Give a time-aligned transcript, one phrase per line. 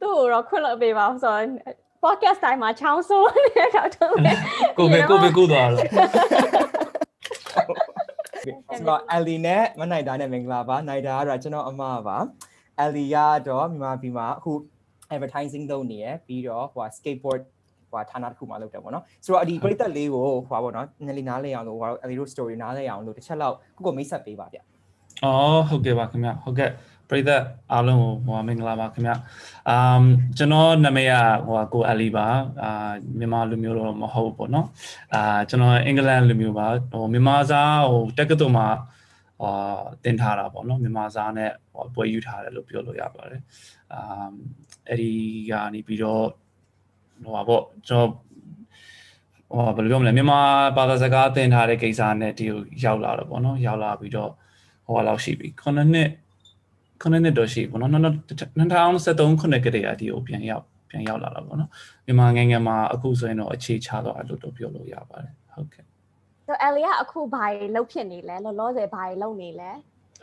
[0.00, 1.44] သူ့ကိုတော့ခွင့်လွှတ်ပေးပါဦးဆိုတော့
[2.04, 4.32] podcast တိုင်းမှာချောင်းဆိုးနေတဲ့တော့သူပဲ
[4.78, 5.80] ကိုပဲကိုပဲကိုသွားတော့
[8.78, 12.18] ဆိုတော့ Ellie နဲ့မနိုင်တာနဲ့မင်္ဂလာပါနိုင်တာကတော့ကျွန်တော်အမပါ
[12.84, 13.16] Ellie က
[13.48, 14.52] တော့မြန်မာပြည်မှာအခု
[15.14, 17.40] advertising လုပ်နေရပြီးတော့ဟို skateboard
[17.90, 24.58] ဟိုဌာနတစ်ခုမှလုပ်တယ်ပေါ့နော်ဆိုတော့ဒီပရိသတ်လေးကိုဟိုပါပေါ့နော်နည်းလေးနားလဲအောင်လို့ဟို Ellie တို့ story နားလဲအောင်လို့တစ်ချက်လောက်ကိုကိုမိတ်ဆက်ပေးပါဗျ
[25.24, 26.70] အော်ဟုတ်ကဲ့ပါခင်ဗျဟုတ်ကဲ့
[27.08, 29.12] ပရိသတ်အားလုံးကိုဟိုမင်္ဂလာပါခင်ဗျ
[29.68, 30.04] အမ်
[30.38, 31.14] ကျွန်တော်နာမည်က
[31.46, 32.26] ဟိုကိုအလီပါ
[32.62, 34.66] အာမြန်မာလူမျိုးတော့မဟုတ်ပေါ့နော်
[35.14, 38.68] အာကျွန်တော်အင်္ဂလန်လူမျိုးပါဟိုမြန်မာစားဟိုတက္ကသိုလ်မှာ
[39.42, 43.42] အာတင်ထားတာပေါ့နော်မြန်မာစားနဲ့ဟိုပွဲယူထားတယ်လို့ပြောလို့ရပါတယ်
[43.92, 44.28] အာ
[44.88, 45.12] အဲ့ဒီ
[45.50, 46.24] ကနေပြီးတော့
[47.24, 48.08] ဟိုပါပေါ့ကျွန်တော်
[49.54, 50.40] ဟိုဘယ်လိုပြောမလဲမြန်မာ
[50.76, 54.30] ဘာသာစကားသင်ထားတဲ့ကိစ္စနဲ့ဒီကိုရောက်လာတော့ပေါ့နော်ရောက်လာပြီးတော့
[54.86, 56.10] ဟိုလောက်ရှိပြီခုနှစ်နှစ်
[57.02, 61.70] ခုနှစ်နှစ်တော့ရှိပေါ့နော်2023ခုနှစ်ကတည်းကဒီကိုပြန်ရောက်ပြန်ရောက်လာတာပေါ့နော်
[62.06, 65.84] မြန်မာငယ်ငယ်မှာအခုဆိုရင်တော့အခြေချတော့အဲ့လိုတော့ပြောလို့ရပါတယ်ဟုတ်ကဲ့
[66.46, 69.70] ဆိုအယ်လီကအခုဘာတွေလှုပ်ဖြစ်နေလဲလောလောဆယ်ဘာတွေလုပ်နေလဲ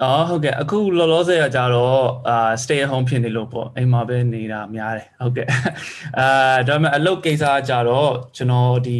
[0.03, 5.47] အော်ဟုတ်ကဲ့အခုလောလောဆယ်ကကြတော့အာ stay at home ဖြစ်နေလို့ပေါ့အိမ်မှာပဲနေတာများတယ်ဟုတ်ကဲ့
[6.19, 8.99] အာဒါပေမဲ့အလုပ်ကိစ္စကြတော့ကျွန်တော်ဒီ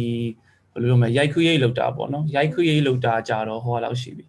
[0.72, 4.24] ဘယ်လိုပြောမလဲရိုက်ခူးရိတ်လောက်တာပေါ့နော်ရိုက်ခူးရိတ်လောက်တာကြတော့ဟိုလောက်ရှိပြီ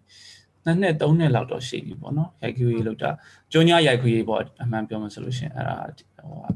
[0.64, 3.10] နှစ်နှစ်သုံးနှစ်လောက်တော့ရှိပြီပေါ့နော်ရိုက်ခူးရိတ်လောက်တာ
[3.52, 5.76] ကျွန်းညရိုက်ခူးရိတ်ပေါ့အမှန်ပြောမှဆိုလို့ရှိရင်အဲ့ဒါ
[6.28, 6.50] ဟိုဟာ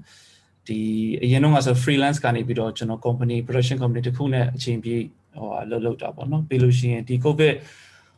[0.66, 0.80] ဒီ
[1.24, 5.02] အရင်တော့ကဆို freelance ကနေပြီးတော့ကျွန်တော် company production company တစ်ခုနဲ့အချိန်ပြည့်
[5.38, 7.54] ဟိုဟာလုပ်လုပ်တာပေါ့နော်ပြီးလို့ရှိရင်ဒီ covid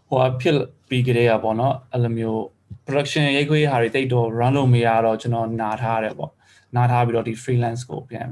[0.08, 0.56] ဟိုဖြစ်
[0.88, 2.40] ပြီးကြတဲ့ရပေါ့နော်အဲ့လိုမျိုး
[2.86, 6.32] production ရိုက်ခွေးဟာတွေတိတ်တော့ run လုပ်မရတော့ကျွန်တော်နာထားရတယ်ပေါ့
[6.76, 8.28] နာထားပြီးတော့ဒီ freelance ကိုပြန်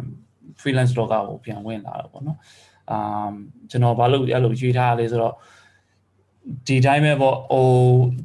[0.60, 2.38] freelance တော့ကိုပြန်ဝင်လာတော့ပေါ့နော်
[2.90, 3.32] အမ်
[3.70, 5.34] ကျွန်တော်ဘာလို့အဲ့လိုရွေးထားရလဲဆိုတော့
[6.66, 7.66] ဒီတိုင်းပဲပေါ့ဟို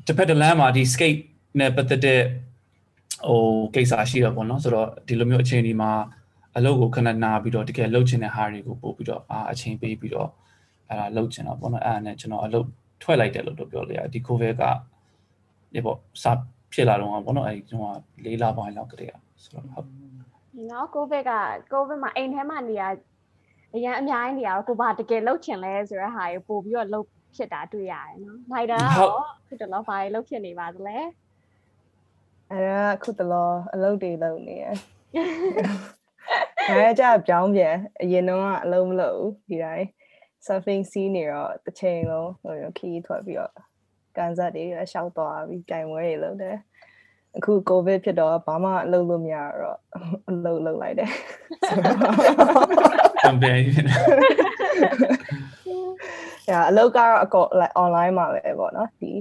[0.08, 1.22] တစ်ဖက်တစ်လမ်းမှာဒီ skate
[1.60, 2.22] နဲ့ပတ်သက်တဲ့
[3.28, 3.42] ဟို
[3.76, 5.92] ကိစ္စရှိတော့ပေါ့နော်ဆိုတော့ဒီလိုမျိုးအချိန်ဒီမှာ
[6.58, 10.30] အလုပ်ကိုခဏနာပြီးတော့တကယ်လုပ်ချင်တဲ့ဟာတွေကိုပို့ပြီးတော့အာအချိန်ပေးပြီးတော့
[10.90, 12.68] အဲ့ဒါလုပ်ချင်တော့ပေါ့နော်အဲ့ဒါနဲ့ကျွန်တော်အလုပ်
[13.02, 14.64] ထွက်လိုက်တယ်လို့တော့ပြောလို့ရတယ်ဒီ covid က
[15.74, 16.26] ဒီပေါ့စ
[16.74, 19.88] ဖြစ်လာတော့ပေါ့နော်အဲဒီကျွန်တော်လေးလပိုင်းလောက်ကတည်းကဆိုတော့ဟုတ်
[20.70, 21.32] နော်ကိုဗစ်က
[21.72, 22.84] ကိုဗစ်မှာအိမ်ထဲမှာနေရ
[23.76, 29.14] အရင်အများကြီးနေရတော့ကိုဘာတကယ်လှုပ်ချင်လဲဆိုတဲ့ဟာကိုပို့ပြီးတော့လှုပ် ဖြစ်တာတွေ့ရတယ်နော်။နိုင်တာကတော့
[29.48, 30.98] ခုတလောဘာတွေလှုပ်ဖြစ်နေပါသလဲ
[32.52, 34.76] အဲ့ဒါခုတလောအလုပ်တွေလုပ်နေရယ်
[36.70, 39.88] အဲကြပြောင်းပြန်အရင်တော့ကအလုပ်မလုပ်ဘူးဒီတိုင်း
[40.46, 43.54] surfing scene နေတော့တစ်ချိန်လုံးဟိုခီးထွက်ပြီးတော့
[44.18, 46.58] ကန်ဆက်တွေရှောက်သွားပြီးကြိုင်ဝဲတွေလုပ်တယ်
[47.38, 49.80] အခု covid ဖြစ်တော့ဘာမှအလုပ်လုပ်မရတော့
[50.30, 51.12] အလုပ်လုပ်လိုက်တယ်
[53.24, 53.84] ကမ်ပိန်း။ညာ
[56.70, 59.12] အလုပ်ကတော့အကော like online မှာပဲပေါ့နော်ဒီ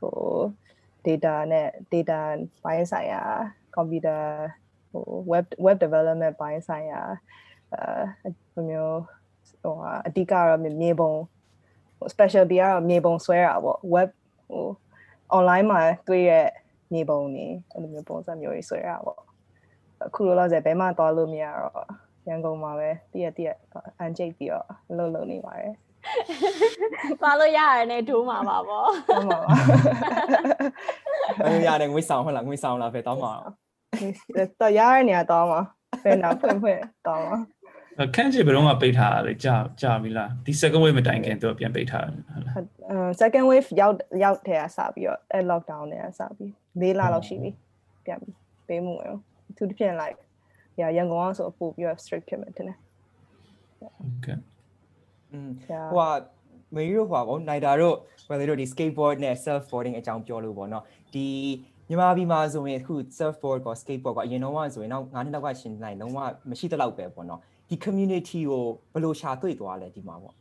[0.00, 0.14] ဟို
[1.06, 2.20] data နဲ့ data
[2.62, 3.22] ဘိုင်းဆိုင်ရာ
[3.76, 4.22] computer
[4.90, 7.02] ဟို web web development ဘိုင်းဆိုင်ရာ
[7.72, 9.00] အဲမျိုး
[9.62, 9.74] ဟို
[10.06, 11.12] အဓိကတော့မြေပုံ
[11.98, 14.10] ဟို specialty ကတော့မြေပုံဆွဲတာပေါ့ web
[14.48, 14.66] ဟို
[15.36, 16.32] online မှာတွေ့ရ
[16.92, 19.20] မြေပုံနေအဲ့လိုမျိုးပုံစံမျိုးတွေဆွဲတာပေါ့
[20.06, 21.86] အခုလောလောဆယ်ဘယ်မှသွားလို့မရတော့
[22.28, 23.50] ရန်ကုန်မှာပဲတည့်ရတည့်ရ
[23.98, 25.74] အန်ကျိတ်ပြီးတော့အလုပ်လုပ်နေပါတယ်။
[27.20, 29.54] သွားလို့ရရတဲ့ဒိုးမှာပါပေါ့ဟုတ်ပါပါ
[31.44, 33.52] အဲ့ရတယ်ငွေဆောင်ဟုတ်လားငွေဆောင်လားပဲတောင်းပါအောင်
[34.60, 35.60] တော့ရရနေရတော့မှာ
[36.02, 37.36] ဖယ်နာဖွင့်ဖွင့်တော့မှာ
[38.14, 42.54] ခန်းချေဘယ်တော့မှပိတ်ထားတာလေကြာကြာပြီလားဒီ second wave မတိုင်ခင်သူကပြန်ပိတ်ထားတယ်ဟုတ်လား
[42.90, 43.94] အဲ second wave ရောက်
[44.24, 46.50] ရောက်တဲ့ကစပြီးတော့အဲ lockdown နဲ့စပြီး
[46.80, 47.50] ၄လလောက်ရှိပြီ
[48.04, 48.36] ပြန်ပြီး
[48.68, 49.16] ပေးမှုရော
[49.56, 50.18] သူတစ်ပြန် like
[50.80, 52.78] ရရန်ကုန်အောင်ဆိုပို့ပြီးတော့ strict ဖြစ်မယ်တင်တယ်
[53.80, 54.38] ဟုတ်ကဲ့
[55.32, 56.20] อืมညာဟိုက
[56.74, 57.96] မေရီတို့ဟိုပါဗောနိုင်တာတို့
[58.28, 61.26] ဝယ်တို့ဒီ skateboard နဲ့ surf boarding အကြောင်းပြောလို့ဗောနော်ဒီ
[61.88, 66.18] မြန်မာပြည်မှာဆိုရင်အခု surf board က skateboard ကအရင်တော့ဆိုရင်နောက်9နှစ်လောက်ကရှင်နိုင်လုံးဝ
[66.50, 70.32] မရှိတဲ့လောက်ပဲဗောနော်ဒီ community ကိုဘယ်လိုရှာတွေ့သွားလဲဒီမှာဗော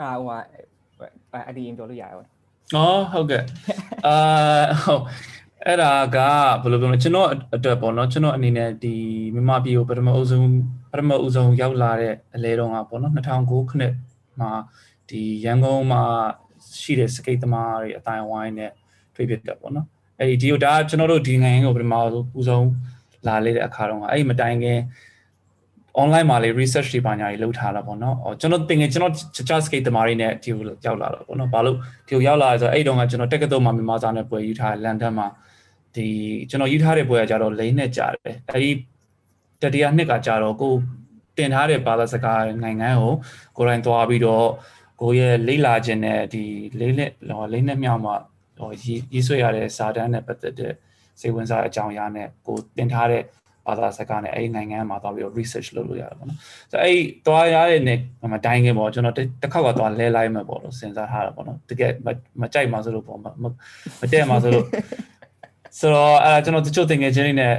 [0.00, 1.02] အာဟိုက
[1.46, 2.20] အဲ့ဒီရင်ပြောလို့ရရော
[2.76, 3.42] အော်ဟုတ်ကဲ့
[4.06, 4.16] အာ
[4.84, 5.02] ဟုတ်
[5.68, 6.18] အဲ့ဒါက
[6.62, 8.94] ဘယ်လိုပြောမလဲကျွန်တော်အတွက်ပေါ့နော်ကျွန်တော်အနေနဲ့ဒီ
[9.34, 10.48] မြန်မာပြည်ကိုပထမအဆုံး
[10.92, 13.92] ပထမအဆုံးရောက်လာတဲ့အလဲတော့ကပေါ့နော်2009ခုနှစ်
[14.40, 14.50] မှာ
[15.08, 16.02] ဒီရန်ကုန်မှာ
[16.80, 18.72] ရှိတဲ့စကိတ်သမားတွေအတိုင်းဝိုင်းနဲ့
[19.14, 19.86] တွေ့ဖြစ်တယ်ပေါ့နော်
[20.18, 21.94] အဲ့ဒီဒီဒါကျွန်တော်တို့ဒီနိုင်ငံကိုပထမ
[22.38, 22.68] ဦးဆုံး
[23.26, 24.78] လာလေတဲ့အခါတော့အဲ့ဒီမတိုင်ခင်
[26.02, 29.12] online မှာလေ research တွေပါညာတွေလုပ်ထားတာပေါ့နော်။အော်ကျွန်တော်တင်ငယ်ကျွန်တော်
[29.48, 31.76] Java skate တမားတွေနဲ့ဒီကိုရောက်လာတော့ပေါ့နော်။ဘာလို့
[32.06, 35.26] ဒီကိုရောက်လာလဲဆိုတော့အဲ့တုန်းကကျွန်တော်တက္ကသိုလ်မှာမြန်မာစာနဲ့ပွဲယူထားလန်ဒန်မှာ
[35.96, 36.08] ဒီ
[36.50, 38.70] ကျွန်တော်ယူထားတဲ့ပွဲကကြတော့လိမ့်နဲ့ကြာတယ်။အဲ့ဒီ
[39.62, 40.74] တတိယနှစ်ကကြာတော့ကို
[41.36, 43.14] တင်ထားတဲ့ဘာသာစကားနိုင်ငံကို
[43.56, 44.46] ကိုယ်တိုင်သွားပြီးတော့
[45.00, 46.44] ကိုရဲ့လိမ့်လာခြင်းနဲ့ဒီ
[46.80, 47.10] လိမ့်နဲ့
[47.52, 48.14] လိမ့်နဲ့မြောက်မှာ
[48.58, 48.70] ဟို
[49.12, 50.72] ရေးဆွဲရတဲ့စာတမ်းနဲ့ပတ်သက်တဲ့
[51.20, 53.22] စိတ်ဝင်စားတဲ့အကြောင်းအရာနဲ့ကိုတင်ထားတဲ့
[53.68, 56.38] ဘာသာစကားနဲ့အဲ့ဒီနိုင်ငံမှာသွားပြီးတော့ research လုပ်လို့ရတယ်ပေါ့နော်
[56.70, 57.98] ဆိုတော့အဲ့ဒီသွားရတဲ့နေ့
[58.32, 61.92] မဒိုင်းခင်ပေါ့ကျွန်တော်တစ်ခေါက်ကသွားလဲလိုက်မှာပေါ့လို့စဉ်းစားထားတာပေါ့နော်တကယ်
[62.40, 63.24] မကြိုက်မှဆိုလို့ပေါ့မ
[64.12, 64.66] တဲ့မှဆိုလို့
[65.78, 67.54] ဆိုတော့အဲကျွန်တော်တချို့သင်ငယ်ချင်းတွေနဲ့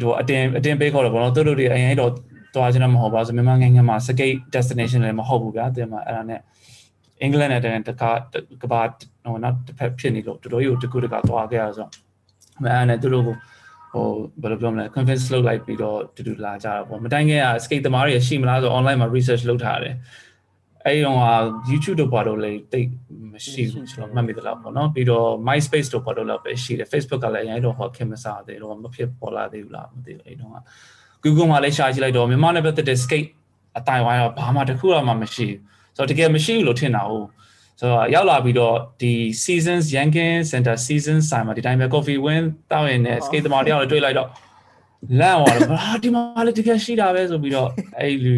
[0.00, 2.12] ဟိုအတင်အတင်ပေးခေါ်တယ်ပေါ့နော်သူတို့တွေအရင်တော့
[2.54, 6.40] သွားချင်တာမဟုတ်ပါဘူးမြန်မာနိုင်ငံမှာ skate destination လည်းမဟုတ်ဘူးဗျာတင်မှာအဲ့ဒါနဲ့
[7.22, 8.18] အင်္ဂလန်နဲ့တကတကား
[8.62, 8.82] ကဘာ
[9.24, 11.90] ဟိုနောက်တစ်ဖက်ဖြစ်နေလို့တော်တော်ကြီးကိုတကူတကာသွားခဲ့ရဆိုတော့
[12.64, 13.36] အဲ့နဲ့သူတို့ကို
[13.92, 14.06] ဟို
[14.42, 19.94] ဘယ်လိုပြောမလဲ conference လုပ်လိုက်ပြီးတော့တူတူလာကြတာပေါ့မတိုင်းခင်က skate သမားတွေရှိမလားဆို online မှာ research လုပ်ထားတယ်
[20.86, 21.18] အဲ့ဒီတော့
[21.70, 22.88] YouTube တို့ဘာလို့လဲတိတ်
[23.32, 30.50] မရှိဘူးကျွန်တော်မှတ်မိသလားပေါ့နော်ပြီးတော့ MySpace တို့ဘာလို့လဲပဲရှိတယ် Facebook ကလည်းအရင်တော့ဟောခင်မစားသေးတော့မဖြစ်ပေါ်လာသေးဘူးလားမသိဘူးအဲ့တော့
[31.24, 33.28] Google မှာလည်းရှာကြည့်လိုက်တော့မြန်မာနဲ့ပတ်သက်တဲ့ skate
[33.78, 35.58] အတိုင်းဝိုင်းတော့ဘာမှတခုမှမရှိဘူး
[35.96, 37.26] ဆိုတော့တကယ်မရှိဘူးလို့ထင်တာဟုတ်
[37.80, 39.12] ဆိုတော့ရောက်လာပြီးတော့ဒီ
[39.44, 44.28] seasons yankin center season ဆိုင်မှာဒီတိုင်းပဲ coffee win တောက်ရင်လည်း skate သမားတယောက်လည်းတွေ့လိုက်တော့
[45.20, 47.68] လန့်သွားတော့ဟာဒီမှာလည်းတကယ်ရှိတာပဲဆိုပြီးတော့
[47.98, 48.34] အဲ့လူ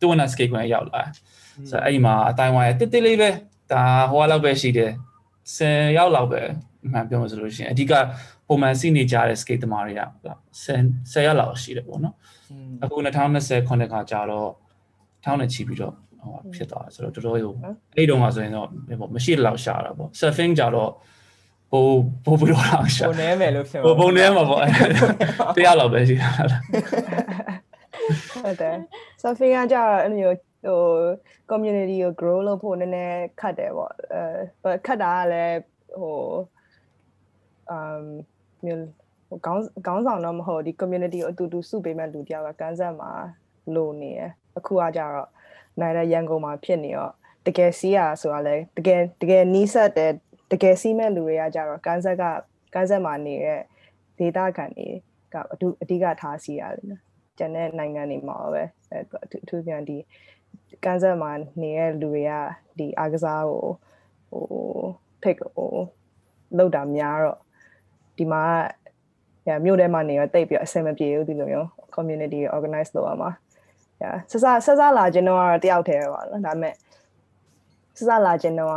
[0.00, 1.02] တူဝနာ skate ကိုရောက်လာ
[1.70, 3.30] ဆိုတော့အဲ့ဒီမှာအတိုင်းဝိုင်းတစ်တစ်လေးပဲ
[3.72, 4.92] ဒါဟိုလောက်ပဲရှိတယ်
[5.56, 6.40] 10ရောက်လောက်ပဲ
[6.92, 7.92] မှန်ပြောမှဆိုလို့ရှိရင်အဓိက
[8.48, 10.02] ပုံမှန်စီးနေကြတဲ့ skate သမားတွေက
[10.64, 12.14] 10 10ရက်လောက်ရှိတယ်ပေါ့နော်
[12.82, 14.50] အခု2020ခုနှစ်ကကြာတော့
[15.24, 17.54] ထောင်းနဲ့ချီပြီးတော့ဟိုဖြစ်သွားဆိုတော့တော်တော်ဟို
[17.96, 18.68] အဲ့တုန်းကဆိုရင်တော့
[19.14, 20.90] မရှိတော့ရှာတာပေါ့ surfing ကြတော့
[21.70, 21.84] ဟို
[22.24, 24.62] ပို့ပြီးတော့ရှာပုံနေမယ်လို့ဖြစ်ဟိုပုံနေမှာပေါ့
[25.56, 26.62] တရားလောက်ပဲရှိတာလား
[28.42, 28.76] ဟုတ်တယ်
[29.22, 30.82] surfing ကကြတော့အဲ့လိုမျိုး ဟို
[31.50, 35.58] community ကို grow လုပ်ဖို့နည်းနည်းခတ်တယ်ပေါ့အဲခတ်တာကလည်း
[36.00, 36.18] ဟို
[37.76, 38.04] um
[38.64, 38.80] မျိုး
[39.28, 43.10] ဟိုခေါင်းခေါင်းဆောင်တော့မဟုတ်ဒီ community ကိုအတူတူစုပေးမဲ့လူတယောက်ကကန်ဆက်မှာ
[43.74, 44.20] လိုနေရ
[44.58, 45.28] အခုကကြတော့
[45.80, 47.12] နိုင်တဲ့ရန်ကုန်မှာဖြစ်နေတော့
[47.46, 50.12] တကယ်စီးရဆိုတာလဲတကယ်တကယ်နီးစပ်တဲ့
[50.52, 52.24] တကယ်စီးမဲ့လူတွေကကြတော့ကန်ဆက်က
[52.74, 53.60] ကန်ဆက်မှာနေတဲ့
[54.18, 54.88] ဒေတာခံတွေ
[55.32, 57.02] ကအတူအဓိကထားစီးရတယ်နော်
[57.38, 59.96] ကျန်တဲ့နိုင်ငံတွေမှာပဲအဲအထူးပြန်ဒီ
[60.84, 61.30] ကန်ဆက်မှာ
[61.60, 62.32] နေတဲ့လူတွေက
[62.78, 63.64] ဒီအားကစားကို
[64.30, 64.44] ဟို
[65.22, 65.72] ဖိတ်ဟို
[66.56, 67.38] လောက်တာများတော့
[68.18, 68.42] ဒီမှာ
[69.48, 73.30] ရမြို့ထဲမှာနေတော့တိတ်ပြီးအဆင်မပြေဘူးဒီလိုမျိုး community organize လုပ်ရမှာ
[74.02, 76.74] ရဆဆဆဆလာကျွန်တော်ကတော့တယောက်တည်းပဲပါနော်ဒါပေမဲ့
[77.98, 78.76] ဆဆလာကျွန်တော်က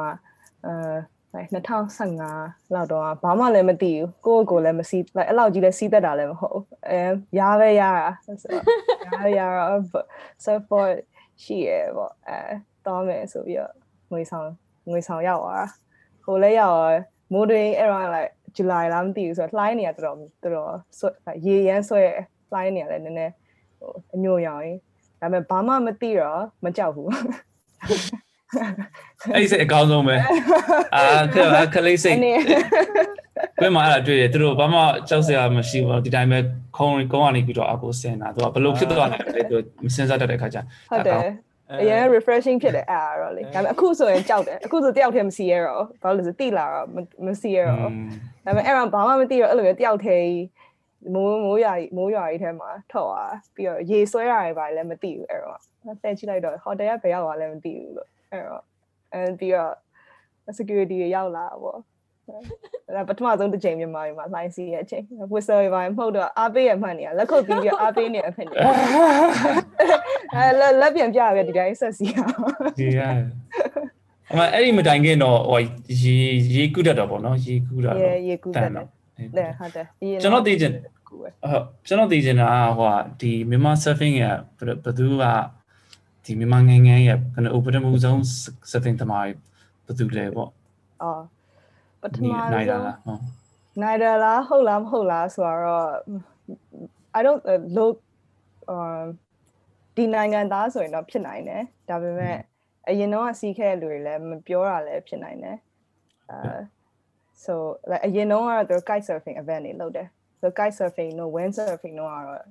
[0.65, 6.59] အဲ2015လောက်တော့ဘာမှလည်းမသိဘူးကိုယ့်ကိုယ်လည်းမစီးအဲ့လောက်ကြီးလည်းစီးတတ်တာလည်းမဟုတ်
[6.89, 6.99] အဲ
[7.39, 9.61] ရားပဲရတာဆိုတော့ရားရ
[10.45, 10.93] support
[11.44, 12.39] ရှိရပေါ့အဲ
[12.86, 13.74] တောင်းမယ်ဆိုပြီးတော့
[14.12, 14.50] ငွေဆောင်
[14.89, 15.68] ငွေဆောင်ရောက်သွား
[16.25, 16.97] ဟိုလည်းရောက်
[17.33, 21.06] မိုးတွင်အဲ့တော့ like ဇူလိုင်လားမသိဘူးဆိုတော့လှိုင်းနေရတော်တော်တော်ဆွ
[21.45, 22.01] ရေရမ်းဆွဲ
[22.53, 23.33] လှိုင်းနေရလဲနည်းနည်း
[23.80, 24.77] ဟိုအညို့ရောင်ရင်
[25.21, 27.09] ဒါပေမဲ့ဘာမှမသိတော့မကြောက်ဘူး
[29.33, 30.15] အဲ့ဒီစိတ်အကောင်းဆုံးပဲ
[30.95, 31.03] အာ
[31.33, 32.18] ခက်ခလေးစိတ်
[33.62, 36.39] ဘယ်မှာအဲ့ဒါတွေ့တယ်သူတို့ဘာမှကြောက်စရာမရှိဘူးဒီတိုင်းပဲ
[36.77, 39.18] ခုံကုန်းကနေပြီးတော့အကိုစင်တာသူကဘလို့ဖြစ်သွားလဲ
[39.50, 39.56] သူ
[39.86, 40.57] မစင်စားတတ်တဲ့ခါကျ
[40.91, 41.19] ဟုတ်တယ်
[41.81, 46.88] အရင် refreshing ဖြစ်တယ်အဲ့တော့လေဒါပေမဲ့အခုဆိုရင်ကြောက်တယ်အခုဆိုတယောက်တည်းမစီရတော့ဘာလို့လဲဆိုတိလာတော့
[47.25, 47.88] မစီရတော့ဒါ
[48.45, 50.33] ပေမဲ့အဲ့တော့ဘာမှမသိတော့အဲ့လိုမျိုးတယောက်တည်း
[51.13, 55.57] မိုးမိုးရွာမိုးရွာကြီးထဲမှာထောက်သွားပြီးတော့ရေဆွဲရတယ်ပါလည်းမသိဘူးအဲ့တော့
[56.03, 58.63] တဲ့ကြည့်လိုက်တော့ဟိုတယ်ကဘယ်ရောက်သွားလဲမသိဘူးလို့အဲ့တော့
[59.13, 59.74] အဲပြီးတော့
[60.57, 61.80] security ရောက်လာပေါ့
[62.95, 65.03] ဒါပထမဆုံးတစ်ချိန်မြန်မာပြည်မှာလိုင်းစီရဲ့အချိန်
[65.33, 68.55] ဝစ်ဆယ်ပိုင်းမဟုတ်တော့အားပေးရမှန်နေရလက်ခုပ်ပြီးပြီးအားပေးနေအဖြစ်နေ
[70.36, 72.33] အဲလက်လက်ပြန်ပြရဒီတိုင်းဆက်စီအောင်
[72.79, 73.00] ဒီရ
[74.31, 75.59] အမအဲ့ဒီမတိုင်ခင်တော့ဟို
[76.01, 76.15] ရေ
[76.55, 78.88] ရေကူးတတ်တော့ဗောနော်ရေကူးတာတော့ရေကူးတတ်တယ်
[79.38, 79.86] တယ်ဟုတ်တယ်
[80.21, 80.74] ကျွန်တော်သိချင်
[81.07, 85.24] ဟုတ်ကျွန်တော်သိချင်တာဟိုဒီမြန်မာ surfing ရဲ့ဘယ်သူက
[86.25, 88.17] ဒီမြန်မာငယ်ငယ်ရဲ့ဘယ်လိုပထမဆုံး
[88.71, 89.24] surfing သမား
[89.86, 90.50] ဘယ်သူလဲပေါ့
[91.03, 91.21] အော်
[92.01, 93.20] ပထမဆုံးနိုင်တာလားဟုတ်
[93.82, 95.89] နိုင်တာလားဟုတ်လားမဟုတ်လားဆိုတော့
[97.18, 97.44] I don't
[97.77, 97.96] look
[98.74, 99.06] um
[99.96, 102.38] ဒီနိုင်ငံသားဆိုရင်တော့ဖြစ်နိုင်တယ်ဒါပေမဲ့
[102.89, 105.58] အရင်တော့စီးခဲ့တဲ့လူတွေလည်းမပြောတာလည်းဖြစ်နိုင်တယ်
[106.32, 106.60] အဲ
[107.44, 107.53] so
[107.89, 110.08] like အရင်တော့ကတော့သူ kite surfing event တွေလုပ်တယ်
[110.41, 112.41] so kite surfing တို့ wind surfing တို့ကတော့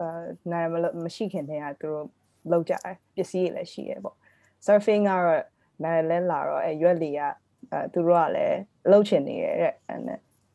[0.00, 0.08] အဲ
[0.52, 2.06] နိုင်မလို့မရှိခင်တည်းကသူတို့
[2.52, 4.16] လုပ်ကြတယ်ပစ္စည်းတွေလည်းရှိရပေါ့
[4.66, 5.42] surfing ကတော့
[5.84, 7.20] နိုင်လဲလာတော့အဲရွက်လီက
[7.74, 8.58] အဲသူတို့ကလည်း
[8.90, 9.96] လှုပ်ချင်နေရတဲ့အဲ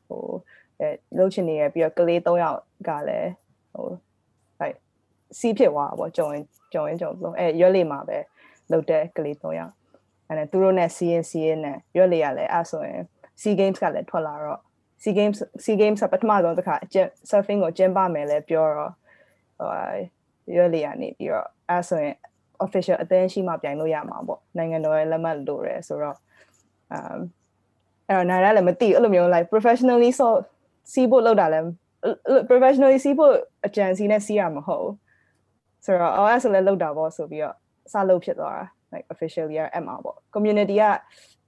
[0.07, 0.25] ဟို
[0.79, 3.31] အဲလှုပ်ချင်နေရပြီးတော့ကလေး၃ယောက်ကလည်း
[3.73, 3.87] ဟို
[4.61, 4.77] like
[5.39, 8.17] စီးဖြစ်သွားပေါ့ကြုံရင်ကြုံရင်ကြုံလို့အဲရွက်လီမှာပဲ
[8.71, 9.73] လှုပ်တဲ့ကလေး၃ယောက်
[10.27, 13.01] အဲသူတို့နဲ့စီးရင်စီးရင်နဲ့ရွက်လီကလည်းအဲဆိုရင်
[13.41, 14.59] SEA Games ကလည်းထွက်လာတော့
[15.03, 16.75] SEA Games SEA Games ပထမဆုံးတစ်ခါ
[17.29, 18.93] surfing ကိုကျင်းပမယ်လဲပြောတော့
[19.59, 19.71] ဟို
[20.55, 22.15] ရွက်လီကနေပြီးတော့အဲဆိုရင်
[22.65, 26.17] official အသင်းရှိမှပြိုင်လို့ရမှာပေါ့နိုင်ငံတော်ရဲ့လက်မှတ်လိုတယ်ဆိုတော့
[26.97, 27.19] um
[28.07, 30.37] အဲ့တော့နိုင်ရလည်းမသိအဲ့လိုမျိုး like professionally ဆော့
[30.93, 31.59] စီးဖို့လောက်တာလဲ
[32.49, 33.33] professionally စီးဖို့
[33.65, 34.95] အကြံစီနဲ့စီးရမှာမဟုတ်ဘူး
[35.85, 37.55] ဆိုတော့ OS လည်းလောက်တာပေါ့ဆိုပြီးတော့
[37.91, 40.83] စလုပ်ဖြစ်သွားတာ like officially ရအမှာပေါ့ community က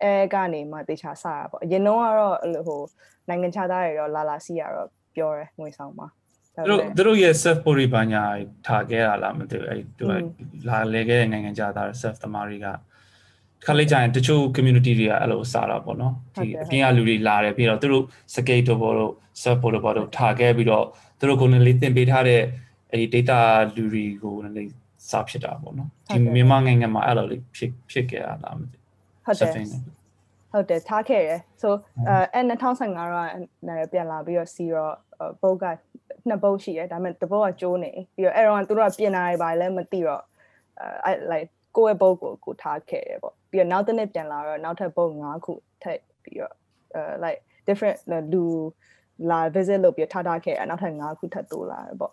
[0.03, 2.81] အဲကနေမှတေချာစရပေါ့အရင်တော့ကတော့အဲ့လိုဟို
[3.29, 6.07] နိုင်ငံခြားသားတွေတော့လာလာစီးရတော့ပြောတယ်ငွေဆောင်မှာ
[6.55, 8.23] သူတို့သူတို့ရဲ့ self body ဘာညာ
[8.67, 12.67] ထားခဲ့ရလားမသိဘူးအဲ့သူကလာလဲခဲ့တဲ့နိုင်ငံခြားသား self သမားတွေက
[13.65, 20.85] ခါလေးကြရင်တချို့ community တွေကအဲ့လိုစားတာပေါ့နော်ဒီအပြင်ကလူတွေလာတယ်ပြီးတော့သူတို့ skate တို့ဘောတို့ self body ဘောတို့ထားခဲ့ပြီးတော့
[21.19, 22.41] သူတို့ကိုယ်နဲ့လေးသင်ပေးထားတဲ့
[22.91, 23.39] အဲ့ဒီ data
[23.75, 24.73] လူတွေကိုလည်း
[25.09, 28.77] စားဖြစ်တာပေါ့နော်ဒီမြန်မာနိုင်ငံမှာအဲ့လိုလေးဖြစ်ဖြစ်ခဲ့ရလားမသိ
[29.25, 29.65] ဟုတ်တယ်
[30.51, 31.73] ဟုတ်တယ်ထားခဲ့ရယ်ဆို
[32.07, 34.95] အဲ2015တော့ပြန်လာပြီးတော့စီတော့
[35.41, 35.65] ဘုတ်က
[36.27, 40.23] နှစ်ဘုတ်ရှိရယ်ဒါပေမဲ့တဘုတ်ကကျိုးနေပြီးတော့အဲ့တော့သူတို့ကပြင်လာတွေပါလည်းမသိတော့
[41.05, 46.54] အဲ like ကိုယ့်ရဲ့ဘုတ်ကိုကိုထားခဲ့ရယ်ပေါ့ပြီးတော့နောက်တစ်နေ့ပြန်လာတော့နောက်ထပ်ဘုတ်၅ခုထပ်ပြီးတော့
[46.94, 47.98] အဲ like different
[48.32, 48.44] လူ
[49.30, 52.12] လာ visit လုပ်ပြီးထားထားခဲ့ရနောက်ထပ်၅ခုထပ်တိုးလာတယ်ပေါ့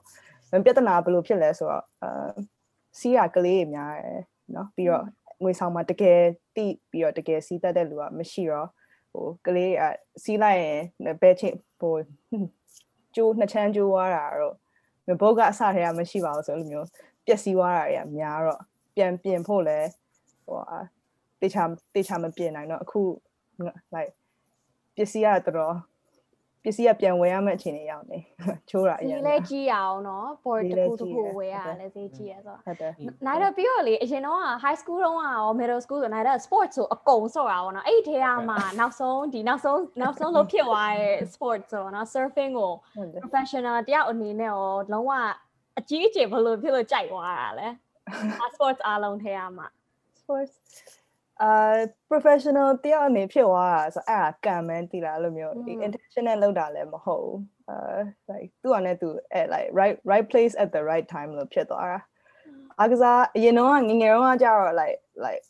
[0.66, 2.10] ပြဿနာဘယ်လိုဖြစ်လဲဆိုတော့အဲ
[3.00, 4.22] စီးရကလေးတွေများရယ်
[4.54, 5.06] เนาะပြီးတော့
[5.44, 6.20] ငွေဆောင်မှာတကယ်
[6.56, 8.70] တိပြီးတော့တကယ်စီးတတ်တဲ့လူကမရှိတော့
[9.12, 9.82] ဟိုကလေးက
[10.24, 10.80] စီးလိုက်ရင်
[11.22, 11.94] ဘဲချင်းဟို
[13.16, 14.56] ကျိုးနှစ်ချမ်းကျိုးသွားတာတော့
[15.22, 16.88] ဘုတ်ကအစထဲကမရှိပါဘူးဆိုလိုမျိုး
[17.26, 18.62] ပျက်စီးသွားတာတွေကများတော့
[18.99, 19.79] ပြန်ပြင်ဖို့လဲ
[20.47, 20.61] ဟို
[21.41, 21.63] တေချာ
[21.95, 23.01] တေချာမပြင်နိုင်တော့အခု
[23.95, 24.13] like
[24.97, 25.75] ပစ္စည်းကတော်တော်
[26.63, 28.19] ပစ္စည်းကပြန်ဝယ်ရမယ့်အခြေအနေရောက်နေ
[28.71, 32.93] ချိုးတာအရင်လေကြီးရအောင်နော် board တစ်ခုတစ်ခုဝယ်ရလဲဈေးကြီးရဆိုဟုတ်တယ်
[33.27, 42.73] နိုင်တော့ပြီးတော့လေအရင်တော့ high school တုန်းကရော middle school ဆိုနိုင်တော့ sports ဆိုအကုန်ဆော့တာပေါ့နော်အဲ့ဒီထဲမှာနောက်ဆုံးဒီနောက်ဆုံးနောက်ဆုံးလို့ဖြစ်သွားတဲ့ sports ဆိုနော် surfing ကို
[43.23, 45.13] professional တယောက်အနေနဲ့ရောလုံးဝ
[45.79, 47.69] အကြီးအကျယ်ဘယ်လိုဖြစ်လို့ကြိုက်သွားတာလဲ
[48.55, 49.69] sports အားလုံးထဲမှာ
[50.21, 50.55] sports
[51.43, 51.51] အာ
[52.11, 55.55] professional တယောက်အနေဖြစ်သွားတာဆိုအဲ့ဒါကံမန်းတီလာလို့မျိုး
[55.87, 57.99] intentional လောက်တာလည်းမဟုတ်ဘူးအာ
[58.31, 62.01] like သူ့အနေနဲ့သူ at like right right place at the right time လို့ဖြစ်သွားတာ
[62.83, 65.45] အကစားအရင်တော့ငငယ်တော့ကျတော့ like like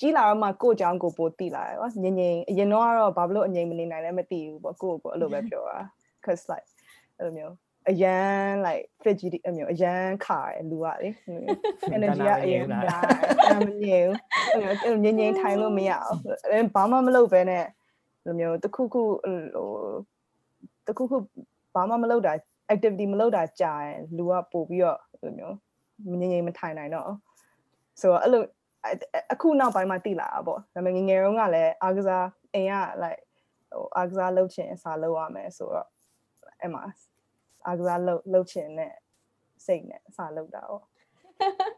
[0.00, 5.78] ကြီးလာတော့မှကို့အကြောင်းကိုပိုတိလာတယ်ကွာငငယ်အရင်တော့ကတော့ဘာလို့အငြိမ်မနေနိုင်လဲမသိဘူးပေါ့ကို့ကိုအဲ့လိုပဲပြောတာ
[6.24, 6.68] cuz like
[7.16, 7.54] အဲ့လိုမျိုး
[7.90, 8.30] အရန်
[8.66, 11.08] like fidgety အမျိုးအရန်ခါတယ်လူကလေ
[11.96, 13.02] energy ကအရင်များ
[13.48, 14.16] တယ်မမြင်ဘူး
[14.52, 16.16] အဲ့လိုငြိမ်ငြိမ်ထိုင်လို့မရအောင်
[16.74, 17.64] ဘာမှမလုပ်ဘဲနဲ့
[18.24, 19.68] လိုမျိုးတခုခုဟို
[20.86, 21.16] တခုခု
[21.74, 22.32] ဘာမှမလုပ်တာ
[22.72, 25.56] activity မလုပ်တာကြာရင်လူကပို့ပြီးတော့လိုမျိုး
[26.10, 27.10] မငြိမ်ငြိမ်မထိုင်နိုင်တော့
[28.00, 28.42] ဆိုတော့အဲ့လို
[29.32, 33.22] အခုနောက်ပိုင်းမှာတိလာတာပေါ့ဒါပေမဲ့ငငယ်တုန်းကလည်းအားကစားအိမ်က like
[33.72, 35.88] ဟိုအားကစားလုပ်ချင်အစားလုပ်ရမယ်ဆိုတော့
[36.60, 36.82] အဲ့မှာ
[37.68, 38.92] အားကစားလုပ်လုပ်ချင်တဲ့
[39.66, 40.82] စိတ်နဲ့အစလုပ်တာပေါ့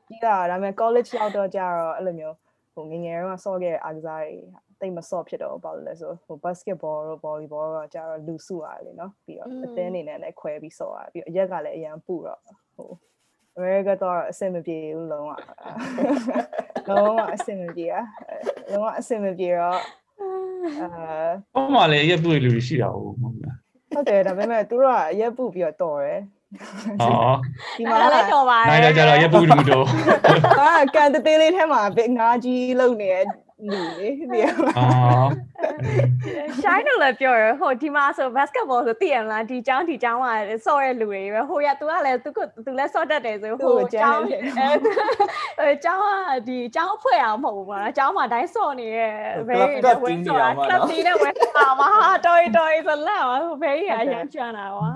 [0.09, 2.37] ပြီးတာဒါပေမဲ့ college ရောက်တော့ကြတော့အဲ့လိုမျိုး
[2.75, 4.37] ဟိုငငယ်တော့ဆော့ခဲ့တဲ့အားကစားတွေ
[4.81, 12.41] တိတ်မဆော့ဖြစ်တော့ဘာလို့လဲဆိုဟို basketball တို့ volleyball တော့ကြတော့လူစုရတယ်လေနော်ပြီးတော့အသင်းအနေနဲ့လည်းခွဲပြီးဆော့ရပြီးအရက်ကလည်းအရန်ပူတော့
[12.77, 12.91] ဟို
[13.59, 15.31] America တော့အဆင်မပြေဘူးလုံးဝ
[16.89, 18.05] လုံးဝအဆင်မပြေอ่ะ
[18.71, 19.81] လုံးဝအဆင်မပြေတော့
[20.81, 20.89] အာ
[21.55, 23.60] ဟောမှလည်းရက်ပွေလူရှိတာဟုတ်မဟုတ်လား
[23.93, 26.21] ဟုတ်တယ်ဒါပေမဲ့သူတို့ကရက်ပုပြီးတော့တော်တယ်
[27.01, 27.33] ဟော
[27.79, 29.85] ဒီမှာလည်းတော်ပါနိုင်တော့ကြတော့ရက်ပုလူတော့
[30.59, 33.11] ဟာကန်တသေးလေးထဲမှာဘငါးကြီးလုံနေ
[33.68, 35.30] လူလေဒီအော်
[36.64, 40.28] ရှိုင်းတော့လည်းပြောရဟိုဒီမှာဆို basketball ဆိုသိရမလားဒီကျောင်းဒီကျောင်းက
[40.66, 44.24] ဆော့ရလူတွေပဲဟိုရ तू ကလည်း तू က तू လည်းဆော့တတ်တယ်ဆိုဟိုကျောင်း
[45.60, 46.08] အဲကျောင်းက
[46.48, 49.14] ဒီကျောင်းဖွဲ့အောင်မဟုတ်ဘူးပေါ့နော်ကျောင်းမှာတိုင်းဆော့နေရဲ့
[49.48, 51.90] very ဝဲဆော့တာ club တီးနဲ့ဝဲအောင်မှာ
[52.26, 54.92] တော်တော်ဆိုလက်အောင် very အရန်ချမ်းတာကွာ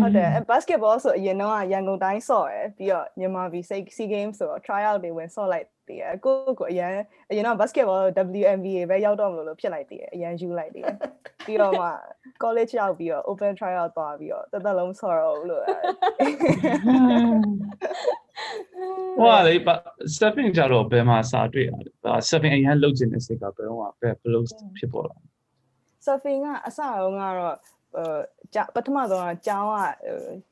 [0.00, 6.91] ဟုတ်တယ် basketball ဆိုအရင်တော့ရန်ကုန်တိုင်းဆော့ရယ်ပြီးတော့မြန်မာပြည် SEA Games ဆိုတော့ try out တွေဝင်ဆော့လိုက် တည်ရကိုကိုအရင်
[7.29, 8.03] အရင်တော့ basketball
[8.39, 10.87] WNBA ပဲရောက်တော့မလို့လို့ဖြစ်လိုက်တည်ရအရင်ယူလိုက်တည်ရ
[11.45, 11.87] ပြီးတော့မှ
[12.43, 15.63] college ရောက်ပြီးတော့ open trial သွားပြီးတော့တသက်လုံးဆော့ရောလို့
[19.19, 19.53] ဟိုလေ
[20.13, 24.45] stepping ကြတော့ဘယ်မှာစာတွေ့ရလဲ stepping အရင်လုတ်ကျင်တဲ့စိတ်ကဘယ်တော့မှဘယ်ဘလို့
[24.77, 25.17] ဖြစ်ပေါ်လာ
[26.05, 27.55] surfing ကအစတော့ကတော့
[27.97, 29.75] အဲပထမဆုံးကကျောင်းက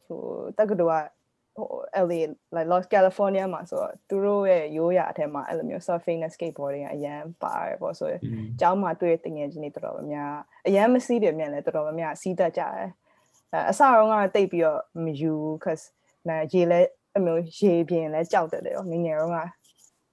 [0.06, 0.22] ဟို
[0.58, 1.17] တက္ကသိုလ်က
[1.58, 1.70] ဟို
[2.06, 2.22] LA
[2.56, 8.20] like Los California မှာဆိုတော့သူတို့ရဲ့ရိုးရာအထက်မှာအဲ့လိုမျိုး surfing နဲ့ skateboarding ကအရန်ပါတယ်ပေါ့ဆိုရင်
[8.60, 10.34] ကျောင်းမှာတွေ့တဲ့ငယ်ချင်းတွေတော်တော်များများ
[10.68, 12.90] အရန်မစီးတယ်မြန်လဲတော်တော်များများစီးတတ်ကြတယ်
[13.54, 15.34] အဲအစတော့ကတိတ်ပြီးတော့မယူ
[15.64, 15.82] cuz
[16.30, 16.80] နာရေလဲ
[17.18, 19.38] အမျိုးရေပြင်လဲကြောက်တယ်လေငငယ်တော့က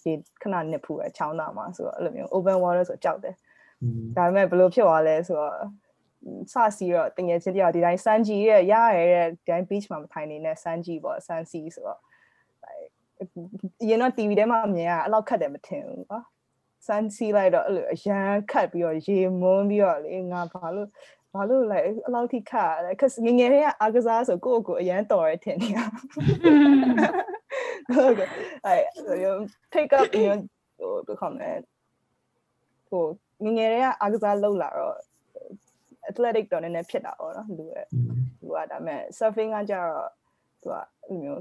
[0.04, 3.34] ရေခဏနစ်ဖူးပဲချောင်းသားမှာဆိုတော့အဲ့လိုမျိုး open water ဆိုကြောက်တယ်
[4.16, 5.54] ဒါပေမဲ့ဘယ်လိုဖြစ်သွားလဲဆိုတော့
[6.52, 12.00] စစီတော့တငယ်ချင်းတယောက်ဒီတိုင်းစမ်းကြည့်ရဲ့ရရတဲ့ဒီတိုင်း beach မှာမထိုင်နေတဲ့စမ်းကြည့်ပေါ့စမ်းစီဆိုတော့
[13.88, 16.20] ရင်တော့ TV ထဲမှာမြင်ရအဲ့လောက်ခက်တယ်မထင်ဘူးကွာ
[16.86, 20.88] စမ်းစီလိုက်တော့အဲ့လိုအရန်ခတ်ပြီးတော့ရေမွန်းပြီးတော့လေငါဘာလို့
[21.34, 25.78] ဘာလို့ like အလောက်ထိခါလဲ cuz ငယ်ငယ်လေးကအားကစားဆိုကိုယ့်ကိုယ်အရန်တော်ရထင်နေရ
[27.90, 28.28] ကိုယ့်ကို
[28.66, 28.74] အဲ
[29.72, 30.26] pick up ဟို
[31.06, 31.50] ဘယ်ခေါမလဲ
[32.88, 33.04] ဟို
[33.44, 34.96] ငယ်ငယ်လေးကအားကစားလုပ်လာတော့
[36.10, 37.86] athletic တော့နည်းနည်းဖြစ်တာပေါ့နော်လူရဲ့
[38.40, 40.10] သူကဒါပေမဲ့ surfing ကကြတော့
[40.62, 40.74] သူက
[41.06, 41.40] အဲ့မျိုး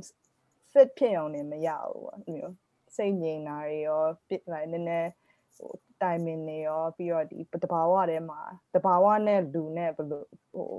[0.72, 2.54] fit ဖြစ်အောင်နေမရဘူးပေါ့အဲ့မျိုး
[2.96, 5.10] စိတ်ငြိမ်တာတွေရောပြစ်လိုက်နည်းနည်း
[5.58, 8.42] ဟို timing တွေရောပြီးတော့ဒီတဘာဝထဲမှာ
[8.76, 10.72] တဘာဝနဲ့လူနဲ့ဘယ်လိုဟို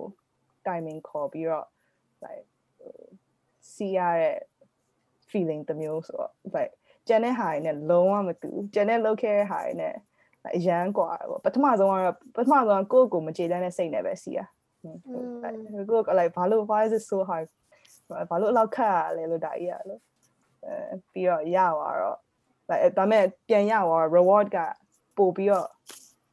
[0.66, 1.66] timing ခေါ်ပြီးတော့
[2.24, 2.46] like
[3.72, 4.38] စီရတဲ့
[5.30, 6.74] feeling တစ်မျိုးဆိုတော့ like
[7.08, 9.94] ကျန်တဲ့ဟာတွေနဲ့လုံးဝမတူကျန်တဲ့လောက်ခဲ့တဲ့ဟာတွေနဲ့
[10.55, 14.39] အရန်กว่าပေါ့ပထမဆုံးကတော့ပထမဆုံးကကိုယ့်ကိုမကြေတမ်းတဲ့စိတ်နဲ့ပဲစီရ
[15.89, 17.47] ကိုယ့်က like ဘာလို့ why is it so hard
[18.29, 20.01] ဘာလို့အလောက်ခက်ရလဲလို့ဒါကြီးရလို့
[20.65, 22.17] အဲပြီးတော့ရသွားတော့
[22.69, 24.57] like ဒါမဲ့ပြန်ရသွား reward က
[25.17, 25.67] ပို့ပြီးတော့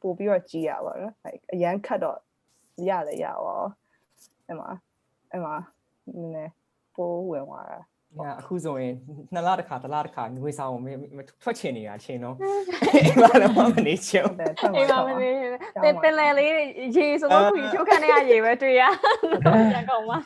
[0.01, 2.17] ပို့ပြီးတော့ကြီးရပါတော့ like အရန်ခက်တော့
[2.89, 3.67] ရလဲရသွား
[4.47, 4.69] အဲ့မှာ
[5.31, 5.55] အဲ့မှာ
[6.17, 6.51] နည်းနည်း
[6.95, 7.85] ပိုးဝင်သွားတာ ညာ
[8.40, 8.94] အခုဆိုရင်
[9.34, 10.72] နှစ်လတစ်ခါတစ်လတစ်ခါငွေဆောင်
[11.16, 12.36] မထွက်ချင်နေတာချင်းတော့
[12.94, 15.30] အိမ်မှာလည်းမနေချင်ဟုတ်တယ်ထွက်အိမ်မှာမနေ
[15.82, 16.52] ပင်ပင်လေလေး
[16.96, 18.82] ရေဆိုတော့ခွေချိုးခန့်တဲ့ရေပဲတွေ့ရ
[19.74, 20.18] ရကောင်ပါ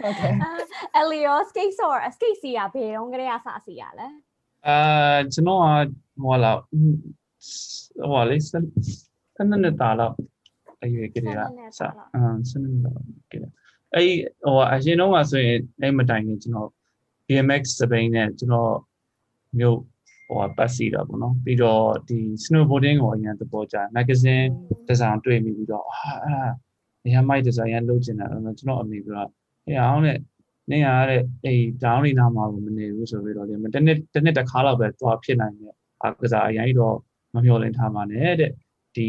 [0.00, 0.34] ဟုတ်တယ်
[0.96, 4.06] အလီယော skate ဆော် skate စီရဘယ်တော့ကလေးကစစီရလဲ
[4.66, 4.76] အာ
[5.32, 5.64] ကျွန်တော်က
[6.22, 6.52] ဟိုလာ
[8.10, 8.50] ဟိုလေစ
[9.36, 10.14] စနနဲ့တာတော့
[10.82, 11.42] အရွယ်ကလေးကစ
[12.14, 12.98] အမ်စနနဲ့တော့
[13.32, 13.52] ကလေး
[13.94, 14.10] အဲ့
[14.44, 16.70] ဟိုအရင်တော့ဆိုရင်အဲ့မတိုင်ခင်ကျွန်တော်
[17.30, 18.74] BMX စပိန်နဲ့ကျွန်တော်
[19.58, 19.78] မြို့
[20.28, 24.50] ဟိုပတ်စီတာပေါ့နော်ပြီးတော့ဒီ snowboarding ကိုအရင်သဘောကျ magazine
[24.86, 26.44] ဒီဇိုင်းတွေ့မိပြီးတော့အာအဲ့ဒါ
[27.04, 29.08] နေရာမိုက်ဒီဇိုင်းရလုပ်ချင်တာအဲ့တော့ကျွန်တော်အမေက
[29.66, 30.18] အေးအောင်နဲ့
[30.70, 36.96] နေရတဲ့အေး down နေနာမှာမနေဘူးဆိုပြီးတော့ဒီတစ်နှစ်တစ်နှစ်တစ်ခါလောက်ပဲသွားဖြစ်နိုင်တယ်အာကစားအရင်တော့
[37.34, 38.52] မမျှော်လင့်ထားပါနဲ့တဲ့
[38.96, 39.06] ဒီ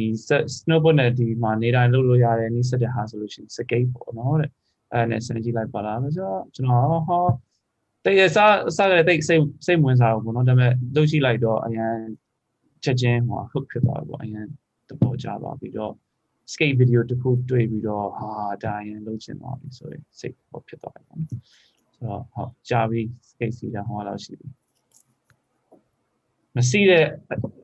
[0.58, 4.50] snowboard နဲ့ဒီမှာနေတိုင်းလုပ်လို့ရတယ်နီးစက်တဲ့ဟာဆိုလို့ရှိရင် skate ပေါ့နော်တဲ့
[4.94, 7.26] အဲ့နဲ့စနေကြည့်လိုက်ပါလားဆိုတော့ကျွန်တော်ဟော
[8.06, 11.96] တိတ်ရစားစားရတဲ့တိတ်စိတ်စိတ်ဝင်စားဘူးပေါ့နော်ဒါပေမဲ့လုပ်ကြည့်လိုက်တော့အရင်
[12.84, 14.46] ချက်ချင်းဟို hook ဖြစ်သွားတယ်ပေါ့အရင်
[14.90, 15.94] တပေါ်ကြသွားပြီးတော့
[16.54, 18.32] skate video တစ်ခုတွေ့ပြီးတော့ဟာ
[18.64, 21.40] ဒါရင်လုပ်ချင်သွားပြီဆိုရင်စိတ်ပေါ်ဖြစ်သွားတယ်ပေါ့နော်ဆို
[22.08, 24.48] တော့ဟုတ်ကြာပြီ skate စီတာဟောလောက်ရှိပြီ
[26.56, 27.06] မစီတဲ့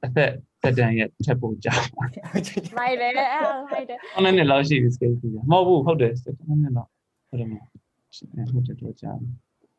[0.06, 0.32] အသက်
[0.63, 2.06] တက်တန်ရဲ့ထက်ပိုကြာပါ
[2.78, 6.88] မိုက်တယ်အဲ့မိုက်တယ်။အနည်းနဲ့လောက်ရှိပြီ skate စီတာမဟုတ်ဘူးဟုတ်တယ်စက်အနည်းတော့
[7.30, 7.54] ဟုတ်တယ်မ
[8.52, 9.30] ဟုတ်တယ်တော့ကြာပြီ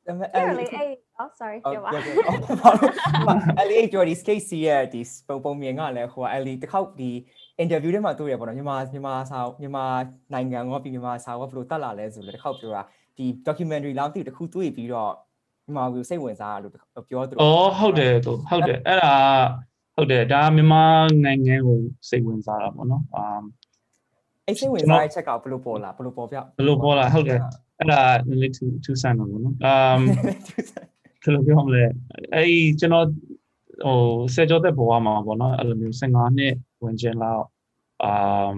[0.09, 0.90] ဒါပေမဲ့အဲ့အဲ့လေဒီအဲ့
[1.23, 1.90] oh sorry ပြောပါ
[3.59, 7.11] အဲ့ဒီကျော်ဒီ skate စီရဲ့ဒီပုံပုံမြင်ကလည်းဟိုအဲ့ဒီတစ်ခေါက်ဒီ
[7.62, 9.87] interview ထဲမှာတွေ့ရပေါ့နော်မြန်မာမြန်မာစာမြန်မာ
[10.33, 12.83] နိုင်ငံရောပြီးမြန်မာစာရောဘယ်လိုတက်လာလဲဆိုလို့တစ်ခေါက်ပြောတာ
[13.16, 15.12] ဒီ documentary လောက်တိတစ်ခုတွေ့ပြီးတော့
[15.64, 16.73] မြန်မာကိုစိတ်ဝင်စားလို့
[17.09, 19.14] ပြောသလို။အော်ဟုတ်တယ်ကိုဟုတ်တယ်အဲ့ဒါ
[19.97, 20.85] ဟုတ်တယ်ဒါမြန်မာ
[21.25, 23.25] နိုင်ငံကိုစိတ်ဝင်စားတာပေါ့နော်။အာ
[24.48, 27.40] အဲ့စိတ်ဝင်စားတဲ့ချက်ကဘယ်လိုပေါ်လာဘယ်လိုပေါ်ပြဘယ်လိုပေါ်လာဟုတ်တယ်
[27.78, 30.00] အဲ့ဒါနည်းနည်းထူထူဆန်းတော့ပေါ့နော်။ um
[31.22, 31.84] ဘယ်လိုပြောမလဲ
[32.34, 33.06] အဲ့ဒီကျွန်တော်
[33.84, 34.00] ဟို
[34.34, 37.44] စေကြောတဲ့ဘဝမှာပေါ့နော်အဲ့လိုမျိုး15နှစ်ဝင်ကျင်လောက်
[38.04, 38.54] အာ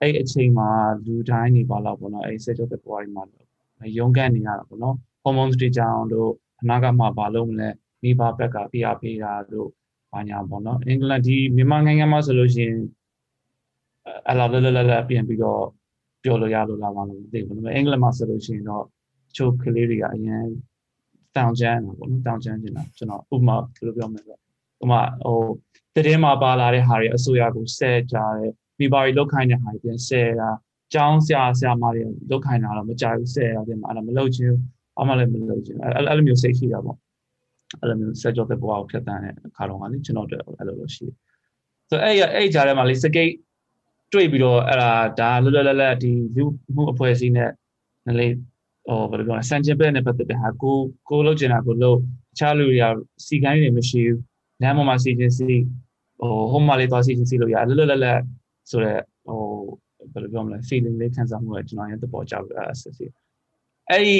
[0.00, 0.68] အဲ့အချိန်မှာ
[1.04, 3.24] လူတိုင်းနေပါလောက်ပေါ့နော်အဲ့စေကြောတဲ့ဘဝတွေမှာ
[3.98, 6.30] ရုန်းကန်နေရတာပေါ့နော် hormones တွေကြောင့်တို့
[6.62, 7.68] အနာကမှာဘာလို့မလဲ
[8.02, 9.68] မိဘဘက်ကပြရပေးတာတို့
[10.12, 12.78] ဘာညာပေါ့နော်အင်္ဂလန်ဒီမြန်မာနိုင်ငံမှာဆိုလို့ရှိရင်
[14.28, 15.62] အဲ့လိုလဲလဲလဲပြန်ပြီးတော့
[16.22, 18.84] ပြောလို့ရလို့လာပါလို့မသိဘူးဒါပေမဲ့အင်္ဂလန်မှာဆိုလို့ရှိရင်တော့
[19.36, 20.46] ချိုးကလေးတွေကအရင်
[21.36, 24.38] တောင်ကျမ်းတာပေါ့နော်တောင်ကျမ်းနေတာကျွန်တော်ဥပမာဘယ်လိုပြောမလဲဆိုဥ
[24.80, 25.40] ပမာဟို
[25.94, 30.50] တည်င်းမှာပါလာတဲ့ဟာတွေအစိုးရကိုဆဲကြတယ်မိဘတွေလောက်ခိုင်းတဲ့ဟာတွေပြန်ဆဲတာ
[30.92, 34.60] ကျောင်းဆရာဆရာမတွေလောက်ခိုင်းတာတော့မကြိုက်ဘူးဆဲတာပြန်အဲ့ဒါမလုပ်ချင်ဘူး
[35.00, 36.96] အမှလည်းမလုပ်ချင်အဲ့အဲ့လိုမျိုးစိတ်ရှိတာပေါ့
[37.80, 41.14] အဲ့လိုမျိုးဆက်ကြောတဲ့ဘဝကိုဖြတ်တန်းတဲ့အခါတော့ကလေကျွန်တော်တို့အဲ့လိုလိုရှိတယ်
[41.90, 43.32] ဆိုအဲ့ရအဲ့ကြားထဲမှာလေစကိတ်
[44.12, 46.44] တွေ့ပြီးတော့အဲ့ဒါဒါလွတ်လွတ်လပ်လပ်ဒီလူ
[46.74, 47.50] မှုအဖွဲ့အစည်းနဲ့
[48.06, 48.34] နည်းလေး
[48.88, 50.76] ဟိုဘယ်လိုပြောလဲစံချင်ဘက်နဲ့ပတ်သက်တဲ့ဟာကို
[51.08, 52.00] ကိုလုပ်ချင်တာကိုလုပ်တ
[52.38, 52.84] ခြားလူတွေက
[53.26, 54.20] စီကိုင်းတွေမရှိဘူး
[54.62, 55.50] လမ်းပေါ်မှာစီချင်းစီ
[56.20, 58.20] ဟိုဟိုမှာလေးသွားစီချင်းစီလို့ရလွတ်လွတ်လပ်လပ်
[58.70, 59.40] ဆိုတော့ဟို
[60.12, 63.06] ဘယ်လိုပြောမလဲ feeling လေးခံစားမှုကကျွန်တော်ရင်သဘောကျတယ်အဲ့ဆက်စီ
[63.88, 64.16] အဲ့ဒီ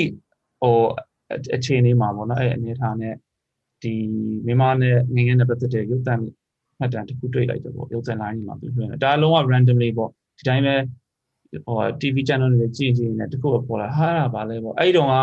[0.60, 0.76] ဟို
[1.56, 3.14] အခြေအနေမှာပေါ့နော်အဲ့အနေထားနဲ့
[3.82, 3.94] ဒီ
[4.46, 6.14] မြန်မာနဲ့ငငယ်နဲ့ပတ်သက်တဲ့ရုပ်သံ
[6.80, 10.74] မှတ်တမ်းတစ်ခုတွေ့လိုက်တယ်ပေါ့ရုပ်သံလိုင်းကြီးမှာပြောတယ်ဒါလုံးဝ randomly ပေါ့ဒီတိုင်းပဲ
[11.66, 15.14] ဟို TV channel တွေကြည့်ကြည့်နေတခုပေါ်လာဟာတာပါလဲပေါ့အဲ့ဒီတော့က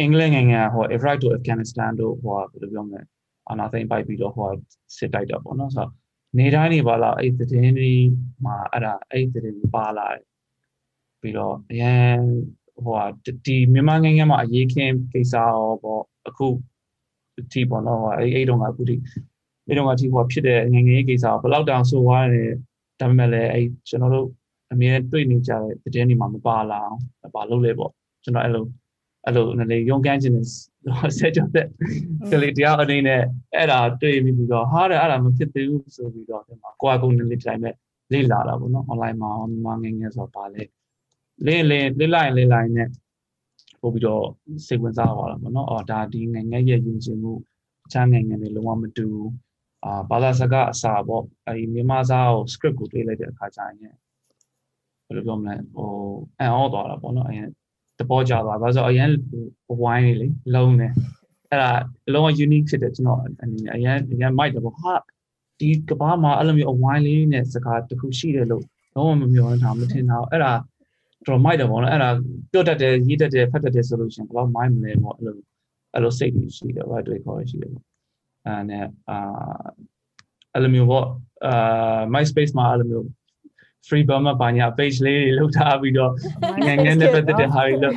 [0.00, 3.00] အင်္ဂလိပ်နိုင်ငံဟို Iraq to Afghanistan တို့ဟိုဘယ်လိုပြောမလဲ
[3.48, 4.48] အာနာသိမ့်ပိုက်ပြီးတော့ဟို
[4.96, 5.92] စစ်တိုက်တာပေါ့နော်ဆိုတော့
[6.38, 7.92] နေတိုင်းနေပါလားအဲ့ဒီသတင်းတွေ
[8.44, 10.24] မှာအဲ့ဒါအဲ့ဒီသတင်းပါလာတယ်
[11.20, 12.18] ပြီးတော့အရန်
[12.84, 12.96] ဟို
[13.46, 16.46] ဒီမြန်မာနိုင်ငံမှာအရေးခင်းကိစ္စရောပေါ့အခု
[17.52, 18.96] ဒီပေါ့နော်အဲ့အဲ့တော့ကအခုဒီ
[19.68, 22.50] အဲ့တော့ကဒီဟိုဖြစ်တဲ့ငငယ်ကိစ္စဘယ်လောက်တောင်ဆိုသွားတယ်
[23.00, 24.28] ဒါပေမဲ့လည်းအဲ့ကျွန်တော်တို့
[24.72, 27.00] အမြဲတွေ့နေကြတဲ့သတင်းတွေမှာမပါလာအောင်
[27.34, 27.92] ဘာလုပ်လဲပေါ့
[28.24, 28.64] ကျွန်တော်အဲ့လို
[29.26, 30.46] အဲ့လိုနည်းနည်းရုံးကန်းခြင်းနဲ့
[31.18, 31.66] ဆက်ကြတဲ့
[32.30, 33.22] ကလေးတရားအနေနဲ့
[33.54, 37.74] အဲ့ဒါတွေ့ပြီးပြီးတော့ဟာတဲ့အဲ့ဒါမဖြစ်သေးဘူးဆိုပြီးတော့ဒီမှာကိုယ့်အကုန်နည်းလေးတိုင်းမဲ့
[38.12, 40.62] လေ့လာတာပေါ့နော် online မှာမြန်မာငယ်ငယ်ဆိုတော့ပါလေ
[41.46, 42.88] လေ့လေလေ့လိုက်လေ့လိုက်နဲ့
[43.80, 44.24] ပို့ပြီးတော့
[44.66, 47.32] စိတ်ဝင်စားသွားတာပေါ့နော်အော်ဒါဒီငယ်ငယ်ရဲ့ယဉ်ကျေးမှု
[47.86, 49.30] အခြားငယ်ငယ်တွေလုံးဝမတူဘူး
[49.84, 55.90] အာဘာသာစကားအစာပေါ့အဲဒီမြန်မာစာကို script ကိုတွေးလိုက်တဲ့အခါကျရင်ဘယ်လိုပြောမလဲဟို
[56.38, 57.48] အန်အောသွားတာပေါ့နော်အရင်
[57.98, 59.10] တပေါ်ကြသွားဘာလို့ဆိုအရင်
[59.82, 60.88] ဝိုင်းနေလေလုံးနေ
[61.50, 61.70] အဲ့ဒါ
[62.12, 64.94] လုံးဝ unique ဖြစ်တယ်ကျွန်တော်အနေနဲ့အရင်အရင် mic တော့ဟာ
[65.60, 68.64] ဒီကဘာမှာအဲ့လိုမျိုးအဝိုင်းလေးနဲ့စကားတစ်ခုရှိတယ်လို့
[68.94, 70.52] လုံးဝမမျှော်လင့်တာမထင်တာအဲ့ဒါ
[71.26, 72.10] တော် mic တော့ပေါ့နော်အဲ့ဒါ
[72.52, 75.36] ပြောတတ်တယ်ရေးတတ်တယ်ဖတ်တတ်တယ်ဆိုလို့ရှိရင်ဘယ်တော့ mic မလဲပေါ့အဲ့လို
[75.94, 77.87] အဲ့လိုစိတ်ကြီးရှိတယ်ဘာတွေခေါ်ရရှိတယ်ပေါ့
[78.48, 79.18] အဲ့နဲ့အာ
[80.54, 81.06] အဲ့လိုမျိုးပေါ့
[81.46, 83.06] အာ MySpace မှာအဲ့လိုမျိုး
[83.88, 86.12] free burma ဘာညာ page လေးတွေလောက်ထားပြီးတော့
[86.66, 87.96] ငငယ်နဲ့ပတ်သက်တဲ့ဟာတွေလောက်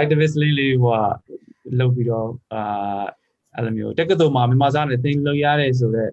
[0.00, 0.94] activist လေးလေးဟို
[1.78, 3.04] လောက်ပြီးတော့အာ
[3.56, 6.12] အဲ့လိုမျိုးတက္ကသိုလ်မှာမြန်မာစာနဲ့သင်လို့ရတယ်ဆိုတော့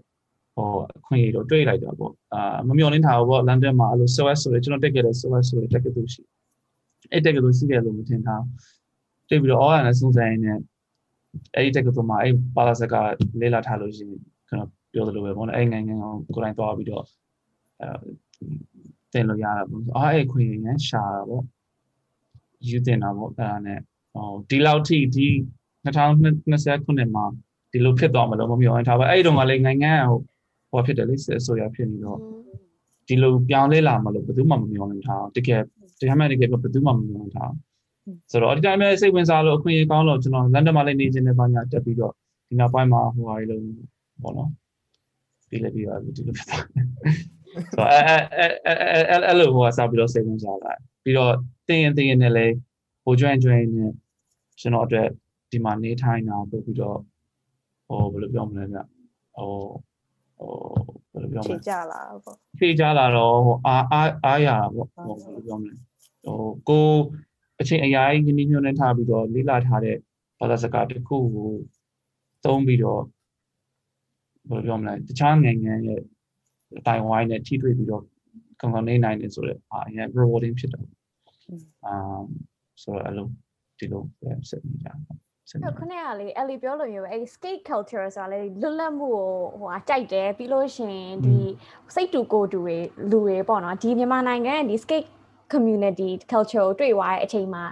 [0.56, 6.22] ဟိုအခွင့်အရေးတော့တွေ့လိုက်တာပေါ့အာမမျှော်လင့်ထားဘူးပေါ့လန်ဒန်မှာအဲ့လို SOS ဆိုတော့ကျွန်တော်တက်ခဲ့တဲ့ SOS ဆိုတဲ့တက္ကသိုလ်ရှိ
[7.12, 8.36] အဲ့တက္ကသိုလ်ရှိတယ်လို့မထင်တာ
[9.30, 10.60] တွေ့ပြီးတော့အော်ရနဲ့စုံစမ်းရင်းနဲ့
[11.56, 13.10] အဲ့ဒီတက္ကသိုလ်မှာအဲ့ဘာသာစကား
[13.42, 17.04] လေ့လာထားလို့ရှိရင်ကျွန်တော်ပြောသလိုပဲပေါ့နော်အဲ့ငယ်ငယ်ကိုကိုယ်တိုင်သွားပြီးတော့
[17.82, 17.90] အဲ
[19.14, 21.44] တင်လို့ရတာပေါ့အာအဲ့ခွင့်ရန်ရှာတာပေါ့
[22.68, 23.80] ယူတင်တာပေါ့အဲ့ဒါနဲ့
[24.14, 25.28] ဟိုဒီလောက်ထိဒီ
[25.86, 27.26] 2020ခုနှစ်မှာ
[27.72, 30.20] ဒီလိုဖြစ်သွားမလို့မမျှော်ရင်ထားပါအဲ့ဒီတော့ကလည်းနိုင်ငံဟို
[30.72, 32.20] ဟောဖြစ်တယ်လေစစ်ဆိုရဖြစ်နေတော့
[33.08, 35.62] ဒီလိုပြောင်းလဲလာမလို့ဘယ်သူမှမမျှော်လင့်ထားတကယ်
[36.00, 37.52] တရားမှန်တကယ်ဘယ်သူမှမမျှော်လင့်ထား
[38.32, 42.14] ဆိုတော့ဒီတိုင်းပဲစိတ်ဝင်စားလို့အခွင့်အရေးကောင်းလို့ကျွန်တော်လန်ဒန်မှာလည်းနေခြင်းနဲ့ဘာညာတက်ပြီးတော့
[42.48, 43.64] ဒီနောက်ပိုင်းမှာဟိုဟာတွေလုံး
[44.24, 44.50] ပေါ့နော်
[45.50, 46.64] ပြီးလည်းပြီးပါပြီဒီလိုဖြစ်သွား
[47.74, 51.34] ဆိုအဲအဲအဲအဲအဲ့လိုဟိုကစပြီးတော့စိတ်ဝင်စားလာပြီးတော့
[51.68, 52.56] တင်းရင်တင်းရင်နဲ့လည်း
[53.04, 53.92] ဟိုကျွမ်းကျွမ်းနဲ့
[54.60, 55.08] ကျွန်တော်အတွက်
[55.52, 56.98] ဒီမှာနေထိုင်တာပို့ပြီးတော့
[57.88, 58.78] ဟိုဘယ်လိုပြောမလဲဗျ
[59.36, 59.52] ဟို
[60.38, 60.52] ဟို
[61.12, 65.74] ဘယ်လိုပြောမဖြလဲေကြလာပေါ့ဖြေကြလာတော့ဟိုအားအားအားရတာပေါ့ဟိုဘယ်လိုပြောမလဲ
[66.26, 66.38] ဟို
[66.70, 66.88] ကို
[67.62, 69.98] အချိန်အရာကြီးညင်းညွှန်းနေထားပြီးတော့လေးလာထားတဲ့
[70.40, 71.52] ဘာသာစကားတစ်ခုကို
[72.46, 73.02] သုံးပြီးတော့
[74.50, 76.02] ဘယ်လိုပြောမလဲတခြားနိုင်ငံရဲ့
[76.88, 78.04] တိုင်ဝိုင်းနဲ့ထိတွေ့ပြီးတော့
[78.60, 80.86] ကောင်းကောင်းနေနိုင်တယ်ဆိုတော့အာအရင် rewarding ဖြစ်တယ်
[81.86, 81.96] အာ
[82.82, 83.28] ဆိုတော့အဲ့လို
[83.78, 84.88] ဒီလိုပဲဆက်နေကြ
[85.50, 89.26] ဆက်နေအဲ့ခုနကလေအဲ့လီပြောလို့မျိုးပဲအဲ့ skate culture ဆိုတာလေလွတ်လပ်မှုကို
[89.60, 91.38] ဟိုဟာကြိုက်တယ်ပြီးလို့ရှရင်ဒီ
[91.96, 92.78] စိတ်တူကိုယ်တူတွေ
[93.12, 95.08] လူတွေပေါ့နော်ဒီမြန်မာနိုင်ငံရဲ့ဒီ skate
[95.54, 97.64] community culture ကိုတွေ့သွားတဲ့အချိန်မှာ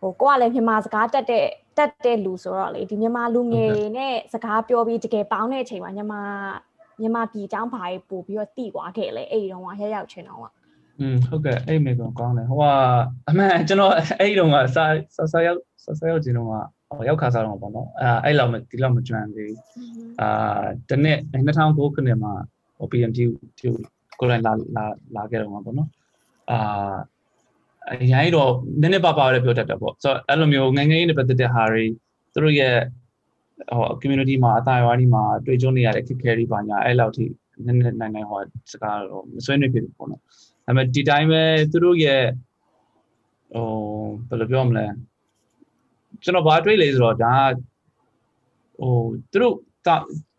[0.00, 1.46] ဟိုကိုကလည်းမြန်မာစကားတက်တဲ့
[1.78, 6.22] တက်တဲ့လူဆိုတော့လေဒီမြန်မာလူငယ်တွေနဲ့စကားပြောပြီးတကယ်ပေါင်းတဲ့အချိန်မှာမြန်မာ
[7.00, 10.44] မြန်မာပြည်အကြောင်းဘာတွေပို့ပြီးတော့တည်သွားခဲ့လေအဲ့ဒီတော့ကရရောက်ချင်တော့က
[11.00, 12.64] อืมဟုတ်ကဲ့အဲ့မိကောင်ကောင်းတယ်ဟိုက
[13.28, 14.84] အမှန်ကျွန်တော်အဲ့ဒီတော့ကစာ
[15.16, 16.52] စာစာရောက်စာစာရောက်ခြင်းတော့က
[16.96, 19.54] ဟိုရောက်ခါစားတော့ပေါ့နော်အဲအဲ့လောက်မဒီလောက်မကျွမ်းသေး
[20.20, 22.32] အာတနေ့2009ခုနှစ်မှာ
[22.78, 23.18] ဟို PMT
[23.58, 23.68] ဒီ
[24.20, 24.84] ကိုရိုင်းလာလာ
[25.16, 25.88] လာခဲ့တော့မှာပေါ့နော်
[26.50, 26.94] အာ
[27.90, 31.84] အရင်တော့နည်းနည်းပါးပါးလည်းပြောတတ်တယ်ပေါ့ဆိုတော့အဲ့လိုမျိုးငယ်ငယ်လေးနဲ့ပတ်သက်တဲ့ဟာတွေ
[32.32, 32.76] သူတို့ရဲ့
[33.70, 37.24] ဟို community မှာအတိုင်းအဝိုင်းဒီမှာတွေ့ကြုံနေရတဲ့ခက်ခဲတွေပါညာအဲ့လောက်ထိ
[37.66, 38.40] နည်းနည်းနိုင်နိုင်ဟို
[38.72, 40.26] စကားတော့မဆွေးနွေးဖြစ်ဘူးပေါ့နော်ဒါ
[40.66, 42.22] ပေမဲ့ဒီတိုင်းပဲသူတို့ရဲ့
[43.54, 43.66] ဟို
[44.28, 44.86] ဘယ်လိုပြောမလဲ
[46.22, 47.34] ကျွန်တော်ဘာတွေးလဲဆိုတော့ဒါ
[48.80, 48.94] ဟို
[49.32, 49.54] သူတို့
[49.86, 49.88] က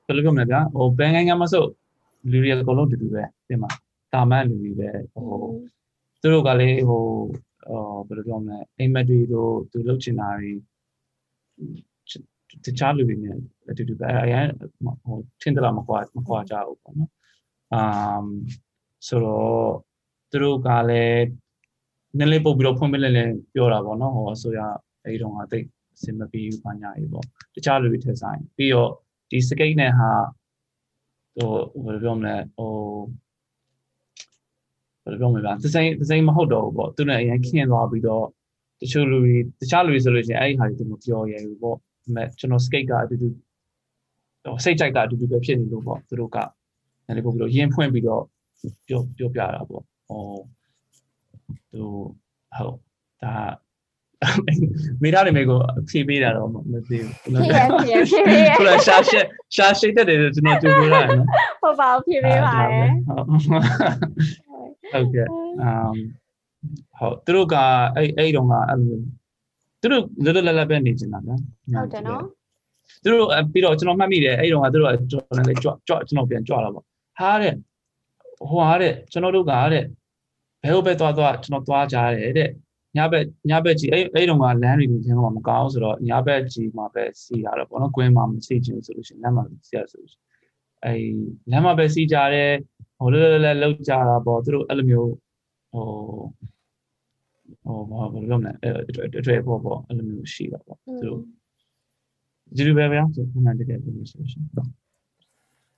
[0.05, 1.65] ဘယ်လိုပြောမလဲဗျာဟိုဘယ်နိုင်ငံမှာဆို
[2.31, 3.69] လူတွေအကုန်လုံးတူတူပဲဒီမှာ
[4.13, 5.27] တာမန်လူတွေပဲဟို
[6.23, 7.03] သူတို့ကလည်းဟို
[7.67, 10.51] ဟိုဘယ်လိုပြောမလဲအိမ်မက်တွေတို့သူလှုပ်ချင်တာတွေ
[12.65, 13.37] တခြားလူတွေနဲ့
[13.69, 14.47] အတူတူပဲအရင်
[15.03, 17.11] ဟိုထင်တယ်လားမကွာမကွာကြဘူးပေါ့နော်
[17.73, 17.75] အ
[18.19, 18.27] မ်
[19.07, 19.71] ဆိုတော့
[20.31, 21.25] သူတို့ကလည်း
[22.17, 24.59] နည်းလေးပုတ်ပြီးတော့ဖွင့်ပြလိုက်လဲပြောတာပေါ့နော်ဟိုအဆိုရ
[25.03, 28.91] အဲဒီတော့ကတိတ်အဆင်မပြေဘူးဘာညာကြီးပေါ့တခြားလူတွေထက်ဆိုင်ပြီးတော့
[29.31, 30.11] ဒီစကိတ်နဲ့ဟာ
[31.35, 31.51] ဟို
[31.83, 32.71] ဘယ်လိုပြောမလဲဟို
[35.03, 38.25] ဘယ်လိုပြောမလဲဗျာသစိမ့်သစိမ့်မဟုတ်တော့ဘူးပေါ့သူနဲ့အရင်ခင်းသွားပြီးတော့
[38.81, 43.27] တချို့လူတွေတခြားလူတွေဆိုလို့ရှိရင်အဲ့ဒီဟာတွေသူမပြောရဘူးပေါ့ဒါပေမဲ့ကျွန်တော် skate ကအတူတူ
[44.43, 46.37] ဟိုစိတ်ကြိုက်တာအတူတူပဲဖြစ်နေလို့ပေါ့သူတို့က
[47.15, 48.23] လည်းပို့ပြီးတော့ရင်းဖွင့်ပြီးတော့
[48.87, 50.23] ပြောပြောပြတာပေါ့ဟို
[51.71, 51.83] သူ
[52.57, 52.77] ဟုတ်
[53.23, 53.33] ဒါ
[55.01, 61.27] မိသားစုမေကိုဖြေးပေးတာတော့မသိဘူးဖြစ်ရဖြစ်ရဖြစ်ရခုနရှာရှက်ရှာရှိတဲ့တယ်ကျွန်တော်ကြိုးပြောရတယ်နော်
[61.61, 62.89] ဟုတ်ပါဘူးဖြစ်ပေးပါရယ်
[64.93, 65.27] ဟုတ်ကဲ့
[65.61, 65.93] အမ်
[66.97, 67.55] ဟုတ်သူတို့က
[67.95, 68.99] အဲ့အဲ့တုန်းကအဲ့လို
[69.81, 72.23] သူတို့လွတ်လွတ်လပ်လပ်ပဲနေချင်တာဗျာဟုတ်တယ်နော်
[73.03, 76.85] သူတို့ပြီးတော့ကျွန်တော်မှတ်မိတယ်အဲ့တုန်းကသူတို့ကကျွန်တော်လည်းကြွကြွကျွန်တော်ပြန်ကြွလာပေါ့
[77.19, 77.53] ဟာတဲ့
[78.49, 79.83] ဟိုဟာတဲ့ကျွန်တော်တို့ကတဲ့
[80.63, 82.49] ဘယ်ဟုတ်ပဲသွားသွားကျွန်တော်သွားကြတယ်တဲ့
[82.97, 90.23] ညဘက်ညဘက်ကြီးအဲ့အဲ့တုန်းကလမ်းတွေချင်းကမကောင်းဆိုတော့ညဘက်ကြီးမှာပဲစီရတော့ပေါ့နော်ကွင်းမှာမစီချင်ဆိုလို့ရှိရင်လမ်းမှာစီရဆိုလို့ရှိရင်
[90.83, 90.99] အဲ့
[91.51, 92.51] လမ်းမှာပဲစီကြတယ်
[93.03, 95.11] ဟိုလဲလဲလဲလောက်ကြတာပေါ့သူတို့အဲ့လိုမျိုး
[95.73, 95.85] ဟို
[97.63, 101.21] ဟိုဘာဘယ်လိုလဲအဲ့တွေ့ပေါ့ပေါ့အဲ့လိုမျိုးရှိတာပေါ့သူတို့
[102.55, 104.43] ဒီလိုပဲဗျာဆိုခဏတကယ်ပြောလို့ရှိရင်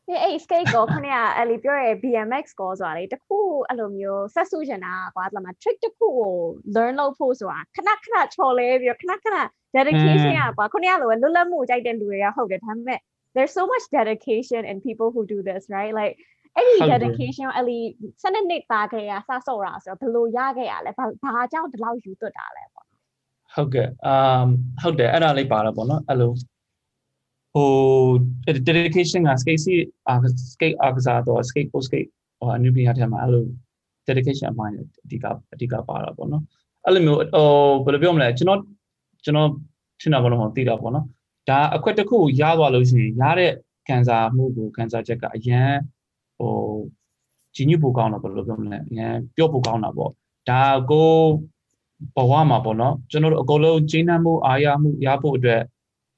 [0.08, 1.08] ဒီအဲ့ skate ကိုခဏ
[1.38, 6.34] အဲ့လေပြောရဲ BMX ကိုဆိုတာလေတခုအဲ့လိုမျိုးဆက်စုချင်တာကွာတမ trick တခုကို
[6.76, 9.38] learn လုပ်ဖို့ဆိုတာခဏခဏချော်လဲပြီးခဏခဏ
[9.76, 13.00] dedication อ่ะကွာခုနကလိုလွတ်လပ်မှုကြိုက်တဲ့လူတွေကဟုတ်တယ်ဒါပေမဲ့
[13.36, 16.16] there's so much dedication in people who do this right like
[16.56, 17.78] အဲ့ဒီ dedication အဲ့ဒီ
[18.24, 22.86] စနစ်နှစ်သားခဲ့ရစဆော့တာဆိုတော့ဘယ်လိုရခဲ့ရလဲဘာဘာကြောင့်ဒီလောက်ယူသွတ်တာလဲပေါ့
[23.54, 24.48] ဟုတ်ကဲ့အမ်
[24.82, 26.32] ဟုတ်တယ်အဲ့ဒါလေးပါတော့ပေါ့နော်အဲ့လို
[27.54, 27.70] ဟို
[28.68, 29.74] dedication က skate စီ
[30.54, 33.46] skate အားကစားတော့ skate post skate ဟိုအနုပညာထဲမှာအဲ့လို
[34.08, 36.44] dedication အပိုင်းအဓိကအဓိကပါတာပေါ့နော်
[36.86, 37.50] အဲ့လိုမျိုးဟို
[37.86, 38.60] ဘယ်လိုပြောမလဲကျွန်တော်
[39.26, 39.50] ကျွန်တော်
[40.02, 41.06] ထင်တာဘောလုံးဟောသိတာပေါ့နော်
[41.50, 43.52] ဒါအခွက်တစ်ခုကိုရသွားလို့ရှိရင်ရတဲ့
[43.88, 45.72] ကန်စာမှုကိုကန်စာချက်ကအရန်
[46.38, 46.54] ဟို
[47.56, 50.12] ကြီးညူပိုကောင်းတာဘယ်လိုပြောမလဲအရန်ပြောပိုကောင်းတာပေါ့
[50.50, 51.12] ဒါကို
[52.15, 55.62] ဘဝမှာပေါ့နော်ကျွန်တော်တို့အကုန်လုံးကျင်းနှံမှုအားရမှုရဖို့အတွက်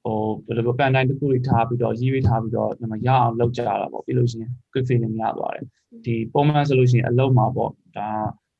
[0.04, 5.64] ဟိုဘယ်လိုပန်တိုင်းတစ်ခုတွေထားပြီးတော့ရေးရေးထားပြီးတော့ဒီမှာရအောင်လုပ်ကြတာပေါ့ပြီးလို့ရှိရင် quick feeling ရသွားတယ်
[6.04, 8.08] ဒီပုံမှန်ဆိုလို့ရှိရင်အလုံးမှာပေါ့ဒါ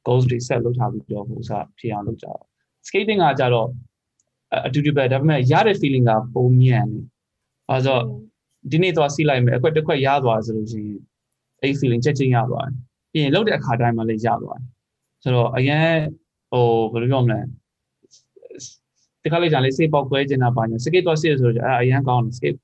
[0.06, 2.34] goals တွေ set လုပ်ထားပြီးတော့ဟိုစားဖြစ်အောင်လုပ်ကြတာ
[2.86, 3.68] skating ကကြတော့
[4.66, 7.00] အတူတူပဲဒါပေမဲ့ရတဲ့ feeling ကပုံမြန်နေ။
[7.70, 7.98] အဲဆို
[8.70, 11.00] ဒီနေ့သွားစီးလိုက်မယ်အခွက်တစ်ခွက်ရသွားဆိုလို့ရှိရင်
[11.62, 12.74] အဲ့ feeling ချက်ချင်းရသွားတယ်။
[13.12, 14.68] ပြီးရင်လုပ်တဲ့အခါတိုင်းမှာလည်းရသွားတယ်။
[15.22, 15.88] ဆိုတော့အရင်
[16.50, 17.40] ဟိုဘယ်လိုပြောမလဲ
[19.22, 22.56] ဒီခါလေးကြာလေးစိတ်ပေါက်ခွဲနေတာပါညာစကိတ်သွားစီးရဆိုတော့အဲအရင်ကောင်းတယ်စကိတ်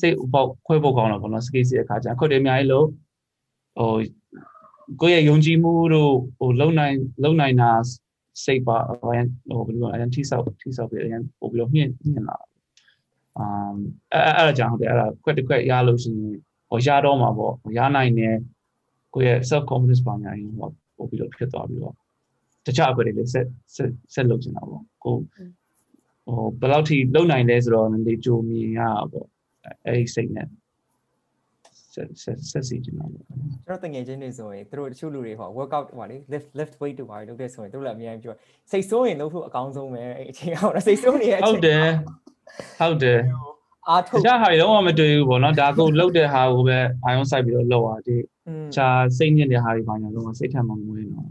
[0.00, 2.86] စိတ်ပေါက်ခွဲဖို့ကောင်းတော့ဘောနော်စကိတ်စီးတဲ့အခါကျခွက်တွေအများကြီးလို့
[3.78, 3.94] ဟို
[5.00, 7.70] ကိုယ့်ရဲ့ယုံကြည်မှုတို့ဟိုလုံနိုင်လုံနိုင်တာ
[8.44, 12.36] စိတ်ပါဟိုဘယ်လိုလဲအရင်ထိဆောက်ထိဆောက်ပြီးအရင်ပို့ပြီးတော့မြင့်မြင့်လာ
[13.36, 13.74] အမ်
[14.12, 16.36] အဲအဲ့ဒါကြောင့်ဟုတ်တယ်အဲ့ဒါခွက်တစ်ခွက်ရလို့ရှိရင်
[16.72, 18.36] ဟိုရတော့မှာပေါ့ရနိုင်တယ်
[19.14, 21.94] ကိုယ့်ရဲ့ self confidence ပါညာရင်ဟိုပို့ပြီးတော့ဖြစ်သွားပြီးတော့
[22.66, 25.16] တခြားအကွက်တွေလည်းဆက်ဆက်ဆက်လုပ်နေတာပေါ့ကို
[26.26, 29.26] ဟိုဘယ်လောက်ထိလုံနိုင်လဲဆိုတော့လေကြိုမြင်ရတာပေါ့
[29.86, 30.48] အဲ့ဒီစိတ်နဲ့
[31.94, 38.36] ဆက်ဆက်ဆက်စီကျင်တာပေါ့ကျွန်တော်တငယ်ချင်းတွေဆိုရင်သူတို့တချို့လူတွေဟော workout ဟောလေ lift lift weight တို့ပါလုပ်တဲ့ဆိုရင်သူတို့လည်းအများကြီးပြော
[38.70, 41.88] စိတ်ဆိုးရင်လုပ်ဖို့အကောင်းဆုံးပဲအဲ့အချိန်အောင်စိတ်ဆိုးနေတဲ့အချိန်ဟုတ်တယ်
[42.80, 43.20] ဟုတ်တယ်
[43.88, 51.26] အားတထုတ်ခြားဟာတွေတော့မတွေ့ဘူးပေါ့နော်ဒါကိုလှုပ်တဲ့ဟာကိုပဲအာယုံစိုက်ပြီးတော့လှုပ်ရတဲ့อืมတခြားစိတ်ညစ်တဲ့ဟာတွေဘာညာတော့စိတ်ထက်မမွေးတော့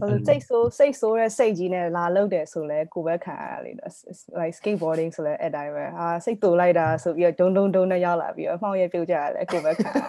[0.00, 3.92] ဟိုစိတ်ဆိုးစိတ်ဆိုးတဲ့စိတ်ကြီးနဲ့လာလုပ်တယ်ဆိုလဲကိုပဲခံရတာလေနော်
[4.40, 10.00] like skateboarding ဆိုလဲအဲ့တိုင်းပဲဟာစိတ်တူလိုက်တာဆိုပြီးတော့ဒုံဒုံဒုံနဲ့ရောက်လာပြီးတော့အမှောင်ရပြုတ်ကြရတယ်ကိုပဲခံရ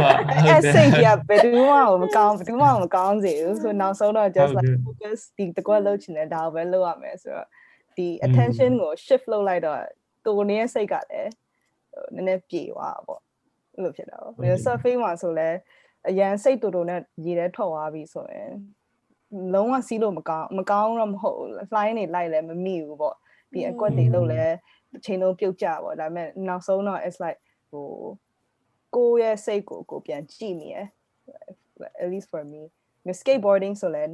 [0.00, 0.16] ဟုတ်
[0.48, 7.46] အဲ့စိတ်ကြီးကဘယ်သူမှမကောင်းဘယ်သူမှမကောင်းစေဘူးဆိုနောက်ဆုံးတော့ just like focus ဒီတကွက်လုပ်ချင်တယ်ဒါကိုပဲလုပ်ရမယ်ဆိုတော့
[7.96, 9.80] ဒီ attention ကို shift လုပ်လိုက်တော့
[10.24, 11.30] ကိုကိုနေရဲ့စိတ်ကလည်း
[12.14, 13.20] နည်းနည်းပြေသွားတာပေါ့
[13.74, 15.48] အဲ့လိုဖြစ်တာပေါ့ surfing မှာဆိုလဲ
[16.08, 18.50] အရန်စိတ်တူတူနဲ့ရေထဲထွက်သွားပြီဆိုရင်
[19.54, 23.16] လုံးဝစီးလို့မကောင်းမကောင်းတော့မဟုတ် flying နေလိုက်လဲမမိဘူးပေါ့
[23.52, 24.42] ပြီးအကွက်တွေလို့လဲ
[24.96, 27.38] အချိန်လုံးပြုတ်ကြပေါ့ဒါပေမဲ့နောက်ဆုံးတော့ it's like
[27.70, 27.88] ဟို
[28.94, 30.76] ကိုယ့်ရဲ့စိတ်ကိုကိုပြန်ကြည့်နေရ
[32.02, 32.62] at least for me
[33.20, 34.04] skateboarding ဆိုလဲ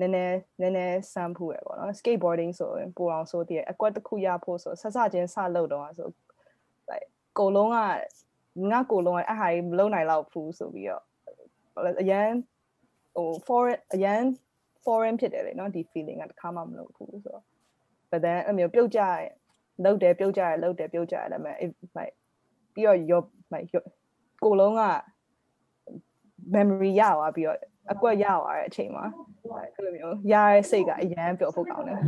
[0.00, 6.08] နည်းနည်းနည်းနည်းစမ်းဖူးရပေါ့နော် skateboarding ဆိုရင်ပိုအောင်ဆိုတည်းအကွက်တစ်ခုရဖို့ဆိုဆက်စချင်းစလုပ်တော့ဆို
[6.90, 7.08] like
[7.38, 7.76] ကိုလုံးက
[8.70, 11.04] ငါကိုလုံးကအဟာကြီးမလုံနိုင်တော့ဘူးဆိုပြီးတော့
[12.02, 12.28] အရန်
[13.14, 14.20] ဟို foreign အရန်
[14.84, 17.44] foreign ဖြစ်တယ်လေနော်ဒီ feeling ကတခါမှမလုပ်ဘူးဆိုတော့
[18.10, 19.22] but then အမျိုးပြုတ်ကြရ
[19.84, 21.56] လုတ်တယ်ပြုတ်ကြရလုတ်တယ်ပြုတ်ကြရဒါပေမဲ့
[21.98, 22.14] like
[22.74, 23.68] ပြီးတော့ your like
[24.44, 24.82] ကိုလုံးက
[26.54, 27.58] memory ရသွားပြီးတော့
[27.92, 29.04] အကွက်ရသွားတဲ့အချိန်မှာ
[29.76, 31.98] အဲ့လိုမျိုးရတဲ့စိတ်ကအရန်ပျော်ဖို့ကောင်းတယ်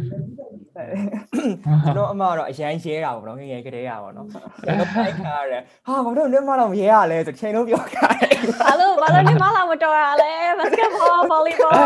[1.84, 8.20] ကျွန်တော်အမတော့အရန်ရဲတာပေါ့နော်ငယ်ငယ်ကလေးရပါတော့ကျွန်တော်ဖိုက်ခါရတယ်ဟာဘာလို့လည်းမတော့မရဲရလဲဆိုချိန်လုံးပြောခိုင်း
[8.60, 11.80] ဘာလို့ဘာလို့ဒီမလာမတော်ရလဲ basketball volleyball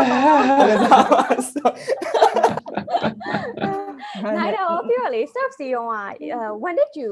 [4.37, 5.95] နိုင်တော့ပြောလေ surf စီရောက
[6.63, 7.11] when did you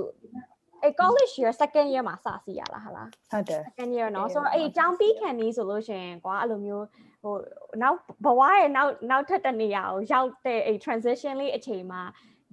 [0.89, 6.87] a college year second year မှာစစီရလားဟာလား ဟုတ်တယ် second year เนาะဆိုတော့အဲ့အကြောင်းပြီးခံနေဆိုလို့ရှင်ကွာအဲ့လိုမျိုး
[7.23, 7.35] ဟို
[7.83, 12.03] နောက်ဘဝရဲ့နောက်နောက်ထပ်တနေရာကိုရောက်တဲ့အဲ့ transition လေးအချိန်မှာ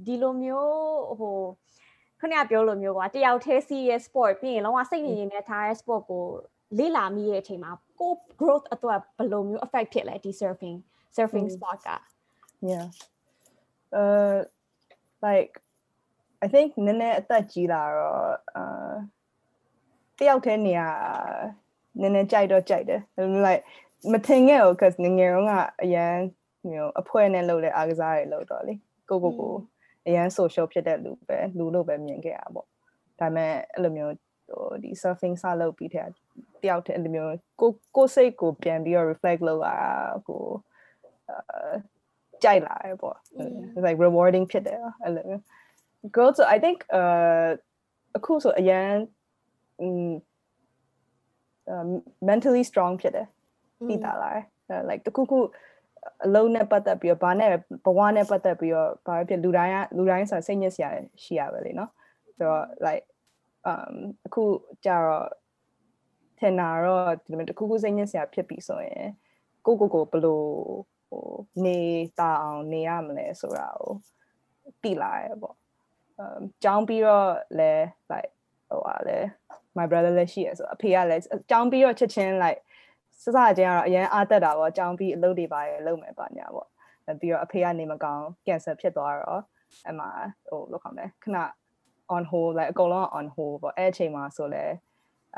[0.05, 0.75] ဒီလိုမျိုး
[1.19, 1.37] ဟို
[2.19, 6.25] ခုနကပြောလိုမျိုးကွာတယောက်သေးစီရဲ့ sport ပြီးရင်လုံးဝစိတ်ငြိမ်ငြိမ်နဲ့ထားတဲ့ sport ကို
[6.77, 10.77] လေ့လာမိရဲ့အချိန်မှာကို growth အတွက်ဘယ်လိုမျိုး affect ဖြစ်လဲဒီ surfing
[11.15, 11.89] surfing sport က
[12.71, 12.85] yeah
[13.99, 14.37] uh
[15.25, 15.53] like
[16.44, 18.92] i think နည်းနည်းအသက်ကြီးလာတော့အာ
[20.18, 20.80] တယောက်တည်းနေရ
[22.00, 23.00] နည်းနည်းကြိုက်တော့ကြိုက်တယ်
[23.46, 23.62] like
[24.12, 26.14] မထင်ခဲ့ဘူး cuz ငယ်ငယ်တုန်းကအရန်
[26.70, 28.74] မျိုးအဖွဲနဲ့လုပ်တဲ့အားကစားတွေလုပ်တော့လေ
[29.08, 29.54] ကိုကိုကို
[30.06, 32.66] အရန် social ဖြစ်တဲ့လူပဲလူလို့ပဲမြင်ခဲ့ရပါပေါ့
[33.20, 34.14] ဒါပေမဲ့အဲ့လိုမျိုး
[34.50, 36.08] ဟိုဒီ surfing စလုပ်ပြီးတဲ့
[36.62, 39.90] တယောက်တည်းအဲ့လိုမျိုးကိုကိုစိတ်ကိုပြန်ပြီးတော့ reflect လုပ်ရတာ
[40.28, 40.44] ကို
[41.28, 41.72] အာ
[42.44, 43.16] ကြိုက်လာတယ်ပေါ့
[43.74, 45.42] it's like rewarding ဖြစ်တယ်အဲ့လိုမျိုး
[46.16, 47.50] girls so i think uh
[48.16, 48.88] အခုဆိုအရန်
[51.72, 51.88] um
[52.28, 53.26] mentally strong ဖြစ်တယ်
[53.88, 54.38] သိတာလား
[54.88, 55.38] like တခုခု
[56.24, 57.50] အလုံးနဲ့ပတ်သက်ပြီးတော့ဘာနဲ့
[57.84, 60.90] ဘဝနဲ့ပတ်သက်ပြီးတော့ဘာဖြစ်လူတိုင်းကလူတိုင်းဆိုစိတ်ညစ်စရာ
[61.22, 61.90] ရှိရပဲလေနော်
[62.36, 63.04] ဆိုတော့ like
[63.70, 63.94] um
[64.26, 64.42] အခု
[64.84, 65.28] ကြတော့
[66.38, 69.06] ထင်တာတော့ဒီလိုတခုခုစိတ်ညစ်စရာဖြစ်ပြီဆိုရင်
[69.66, 70.46] ကိုကိုကိုဘလို့
[71.08, 71.26] ဟို
[71.64, 71.78] နေ
[72.18, 73.92] တာအောင်နေရမလဲဆိုတာကို
[74.82, 75.61] သိလာရပေါ့ um
[76.64, 77.72] ကြောင်းပြီးတော့လဲ
[78.12, 78.30] like
[78.68, 79.18] ဟိုဟာလဲ
[79.76, 82.60] my brother လည်းရှိရဆိုအဖေကလည်းကြောင်းပြီးတော့ချက်ချင်း like
[83.22, 86.68] စစချင်းကတော့အရင်အားတက်တာပေါ့ကြောင်းပြီးအလုပ်တွေပါရလုပ်မယ်ပါညာပေါ့
[87.20, 89.42] ပြီးတော့အဖေကနေမကောင်း cancer ဖြစ်သွားတော့
[89.88, 90.06] အမှ
[90.48, 91.38] ဟိုလောက်ခေါင်းလဲခဏ
[92.16, 94.64] on hold like အကုန်လုံး on hold ပေါ့အဲ့အချိန်မှာဆိုလဲ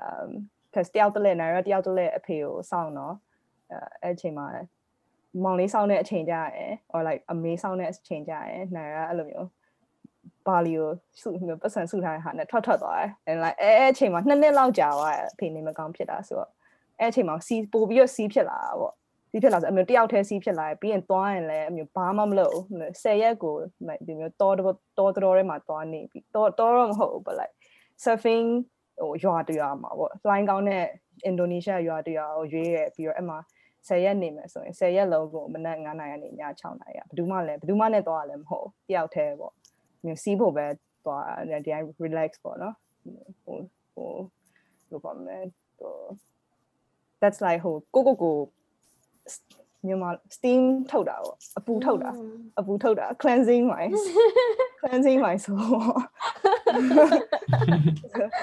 [0.03, 0.29] um
[0.75, 3.15] cuz တယောက်တည်းနဲ့ရတယောက်တည်းအဖေကိုစောင့်တော့
[4.03, 4.47] အဲ့အချိန်မှာ
[5.43, 9.49] မောင်လေးစောင့်တဲ့အချိန်ကြရင် or like အမေစောင့်တဲ့အချိန်ကြရင်နိုင်ရအဲ့လိုမျိုး
[10.47, 11.29] ပါလီကိုစု
[11.63, 16.51] ပတ်စံစုထားတဲ့ဟာနဲ့ထွက်ထွက်သွားတယ် and like အဲ့အချိန်မှာနှစ်နှစ်လောက်ကြာသွားတယ်အဖေနေမကောင်းဖြစ်တာဆိုတော့
[16.99, 18.95] အဲ့အချိန်မှာစီးပို့ပြီးတော့စီးဖြစ်လာတာပေါ့
[19.31, 22.57] စီးဖြစ်လာဆိုအမျိုးတယောက်တည်းစီးဖြစ်လာပြီးရင်သွားရင်လည်းအမျိုးဘာမှမလုပ်
[23.03, 23.55] 10ရက်ကို
[24.07, 27.55] ဒီမျိုးတောတောတောတော်ထဲမှာသွားနေပြီးတောတောတော့မဟုတ်ဘူး but like
[28.05, 28.49] surfing
[29.01, 30.85] ဟိုရွာတရွာမှာပေါ့ flying ကောင်းတဲ့
[31.25, 33.39] အင်ဒိုနီးရှားရွာတရွာကိုရွေးရပြီးတော့အဲ့မှာ
[33.89, 39.53] 10ရက်နေမယ်ဆိုရင်10ရက်လုံးကိုမနက်9နာရီကနေည6နာရီဘယ်သူမှလည်းဘယ်သူမှနဲ့သွားရလည်းမဟုတ်တယောက်တည်းပေါ့
[40.05, 40.67] မျိုးစီးဖို့ပဲ
[41.05, 41.71] သွားတယ်ဒီ
[42.05, 42.77] relax ပေါ့နော်
[43.45, 43.59] ဟို
[43.95, 44.11] ဟို
[44.89, 45.45] ဟိုပေါ့မယ်
[45.79, 45.95] ဟို
[47.21, 48.37] that's like ဟိုကိုကိုကို
[49.87, 52.11] မြန်မာ steam ထုတ်တာပေါ့အပူထုတ်တာ
[52.59, 54.05] အပူထုတ်တာ cleansing wise
[54.81, 55.57] cleansing wise ဆို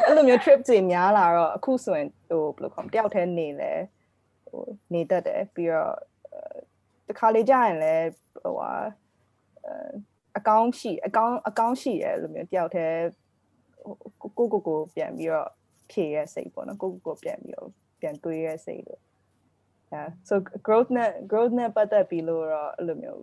[0.07, 3.73] အဲ့လိုမျိုး trip တွေများလာတော့အခုဆိုရင်ဟိုဘယ်လိုခေါ်တယောက်တည်းနေလဲ
[4.49, 5.93] ဟိုနေတတ်တယ်ပြီးတော့
[7.07, 8.07] တခါလေကြာရင်လည်း
[8.43, 8.71] ဟိုဟာ
[10.37, 12.95] အကောင်းရှိအကောင်းအကောင်းရှိရဲ့လိုမျိုးတယောက်တည်း
[14.37, 15.49] ကိုကိုကိုပြန်ပြီးတော့
[15.91, 17.69] ဖြည့်ရဲ့စိတ်ပေါ့နော်ကိုကိုကိုပြန်ပြီးတော့
[18.01, 19.01] ပြန်တွေးရဲစိတ်လို့
[19.93, 20.33] yeah so
[20.67, 23.19] growth နဲ့ growth နဲ့ပတ်သက်ပြီးလို့တော့အဲ့လိုမျိုး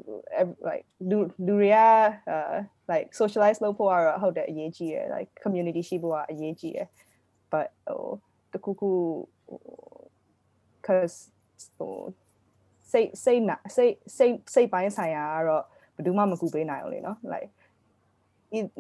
[0.69, 1.79] like လူလူတွေက
[2.35, 2.57] uh
[2.93, 6.87] like socialize လုပ်ဖို့ကတော့ဟုတ်တယ်အရေးကြီးရယ် like community ရှိဖို့ကအရေးကြီးရယ်
[7.53, 8.05] but ဟို
[8.53, 8.91] တခုခု
[10.87, 11.13] cuz
[11.77, 11.95] ဟို
[12.93, 15.65] စိတ်စိတ်နာစိတ်စိတ်စိတ်ပိုင်းဆိုင်ရာကတော့
[15.99, 17.49] ဘယ်သူမှမကူပေးနိုင်ဘူးလေနော် like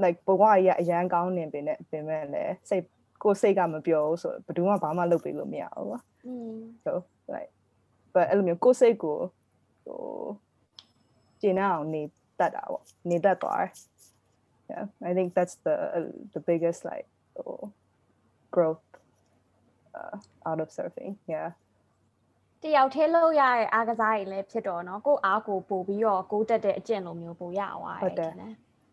[0.02, 2.84] like ဘဝကြီးကအရန်ကောင်းနေပင်နဲ့ပင်မဲ့လည်းစိတ်
[3.22, 6.92] ကိုစိတ်ကမပြောဘူးဆိုဘယ်သူမှဘာမှလုပ်ပေးလို့မရဘူးပေါ့อืม so
[7.34, 7.50] like
[8.14, 9.16] but အဲ့လိုမျိုးကိုစိတ်ကို
[9.84, 10.00] ဟို
[11.40, 12.02] ကျင်းအောင်နေ
[12.38, 13.64] တတ်တာပေါ့နေတတ်သွား
[14.70, 17.06] yeah i think that's the uh, the biggest like
[17.40, 17.72] oh,
[18.54, 18.84] growth
[19.98, 20.16] uh,
[20.48, 21.48] out of surfing yeah
[22.63, 28.31] တယောက်သေးလို့ရတဲ့အားကစားတွေလည်းဖြစ်တော့เนาะကိုအားကိုပို့ပြီးတော့ကိုတက်တဲ့အကျင့်လိုမျိုးပို့ရသွားတယ်ဟုတ်တယ်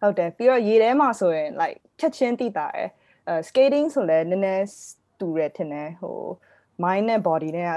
[0.00, 2.88] ဟုတ်တယ်ပြီးတော့ရေထဲမှာဆိုရင် like ချက်ချင်းတိတာရယ်
[3.28, 4.66] အဲ skating ဆိုလည်းနည်းနည်း
[5.20, 6.18] တူရထင်တယ်ဟို
[6.82, 7.68] mind နဲ့ body နဲ့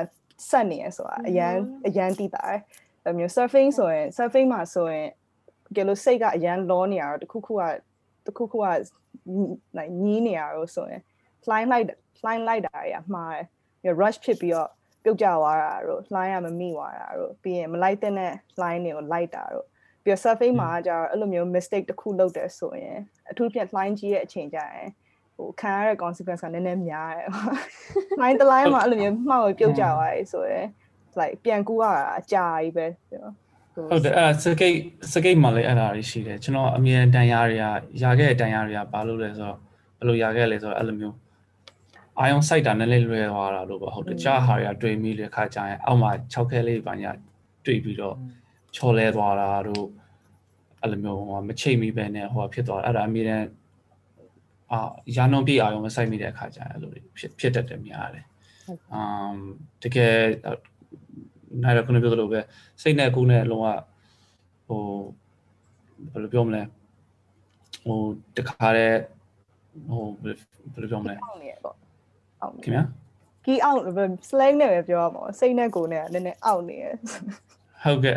[0.49, 1.53] ဆက်နေရဆိုတာအရန်
[1.87, 2.59] အရန်တိတာတယ်
[3.05, 5.07] အဲမျိုး surfing ဆိုရင် surfing မှာဆိုရင်
[5.75, 7.61] ကဲလို့စိတ်ကအရန်လောနေရတော့တခုခုက
[8.25, 8.67] တခုခုက
[9.77, 11.01] like ညီးနေရတော့ဆိုရင်
[11.43, 11.85] flying လိုက်
[12.19, 13.35] flying လိုက်တာရမှား
[13.83, 14.69] တယ် rush ဖြစ်ပြီးတော့
[15.08, 18.12] ပြုတ်ကျသွားတာတို့ flying ကမမိသွားတာတို့ပြီးရင်မလိုက်တဲ့
[18.54, 19.66] flying တွေကိုလိုက်တာတို့
[20.04, 22.98] ပြီးတော့ surfing မှာကျတော့အဲ့လိုမျိုး mistake တစ်ခုလုပ်တယ်ဆိုရင်
[23.30, 24.88] အထူးဖြင့် flying ကြီးရဲ့အချိန်ကျရင်
[25.36, 27.28] ဟိုခံရတဲ့ consequence ကနည်းနည်းများတယ်။
[28.22, 30.66] line တစ် line မှာအဲ့လိုမျိုးမှောက်ပြုတ်ကြသွားပြီဆိုရင်
[31.20, 32.86] like ပြန်ကူရတာအကြာကြီးပဲ
[33.90, 34.76] ဟုတ်တယ်အဲ့စကိတ်
[35.12, 37.64] စကိတ်မှာလည်းအဲ့ဒါတွေရှိတယ်ကျွန်တော်အမြဲတန်ရတွေက
[38.02, 39.56] ရခဲ့တဲ့တန်ရတွေကဘာလို့လဲဆိုတော့
[39.98, 41.16] ဘယ်လိုရခဲ့လဲဆိုတော့အဲ့လိုမျိုး
[42.20, 47.10] အာယုံစိုက်တာနည်းနည်းလွယ်သွားတာလို့ပေါ့ဟုတ်တယ်ကြားဟာတွေကတွေ့မိလေခါကြရင်အောက်မှာ6ခဲလေးပါညာ
[47.66, 48.16] တွေ့ပြီးတော့
[48.76, 49.86] ချော်လဲသွားတာတို့
[50.82, 53.46] အဲ့လိုမျိုးဟိုမချိတ်မိပဲနဲ့ဟိုဖြစ်သွားအဲ့ဒါအမြဲတမ်း
[54.72, 54.78] အာ
[55.16, 58.24] ရာနှုံပြည့်အောင်မဆိုင်မိတဲ့အခါကျရင်အဲ့လိုဖြစ်ဖြစ်တတ်တယ်များတယ်။
[58.92, 59.36] အမ်
[59.82, 60.16] တကယ်
[61.62, 62.40] နိုင်ရခုနပြောသလိုပဲ
[62.82, 63.66] စိတ်နဲ့ကိုယ်နဲ့အလုံးဝ
[64.66, 64.82] ဟို
[66.12, 66.62] ဘယ်လိုပြောမလဲ
[67.86, 67.98] ဟို
[68.36, 69.00] တခါတည်း
[69.88, 71.14] ဟိုဘယ်လိုပြောမလဲ
[72.40, 72.84] အောက်နေပေါ့အောက်ခင်ဗျာ
[73.44, 73.80] ကီအောက်
[74.28, 76.84] slang နဲ့ပဲပြောရမှာစိတ်နဲ့ကိုယ်နဲ့နည်းနည်းအောက်နေရ
[77.84, 78.16] ဟုတ်ကဲ့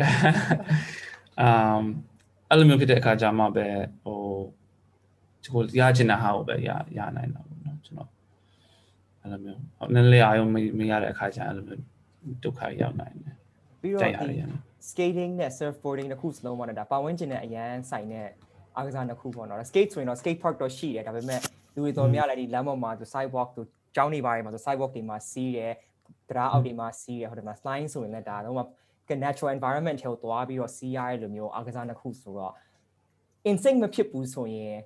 [1.40, 1.42] အ
[1.74, 1.82] မ်
[2.48, 3.66] အဲ့လိုမျိုးဖြစ်တဲ့အခါကျမှပဲ
[4.04, 4.18] ဟို
[5.54, 8.10] ကိုရချင်တဲ့ဟာကိုပဲရရနိုင်တာပေါ့နော်ကျွန်တော်
[9.20, 9.60] အဲ့လိုမျိုး
[9.94, 10.46] နည်းနည်းလေးအာရုံ
[10.78, 11.82] မရတဲ့အခါကျအဲ့လိုမျိုး
[12.44, 13.34] ဒုက္ခရောက်နိုင်တယ်
[13.80, 14.48] ပြီးကြိုတော့က်ရဒီတယ်
[14.88, 18.28] skating နဲ့ surfboarding တစ်ခုစလုံးမှာလည်းဒါပတ်ဝန်းကျင်နဲ့အရန်ဆိုင်တဲ့
[18.76, 21.40] အားကစားတစ်ခုပေါ့နော် skate ဆိုရင်တော့ skate park တော့ရှိတယ်ဒါပေမဲ့
[21.74, 23.62] လူတွေတော်များလည်းဒီလမ်းပေါ်မှာသူ sidewalk သူ
[23.94, 25.72] ကျောင်းနေပါတယ်မှာဆို sidewalk တွေမှာစီးတယ်
[26.28, 28.64] တရားအောက်တွေမှာစီးတယ်ဟိုဒီမှာ slime ဆိုရင်လည်းဒါတော့မှ
[29.24, 32.52] natural environment ထဲကိုသွားပြီးတော့စီးရတဲ့လိုမျိုးအကစားတစ်ခုဆိုတော့
[33.50, 34.76] instinct မဖြစ်ဘူးဆိုရင်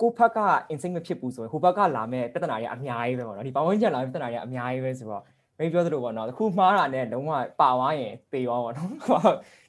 [0.00, 0.38] ကိုဘက်က
[0.72, 5.22] instinct မဖြစ်ဘူးဆိုရင်ဟိုဘက်ကလာမဲ့ပြဿနာတွေအများကြီးပဲပေါ့နော်ဒီပတ်ဝန်းကျင်လာမဲ့ပြဿနာတွေအများကြီးပဲဆိုတော့
[5.58, 8.90] မင်းပြောသလိုပေါ့နော်တခုမှားတာနဲ့လုံးဝပါသွားရင်ပေရောပေါ့နော်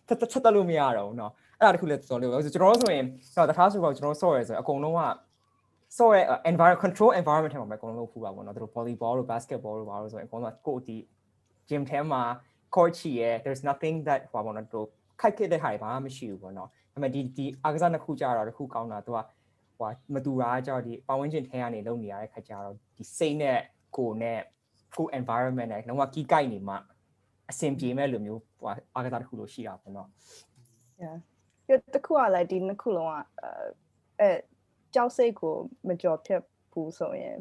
[0.07, 5.01] တက်တက်တက်လို့မရတော့ဘူးနော်အဲ့ဒါတခုလည်းတော်တော်လေးပဲဆိုကျွန်တော်တို့ဆိုရင်တော့တခြားဆိုတော့ကျွန်တော်တို့ဆော့ရဲဆိုရင်အကုန်လုံးက
[5.97, 6.21] ဆော့ရဲ
[6.51, 10.97] environment control environment ထဲမှာပဲအကုန်လုံးလုပ်ဖူးပါပေါ့နော်တို့ volleyball တို့ basketball တို့ဘာလို့ဆိုရင်အကုန်လုံးကိုဒီ
[11.69, 12.21] gym ထဲမှာ
[12.75, 14.87] court ချီရဲ there's nothing that ဟိုပေါ့နော်တို့
[15.21, 19.19] ခိုက်ခဲ့တဲ့ဟာတွေဘာမှမရှိဘူးပေါ့နော်ဒါပေမဲ့ဒီဒီအားကစားနှစ်ခုကြတော့တစ်ခုကောင်းတာသူက
[19.79, 23.59] ဟိုမတူတာကြတော့ဒီပတ်ဝန်းကျင်ထဲကနေလုပ်နေရတဲ့ခါကျတော့ဒီစိတ်နဲ့
[23.97, 24.39] ကိုယ်နဲ့
[24.95, 26.75] ကိုယ် environment နဲ့လုံးဝကီးကိုက်နေမှ
[27.49, 30.07] အဆင်ပြေမဲ့လိုမျိုးဟိုအားကစားတစ်ခုလို့ရှိတာပေါ့နော်
[31.01, 31.17] yeah
[31.67, 33.13] ပြတခုကလည်းဒီနှစ်ခုလုံးက
[34.19, 34.29] အဲ
[34.95, 35.55] ကြောက်စိတ်ကို
[35.87, 37.35] မကြော်ဖြတ်ဘူးဆိုရင်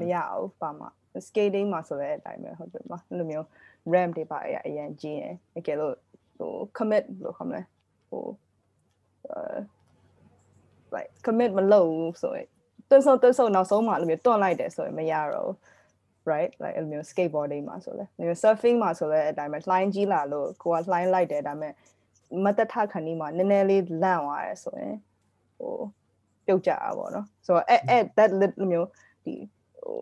[0.00, 0.88] မရဘူးပါမှာ
[1.26, 3.46] skating မှာဆိုတဲ့အတိုင်းပဲဟုတ်တယ်မလားအဲ့လိုမျိုး
[3.92, 5.94] ramp တွေပါအရင်ကြီးရင်တကယ်လို့
[6.38, 7.62] ဟို commit လို့ခေါ်မလဲ
[8.08, 8.24] ဟို
[9.30, 9.58] အဲ
[10.94, 12.48] like commit မလုပ်ဘူးဆိုရင်
[12.90, 15.50] တွန်းဆုံတွန်းဆုံနောက်ဆုံးမှအဲ့လိုမျိုးတွန်းလိုက်တယ်ဆိုရင်မရတော့
[16.30, 21.72] right like အဲ့လိုမျိုး skateboarding မှာဆိုလဲမျိုး surfing မှာဆိုလဲအတိုင်းပဲ line ကြီးလာလို့ကိုက line လိုက်တယ်ဒါပေမဲ့
[22.44, 24.96] မတထခဏီမှာနည်းနည်းလေးလန့်သွားရဲဆိုရင်
[25.58, 25.74] ဟို
[26.46, 28.88] ပြုတ်ကြတာပေါ့နော်ဆိုတော့အဲ့အဲ့ that လိုမျိုး
[29.24, 29.34] ဒီ
[29.82, 30.00] ဟို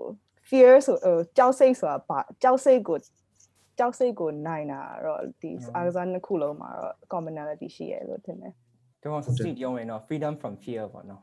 [0.48, 2.98] fear ဆိုဟိုကြောက်စိတ်ဆိုတာဘာကြောက်စိတ်ကို
[3.78, 8.52] ကြောက်စိတ်ကိုနိုင်တာတော့ဒီအားကစားနှစ်ခုလုံးမှာတော့ commonality ရှိရလို့ထင်တယ်
[9.02, 11.22] တော့စတိပြောရင်တော့ freedom from fear ပေါ့နော်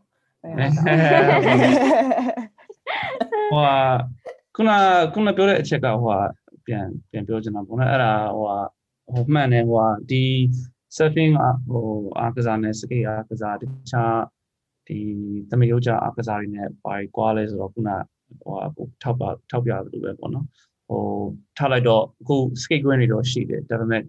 [3.51, 3.63] ဟို
[4.55, 4.71] ခုန
[5.13, 6.15] ခုနပြောတဲ့အချက်ကဟို
[6.65, 8.47] ပြန်ပြန်ပြောချင်တာပေါ့နော်အဲ့ဒါဟို
[9.13, 10.23] ဟိုမှန်တယ်ဟိုဒီ
[10.95, 11.33] surfing
[11.69, 11.85] ဟို
[12.19, 14.15] အားကစားနဲ့ skate အားကစားတခြား
[14.87, 14.97] ဒီ
[15.51, 17.89] သမယုတ်ကြအားကစားတွေနဲ့ဘာကွာလဲဆိုတော့ခုန
[18.43, 20.45] ဟိုဟိုထောက်ပါထောက်ပြတယ်လို့ပဲပေါ့နော်
[20.89, 21.01] ဟို
[21.57, 24.03] ထားလိုက်တော့အခု skate green တွေတော့ရှိတယ်ဒါပေမဲ့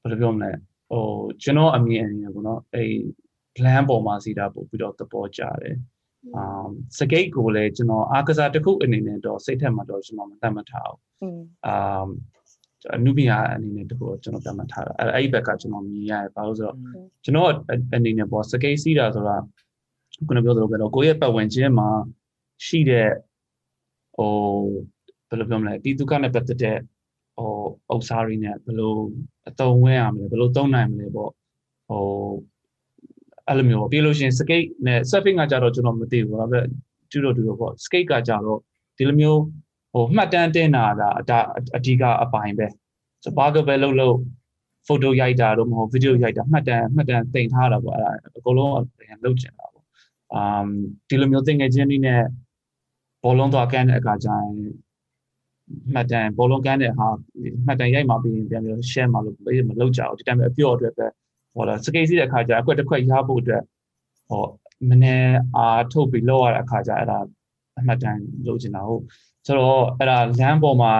[0.00, 0.50] ဘယ်လိုပြောမလဲ
[0.90, 1.04] ဟို
[1.42, 2.92] ကျွန်တော်အမြင်အနေနဲ့ပေါ့နော်အဲ့
[3.56, 5.76] plan ပေါ်မှာစီတာပို့ပြီးတော့သဘောကျတယ်
[6.38, 6.68] um
[6.98, 11.00] စကိတ်ကိုလည်းကျွန်တော်အားကစားတစ်ခုအနေနဲ့တော့စိတ်ထက်မှာတော့ကျွန်တော်မတတ်မှတ်ထားဘူး
[11.72, 12.08] um
[12.94, 16.76] အနုပညာအနေနဲ့တခုကျွန်တော်တတ်မှတ်ထားတာအဲ့အဲ့ဒီဘက်ကကျွန်တော်မြင်ရတယ်ဘာလို့ဆိုတော့
[17.24, 17.50] ကျွန်တော်
[17.94, 19.36] အနေနဲ့ပေါ့စကိတ်စီးတာဆိုတာ
[20.28, 21.88] ခုနပြောသလိုပဲတော့ကိုယ့်ရဲ့ပတ်ဝန်းကျင်မှာ
[22.66, 23.08] ရှိတဲ့
[24.16, 24.32] ဟို
[25.28, 26.76] ဘယ်လိုပြောမလဲဒီဒုက္ခနဲ့ပတ်သက်တဲ့
[27.36, 27.50] ဟို
[27.94, 28.94] ဥစ္စာတွေနဲ့ဘယ်လို
[29.48, 31.30] အသုံးဝင်ရမလဲဘယ်လိုသုံးနိုင်မလဲပေါ့
[31.88, 32.04] ဟို
[33.48, 36.66] အဲ့လိုမျိုးပြီးလို့ရှိရင် skate နဲ့ surfing ကကြတော့ကျွန်တော်မသိဘူးဒါပေမဲ့
[37.10, 38.58] တူတော့တူတော့ပေါ့ skate ကကြတော့
[38.96, 39.40] ဒီလိုမျိုး
[39.92, 41.08] ဟိုမှတ်တမ်းတင်တာဒါ
[41.76, 42.66] အဓိကအပိုင်းပဲ
[43.24, 44.16] ဆိုဘာကပဲလုပ်လို့
[44.86, 48.72] photo ရိုက်တာတော့မဟုတ် video ရိုက်တာမှတ်တမ်းမှတ်တမ်းတင်ထားတာပေါ့အဲ့ဒါအကုန်လုံး
[49.24, 49.75] လုပ်ချင်တာပေါ့
[50.34, 50.68] um
[51.08, 52.22] ဒီလိုမျိုးသင်ငယ်ချင်းတွေနဲ့
[53.22, 54.50] ဘောလုံးသွားကမ်းတဲ့အခါကျရင်
[55.94, 57.08] မှတ်တမ်းဘောလုံးကမ်းတဲ့ဟာ
[57.66, 59.36] မှတ်တမ်းရိုက်မှာပြီးရင်ပြန်ပြီး share မှာလို့
[59.68, 61.06] မလုပ်ကြဘူးဒီတိုင်းပဲအပြော့အတွက်ပဲ
[61.54, 63.62] ဟောလာစကိတ်စီးတဲ့အခါကျအကွက်တစ်ခွက်ရဖို့အတွက်
[64.28, 64.44] ဟော
[64.90, 65.22] မနေ့
[65.56, 67.18] အားထုတ်ပြီးလောက်ရတဲ့အခါကျအဲ့ဒါ
[67.78, 69.02] အမှတ်တမ်းလုပ်ချင်တာဟုတ်
[69.46, 70.92] ဆိုတော့အဲ့ဒါလမ်းပေါ်မှာ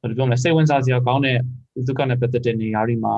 [0.00, 1.38] ဘယ်လိုပြောမလဲစိတ်ဝင်စားစရာကောင်းတဲ့
[1.86, 3.14] သူကနဲ့ပတ်သက်တဲ့နေရာတွေမှာ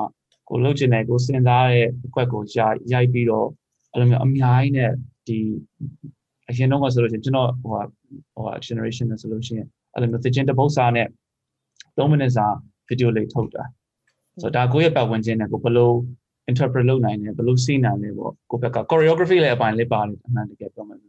[0.49, 3.47] ကိုလှုပ်ချင်တဲ့ကိုစဉ်းစားတဲ့အခွက်ကိုရိုက်ရိုက်ပြီးတော့
[3.91, 4.91] အဲ့လိုမျိုးအများကြီးနဲ့
[5.31, 5.39] ဒီ
[6.49, 7.71] အရင်တော့ဆိုလို့ရှိရင်ကျွန်တော်ဟို
[8.35, 11.07] ဟို generation နဲ့ဆိုလို့ရှိရင်အဲ့လိုမျိုးသင်ချင်းတစ်ပုတ်စာနဲ့
[11.97, 12.45] 3မိနစ်စာ
[12.87, 13.63] ဗီဒီယိုလေးထုတ်တာ
[14.41, 15.91] ဆိုတော့ဒါကိုယ့်ရဲ့ပတ်ဝန်းကျင်နဲ့ကိုဘယ်လို
[16.49, 20.99] interpret လုပ်နိုင်တယ်ဘယ်လိုစီးနိုင်လဲပေါ့ကိုယ့်ဘက်က choreography လည်းအပိုင်းလေးပါတယ်အမှန်တကယ်ပြောမယ်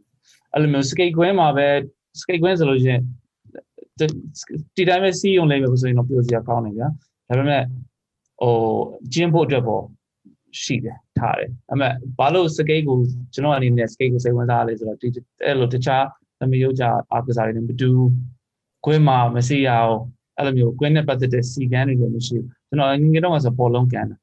[0.53, 1.67] အဲ့လိုမျိုး skate ကွင်းမှာပဲ
[2.21, 3.01] skate ကွင်းဆိုလို့ရှိရင်
[4.75, 6.87] ဒီတိုင်းပဲစီးရုံလေးပဲဆိုရင်တော့ပြောစရာကောင်းတယ်ဗျာ
[7.27, 7.63] ဒါပေမဲ့
[8.41, 8.53] ဟို
[9.13, 9.83] ကျင်းဖို့အတွက်ပေါ့
[10.61, 11.85] ရှိတယ်ထားတယ်အမှ
[12.19, 12.97] ဘာလို့ skate ကို
[13.33, 15.07] ကျွန်တော်အနေနဲ့ skate ကိုစိတ်ဝင်စားရလဲဆိုတော့ဒီ
[15.45, 16.05] အဲ့လိုတခြား
[16.39, 17.91] သမယုတ်ကြအားကစားတွေနဲ့မတူ
[18.85, 19.95] ကွင်းမှာမစီရအောင်
[20.37, 24.17] အဲ့လိုမျိုးကွင်းနဲ့ပတ်သက်တဲ့စီကန်းတွေလည်းမရှိဘူးကျွန်တော်ငငယ်တော့ဆိုဘောလုံးကန်တာ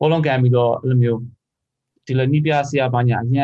[0.00, 1.20] ဘောလုံးကန်ပြီးတော့အဲ့လိုမျိုး
[2.06, 3.40] ဒီလိုနီးပြဆရာပါညာအញ្ញ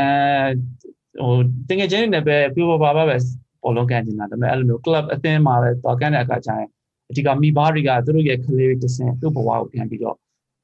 [1.20, 1.32] ဟို
[1.68, 3.16] တင်ငယ်ချင်းတွေနဲ့ပဲပြပပါပါပဲ
[3.62, 6.68] ဘောလုံးကန်နေတာဒါပေမဲ့အဲ့လိုမျိုး club အသင်းမှာပဲတော့ကန်တဲ့အခါကျရင်
[7.10, 10.16] အဓိကမိဘတွေကသူတို့ရဲ့ကလေးတွေတစင်သူ့ဘဝကိုပြန်ပြီးတော့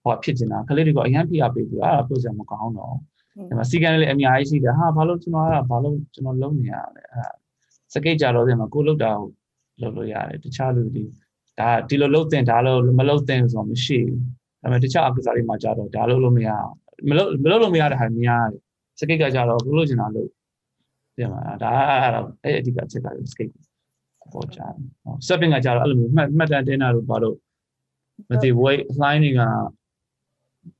[0.03, 2.95] ဟောဖြစ်နေတာကလေးတွေကအရန်ဖိအားပေးပြီးအဲ့ဒါပြောစရာမကောင်းတော့
[3.49, 7.33] ဒီမှာစီကန်းလေးအများကြီးရှိတယ်ဟာဘာလို့ကျွန်တော်အဲ့ဒါဘာလို့ကျွန်တော်လုံးနေရလဲအဲ့ဒါ
[7.95, 9.29] စကိတ်ကြတော့ဒီမှာကိုလုတ်တာကို
[9.81, 11.05] လုပ်လို့ရတယ်တခြားလူတွေ
[11.59, 14.19] ဒါဒီလိုလုပ်တင်ဒါလို့မလုပ်တင်ဆိုတော့မရှိဘူး
[14.63, 16.49] ဒါပေမဲ့တခြားအကစားတွေမှာကြတော့ဒါလုပ်လို့မရ
[17.09, 18.61] မလုပ်မလုပ်လို့မရတဲ့ဟာများတယ်
[18.99, 20.29] စကိတ်ကကြတော့ကိုလို့ချင်တာလို့
[21.17, 23.51] ပြန်မှာဒါအဲ့ဒါအဲ့အဓိကချက်ကစကိတ်
[24.33, 24.75] ပေါ်ကြတယ်
[25.27, 27.37] surfing ကကြတော့အဲ့လိုမျိုးမှတ်မှတ်တမ်းတင်တာလို့ဘာလို့
[28.31, 29.41] မသိ weight line တွေက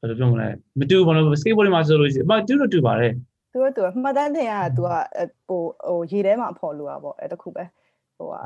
[0.01, 3.13] ဘယ်လိုပြောမလဲမတူဘူးဘာလို့ skateboard မှာဆိုလို့ရှိရင်မတူတော့တူပါတယ်
[3.53, 7.65] သူကသူကမှတ်တမ်းတင်ရတာသူကအဲ့ဟိုဟိုရေထဲမှာဖော်လို့อ่ะပေါ့အဲ့တခုပဲ
[8.17, 8.41] ဟိုဟာ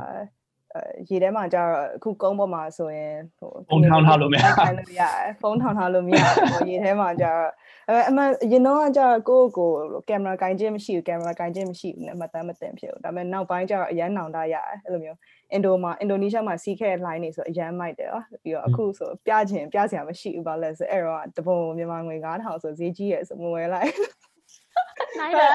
[0.74, 7.48] အဲရေထဲမှာကျတော့အခုကုန်းပေါ်မှာဆိုရင်ဟိုဖုန်းထောင်းထားလို့မရထိုင်လို့ရတယ်ဖုန်းထောင်းထားလို့မရဘူးဟိုရေထဲမှာကျတော့
[7.88, 15.18] အဲအမှန်အရင်တော့ကျတော့ကိုယ့်ကိုယ်ကင်မရာကင်ခြင်းမရှိဘူးကင်မရာကင်ခြင်းမရှိဘူးနဲ့မှတ်တမ်းမတင်ဖြစ်ဘူးဒါပေမဲ့နောက်ပိုင်းကျတော့အရန်နောင်တရတယ်အဲ့လိုမျိုး
[15.54, 23.92] အင်ဒိုမှာအင်ဒိုနီးရှားမှာစီးခဲ့တဲ့ line တွေဆိုအရန်မိုက်တယ်နော်ပြီးတော့အခုဆိုပြချင်ပြစရာမရှိဘူးဘာလဲဆိုအဲ့တော့တပုံမြန်မာငွေ9000ဆိုဈေးကြီးရယ်ဆိုမဝယ်လိုက်
[25.18, 25.52] နိုင်တယ်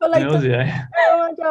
[0.00, 0.64] ဟုတ်လိုက်မျိုးစီရယ်
[1.10, 1.44] တော့ကျ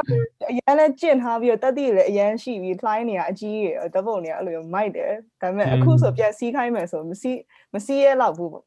[0.49, 5.11] အရန်လည်းကျင့်ထားပြီးတော့တက်တည်လည်းအရန်ရှိပြီး client တွေကအကြီးရယ်ဓပုံတွေကအဲ့လိုမျိုးမိုက်တယ်
[5.41, 7.39] ဒါပေမဲ့အခုဆိုပြန်စီးခိုင်းမယ်ဆိုမစီး
[7.73, 8.65] မစီးရဲတော့ဘူးပေါ့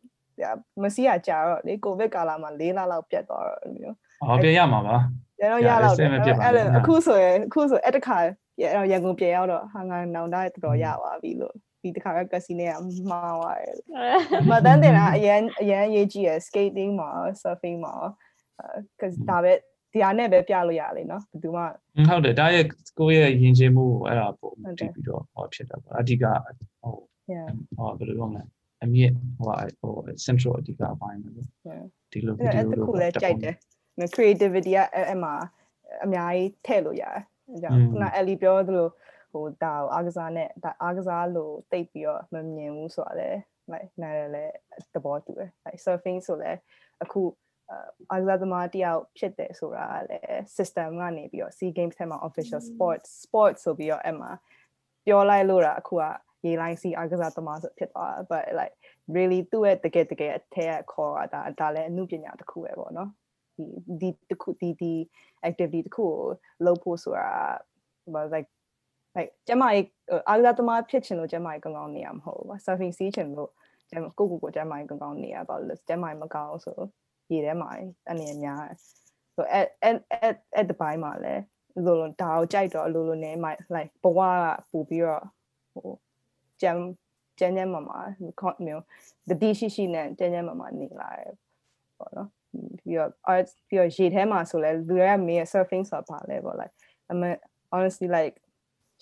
[0.83, 3.95] မစီးရကြာတော့လေကိုဗစ်ကာလမှာ၄လလောက်ပြတ်သွားတော့အဲ့လိုမျိုး
[4.29, 4.97] ဟောပြန်ရမှာပါ
[5.41, 8.19] ရတော့ရတော့တယ်အဲ့ဒါအဲ့လိုအခုဆိုရင်အခုဆိုအဲ့တခါ
[8.91, 12.73] ရန်ကုန်ပြန်ရောက်တော့ဟာငါနောင်တတော်တော်ရပါပြီလို့ဒီတခါကကစီနေက
[13.11, 13.75] မှားသွားတယ်
[14.51, 17.11] မတန်းတင်တာအရန်အရန်ရေးကြည့်ရယ် skating မှာ
[17.43, 17.95] surfing မှာ
[18.61, 19.53] အဲဒါပဲ
[19.93, 21.63] ဒီအားနဲ့ပဲပြလို့ရလေနော်ဘယ်သူမှ
[22.09, 22.65] ဟုတ်တယ်ဒါရဲ့
[22.99, 26.25] ကိုယ့်ရဲ့ယဉ်ကျေးမှုကိုအဲ့ဒါပုံဟုတ်တယ်တည်ပြီးတော့ဟောဖြစ်တာပေါ့အဓိက
[26.81, 26.95] ဟို
[27.33, 28.43] yeah ဟောဘယ်လိုပြောမလဲ
[28.85, 29.47] အမြင့်ဟို
[29.81, 29.93] ဟို
[30.25, 31.31] central အဓိကအပိုင်းပဲ
[31.69, 31.83] yeah
[32.13, 33.55] ဒီလိုဗီအဲ့ဒီယိုအဲ့တလိုခုလည်းကြိုက်တယ်
[34.15, 35.35] creativity ကအဲ့အဲ့မှာ
[36.05, 38.89] အများကြီးထည့်လို့ရတယ်အဲ ကြောင့်ခုန Ellie ပြောသလို
[39.33, 43.39] ဟိုဒါကိုအားကစားနဲ့ဒါအားကစားလို့တိတ်ပြီးတော့မမြင်ဘူးဆိုတာလည်း
[43.73, 44.45] like နားရလဲ
[44.95, 46.51] သဘောတူတယ် like surfing ဆိုလဲ
[47.03, 47.23] အခု
[48.11, 54.31] အားကစားသမားတယောက်ဖြစ်တယ်ဆိုတာကလည်း system ကနေပြီးတော့ SEA Games ထဲမှာ official sport sport ဆိုပြီးတော့အဲ့မှာ
[55.07, 56.03] ပြောလိုက်လို့တာအခုက
[56.47, 58.75] ရေလိုင်းစီအားကစားသမားဆိုဖြစ်သွားတာ but like
[59.15, 63.11] really သူ့ရဲ့တကယ်တကယ်အထက်ခေါ်တာဒါဒါလည်းအမှုပညာတစ်ခုပဲပေါ့နော်
[63.59, 63.65] ဒီ
[64.01, 64.93] ဒီတစ်ခုဒီဒီ
[65.49, 66.15] activity တစ်ခုကို
[66.65, 67.29] လုပ်ဖို့ဆိုတာ
[68.35, 68.51] like
[69.17, 69.87] like ကျမကြီး
[70.29, 73.51] အားကစားသမားဖြစ်ချင်လို့ကျမကြီးကောင်းကောင်းနေရမှာမဟုတ်ဘူး surfing စီးချင်လို့
[73.91, 76.79] ကျမကိုကိုကိုကျမကြီးကောင်းကောင်းနေရပါလို့ကျမကြီးမကောင်းဆို
[77.31, 77.69] ရေထဲမှာ
[78.11, 78.63] အနေအများ
[79.35, 81.35] ဆိုအဲ့အဲ့အဲ့အဲ့ဒီပိုင်းမှာလဲ
[81.85, 85.25] လိုလိုဒါကိုကြိုက်တော့လိုလိုနေမှ like ဘဝကပူပြီးတော့
[85.73, 85.89] ဟို
[86.63, 86.83] ကျမ်း
[87.39, 87.99] ကျန်းကျန်းမာမာ
[88.67, 88.85] မျိုး
[89.29, 91.33] တတိရှိရှိနဲ့ကျန်းကျန်းမာမာနေလာတယ်
[91.99, 92.29] ပေါ့နော်
[92.83, 96.75] ပြီးတော့ art ပြီးတော့ရေထဲမှာဆိုလဲလူတွေကမေး surfing ဆိုတာပါလဲပေါ့ like
[97.11, 97.37] I mean
[97.75, 98.35] honestly like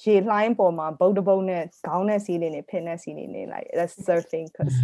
[0.04, 4.74] ရေလှိုင်းပေါ်မှာဘုတ်တဘုတ်နဲ့ခေါင်းနဲ့စီးနေနေဖင်နဲ့စီးနေနေ like that's surfing cuz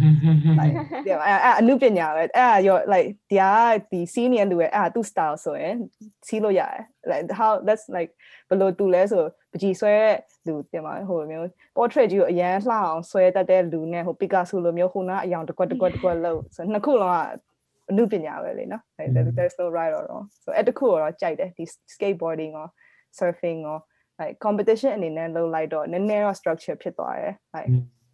[0.59, 3.43] like ဒီအဲ့အဲ့အနုပညာပဲအဲ့ဒါရော like ဒီက
[3.91, 5.75] ဒီစီးနေတဲ့လူရဲ့အဲ့ဒါသူ့ style ဆိုရင်
[6.27, 8.11] စီးလို့ရတယ် like how that's like
[8.49, 11.47] ဘယ်လိုတူလဲဆိုပကြီးဆွဲတဲ့လူတင်ပါဟိုမျိုး
[11.77, 17.52] portrait ကြီးကိုအရန်လှအောင်ဆွဲတတ်တဲ့လူနဲ့ဟို Picasso လိုမျိုးဟိုနာအယောင်တစ်ကွက်တစ်ကွက်တစ်ကွက်လို့ဆိုနှစ်ခုလုံးက
[17.91, 21.63] အနုပညာပဲလေနော် like there's no right or wrong so အဲ့တခုတော့ကြိုက်တယ်ဒီ
[21.93, 22.67] skateboarding ရော
[23.19, 23.77] surfing ရော
[24.19, 27.69] like competition အနေနဲ့လုပ်လိုက်တော့နည်းနည်းတော့ structure ဖြစ်သွားတယ် like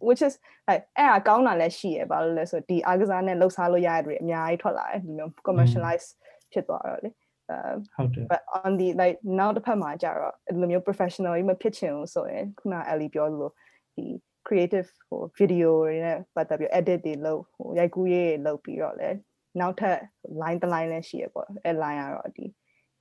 [0.06, 0.34] which is
[0.68, 6.06] like အဲ့အကောင်းတာလည်းရှိရပါလို့လဲဆိုဒီအားကစားနဲ့လှုပ်ရှားလို့ရတဲ့တွေအများကြီးထွက်လာတယ်ဒီမျိုး commercialize
[6.52, 7.10] ဖြစ်သွားတော့လေ
[7.50, 7.58] အဲ
[7.94, 13.52] ဟုတ်တယ် but on the like နောက်တစ်ဖက်မှာကျတော့ဒီလိုမျိုး professional ကြီးမဖြစ်ချင်ဘူးဆိုရင်ခုန Ellie ပြောလို့
[13.96, 14.04] ဒီ
[14.48, 19.10] creative ဟို video တွေနဲ့ပတ်သက်ပြီး edit တွေလုပ်ဟိုရိုက်ကူးရေးတွေလုပ်ပြီးတော့လဲ
[19.58, 19.98] နောက်ထပ်
[20.42, 22.46] line တစ် line လည်းရှိရပေါ့အဲ line ကတော့ဒီ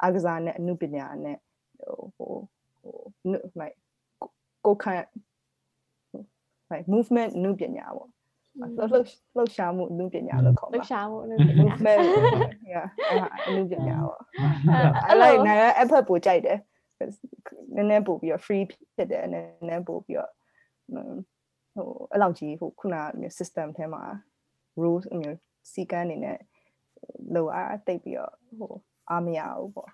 [0.02, 1.38] အားကစားနဲ့အမှုပညာနဲ့
[1.86, 2.34] ဟိုဟို
[2.82, 2.96] ဟို
[3.62, 3.78] like
[4.66, 5.06] ကိုခန့်
[6.72, 8.10] like movement နုပညာပေါ့
[8.60, 12.00] လှုပ်လှုပ်လှုပ်ရှားမှုနုပညာလို့ခေါ်လှုပါပ်ရှားမှုလို့ movement
[12.74, 12.88] yeah
[13.48, 14.22] အနုပညာပေါ့
[15.08, 16.60] အဲ့လိုက်နာအဖက်ပိုကြိုက်တယ်
[17.76, 20.32] နည်းနည်းပို့ပြီးတော့ free ဖြစ်တယ်နည်းနည်းပို့ပြီးတော့
[21.76, 24.04] ဟိုအဲ့လောက်ကြီးဟိုခုနမျိုး system ထဲမှာ
[24.82, 25.38] rules မျိုး
[25.74, 26.38] စီကံနေနဲ့
[27.34, 28.74] လောအားတိတ်ပြီးတော့ဟို
[29.10, 29.90] အားမရဘူးပေါ့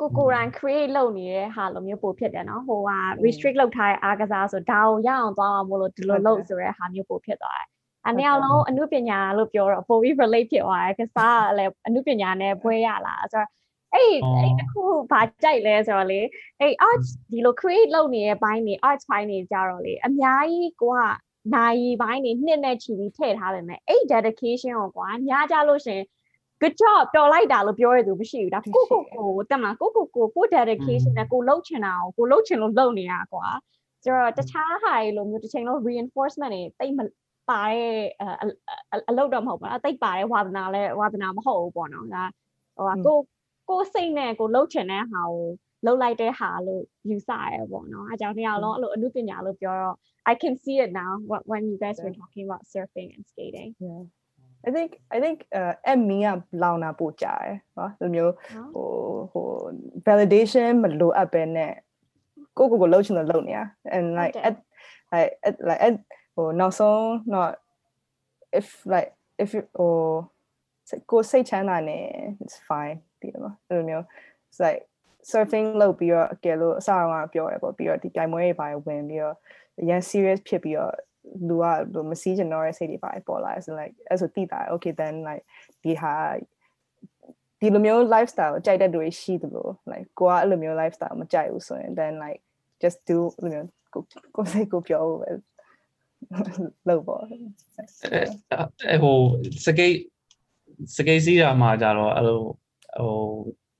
[0.00, 2.90] ကိုကိုရိုင်း create လုပ်နေတဲ့ဟာလိုမျိုးပို့ဖြစ်တယ်နော်ဟိုက
[3.24, 7.68] restrict လုပ်ထားတဲ့အားကစားဆိုဒါကိုရအောင်သွားအောင်မို့လို့ဒီလိုလုပ်ဆိုရဲဟာမျိုးပို့ဖြစ်သွားတယ်
[8.06, 13.48] အနည်းအောင်အမှုပညာလို့ပြောတော့ပိုပြီး relate ဖြစ်သွားတယ်ကစားကလည်းအမှုပညာနဲ့ဘွဲရလာဆိုတော့
[13.94, 16.20] အဲ့အဲ့တခုဘာကြိုက်လဲဆိုတော့လေ
[16.60, 21.00] အဲ့ art ဒီလို create လုပ်နေတဲ့ဘိုင်းနေ art ဘိုင်းနေကြတော့လေအများကြီးကိုက
[21.54, 26.00] နိုင်ဘိုင်းနေနှစ်နဲ့ချီပြီးထည့်ထားပါမယ်အဲ့ dedication ကိုကွာညားကြလို့ရှင်
[26.60, 33.46] good job တော်လိုက်တာလို့ပြောရသူမရှိဘူးဒါကိုကိုကိုတက်မလားကိုကိုကိုကို dedication နဲ့ကိုလှုပ်ချင်တာကိုကိုလှုပ်ချင်လို့လှုပ်နေတာကွာ
[34.04, 37.00] ဆိုတော့တခြားဟာတွေလိုမျိုးတစ်ချိန်လုံး reinforcement တွေတိတ်မ
[37.48, 37.90] ပါတဲ့
[39.08, 42.24] အလုပ်တော့မဟုတ်ဘူးအသိပါတဲ့ဝါသနာလဲဝါသနာမဟုတ်ဘူးပေါ့နော်ဒါ
[42.76, 43.18] ဟိုကို
[43.68, 45.48] ကိုစိတ်နဲ့ကိုလှုပ်ချင်တဲ့ဟာကို
[45.85, 49.95] လှုပ်လိုက်တဲ့ဟာလို့ယူဆရပေါ့နော်အဲကြောင့်တရားလုံးအဲ့လိုအမှုပညာလို့ပြောတော့
[50.31, 51.11] I can see it now
[51.51, 54.03] when you guys were talking about surfing and skating yeah
[54.67, 55.37] I think I think
[55.87, 56.27] အဲမီက
[56.63, 58.33] လောင်တာပို့ကြတယ်နော်ဒီမျိုး
[58.73, 58.89] ဟို
[59.31, 59.47] ဟို
[60.07, 61.73] validation မလိုအပ်ပဲနဲ့
[62.57, 63.63] ကိုကိုကိုလှုပ်ချင်လို့လှုပ်နေတာ
[63.95, 64.55] and like at
[65.13, 65.31] like
[65.67, 65.95] like at
[66.35, 67.01] ဟ ဟိုနောက်ဆုံး
[67.33, 67.51] not
[68.59, 69.09] if like
[69.43, 69.91] if you ဟို
[71.11, 71.99] ကိုစိတ်ချမ်းသာနေ
[72.43, 74.03] it's fine ဒီလိုအဲ့လိုမျိုး
[74.47, 74.81] it's like
[75.30, 79.36] surfing လုပ်ပြီးတော့အကယ်လို့အစအောင်ကပြောရပေါ့ပြီးတော့ဒီပြိုင်ပွဲတွေပါဝင်ပြီးတော့
[79.80, 80.94] အရင် serious ဖြစ်ပြီးတော့
[81.48, 81.64] လူက
[81.94, 85.44] လူမစီးကျင်တော့တဲ့စိတ်တွေပါပေါ်လာဆို like အဲ့ဆိုတိတာ okay then like
[85.82, 86.14] ဒီဟာ
[87.60, 92.40] ဒီလိုမျိုး lifestyle ကြိုက်တဲ့လူတွေရှိသလို like ကိုကအဲ့လိုမျိုး lifestyle မကြိုက်ဘူးဆိုရင် then like
[92.82, 94.02] just do အဲ့လိုမျိုးကို
[94.36, 95.30] ကိုစိတ်ကိုပြောဖို့ပဲ
[96.88, 99.16] လုပ်ပေါ့အဲဟို
[99.64, 99.96] စကိတ်
[100.96, 102.40] စကိတ်စီးတာမှာကြတော့အဲ့လို
[102.98, 103.14] ဟို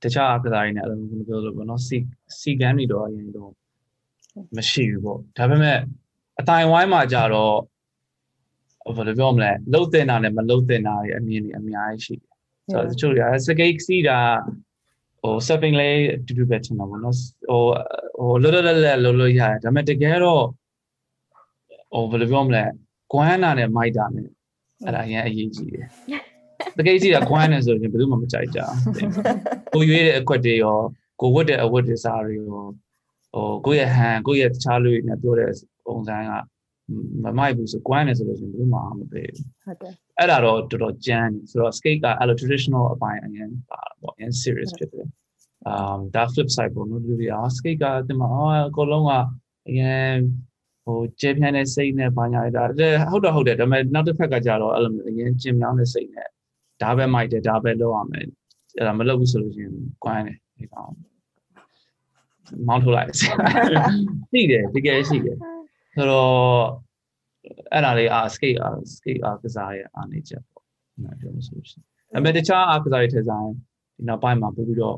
[0.03, 1.97] တခြားအကစားတွေနဲ့အဲ့လိုမျိုးပြောလို့ပေါ့နော်စီ
[2.39, 3.51] စီကန်းတွေတော့အရင်တော့
[4.57, 5.79] မရှိဘူးပေါ့ဒါပေမဲ့
[6.41, 7.57] အတိုင်ဝိုင်းမှာကြတော့
[8.97, 12.31] ဘယ်လိုပြောမလဲလှုပ်တင်တာနဲ့မလှုပ်တင်တာတွေအမြင်တွေအများကြီးရှိတယ်
[12.71, 14.19] ဆိုတော့တချို့တွေကစကိတ်စီးတာ
[15.23, 17.17] ဟို surfing လေးအတူတူပဲထင်တာပေါ့နော်
[17.49, 17.63] ဟို
[18.19, 20.45] ဟိုလွတ်လွတ်လပ်လပ်လှုပ်လို့ရတယ်ဒါပေမဲ့တကယ်တော့
[21.93, 22.65] ဟိုဘယ်လိုပြောမလဲ
[23.13, 24.29] ကွမ်းနာနဲ့မိုက်တာနဲ့
[24.85, 25.87] အဲ့ဒါအရင်အရေးကြီးတယ်
[26.79, 28.61] တကယ်ကြီးကကွမ်းနေဆိုရင်ဘယ်သူမှမကြိုက်ကြ
[28.95, 29.13] ဘူး
[29.75, 30.79] ကိုရွေးတဲ့အကွက်တွေရော
[31.21, 32.63] ကိုဝတ်တဲ့အဝတ်တွေစားတွေရော
[33.35, 35.51] ဟိုကိုယ့်ရဲ့ဟန်ကိုယ့်ရဲ့တခြားလူတွေနဲ့ပြောတဲ့
[35.87, 36.31] ပုံစံက
[37.25, 45.07] မမိုက်ဘူးဆိုကွမ်းနေဆိုလို့ရှိရင်ဘယ်သူမှမပေးဘူးဟုတ်တယ်အဲ့ဒါတော့တော်တော်ကြမ်းတယ်ဆိုတော့ skate ကအဲ့လို traditional အပိုင်းအရင်ပါပေါ့အရင် serious ဖြစ်တယ်
[45.71, 49.13] um ဒါ flip side ပေါ့နော်လူတွေက skate ကတင်မှာအော်အကုန်လုံးက
[49.69, 50.13] အရင်
[50.85, 52.65] ဟိုကျဲပြန့်တဲ့စိတ်နဲ့ဘာညာဒါ
[53.11, 56.29] ဟုတ်တော့ဟုတ်တယ်ဒါပေမဲ့နောက်တစ်ဖက်ကကြတော့အဲ့လိုမျိုးအရင်ကျင်မြောင်းတဲ့စိတ်နဲ့
[56.83, 58.27] ဒါပဲမိုက်တယ်ဒါပဲလုပ်ရမယ်
[58.77, 59.75] အဲ့ဒါမလုပ်ဘူးဆိုလို့ရှိရင်
[60.05, 60.93] ကွမ်းတယ်ဒီကောင်
[62.69, 65.37] မောင်းထုတ်လိုက်ရှိတယ်တကယ်ရှိတယ်
[65.95, 66.33] ဆိုတော့
[67.73, 70.65] အဲ့ဒါလေးအာ skate အာ skate အာကစားရဲ့အာနေချက်ပေါ့
[71.03, 73.49] နော်ပြောလို့ဆိုလို့ရှိရင်ဒါပေမဲ့တခြားအာကစားရဲ့ထဲဆိုင်
[73.97, 74.97] ဒီနောက်ပိုင်းမှာပို့ပြီးတော့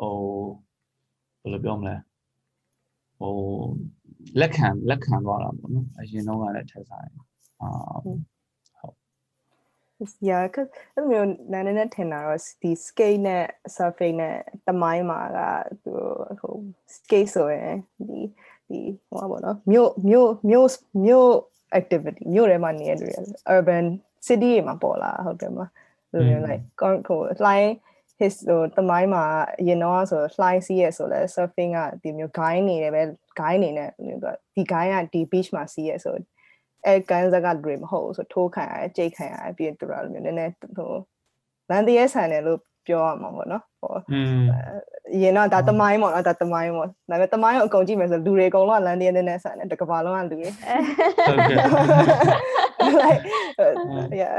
[0.00, 0.14] ဟို
[1.42, 1.96] ဘယ်လိုပြောမလဲ
[3.18, 3.34] ဟို
[4.40, 7.08] လက်ခံလက်ခံသွားတာပေါ့နော်အရင်တော့ကလည်းထဲဆိုင်
[7.60, 7.68] အာ
[10.28, 13.44] yeah 'cause အဲ့လိုမျိုးနာနေနဲ့ထင်တာတော့ဒီ skate နဲ့
[13.76, 14.36] surfing နဲ့
[14.68, 15.38] တမိုင်းမှာက
[15.82, 15.92] သူ
[16.40, 16.54] ဟို
[16.94, 17.74] skate ဆိုရင်
[18.08, 18.20] ဒီ
[18.68, 20.68] ဒီဟိုပါဘောနော်မြို့မြို့မြို့
[21.06, 21.30] မြို့
[21.78, 23.14] activity မြို့ထဲမှာနေတဲ့လူတွေ
[23.56, 23.84] urban
[24.26, 25.70] city တွေမှာပေါ်လာဟုတ်တယ်မလား
[26.12, 26.64] အဲ့လိုမျိုး like
[27.08, 27.72] ဟို line
[28.20, 29.24] his ဟိုတမိုင်းမှာ
[29.60, 33.02] အရင်တော့ဆို fly စီးရဆိုလဲ surfing ကဒီမျိုး guide နေတယ်ပဲ
[33.40, 33.90] guide နေနဲ့
[34.54, 36.14] ဒီ guide ကဒီ beach မှာစီးရဆို
[36.86, 40.92] အဲကန်စကတွေမဟုတ်ဘူးဆိုထိုးခံရတယ်ကြိတ်ခံရတယ်ပြီးတော့လိုမျိုးနည်းနည်းဟို
[41.70, 44.44] လန်တရဲဆန်တယ်လို့ပြောရမှာပေါ့နော်ဟိုอืม
[45.22, 53.22] ရင်တော့ဒါတမိုင်းပေါ့နော်ဒါတမိုင်းပေါ့ဒါပေမဲ့တမိုင်းကိုအကုန်ကြည့်မယ်ဆိုလူတွေအကုန်လုံးကလန်တရဲနည်းနည်းဆန်တယ်တကဘာလုံးကလူတွေဟုတ်ကဲ့ like
[53.62, 53.74] uh,
[54.20, 54.36] yeah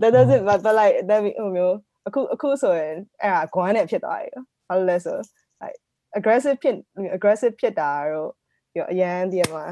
[0.00, 1.76] that doesn't but, but like that ဟိုမျိုး
[2.06, 4.30] အခုအခုဆိုရင်အဲ့ဒါဂွမ်းနဲ့ဖြစ်သွားပြီ
[4.68, 5.16] ဘာလို့လဲဆို
[5.62, 5.78] like
[6.18, 6.76] aggressive ဖြစ်
[7.16, 8.30] aggressive ဖြစ်တာတော့
[8.72, 9.64] ပြီးတော့အရန်ဒီမှာ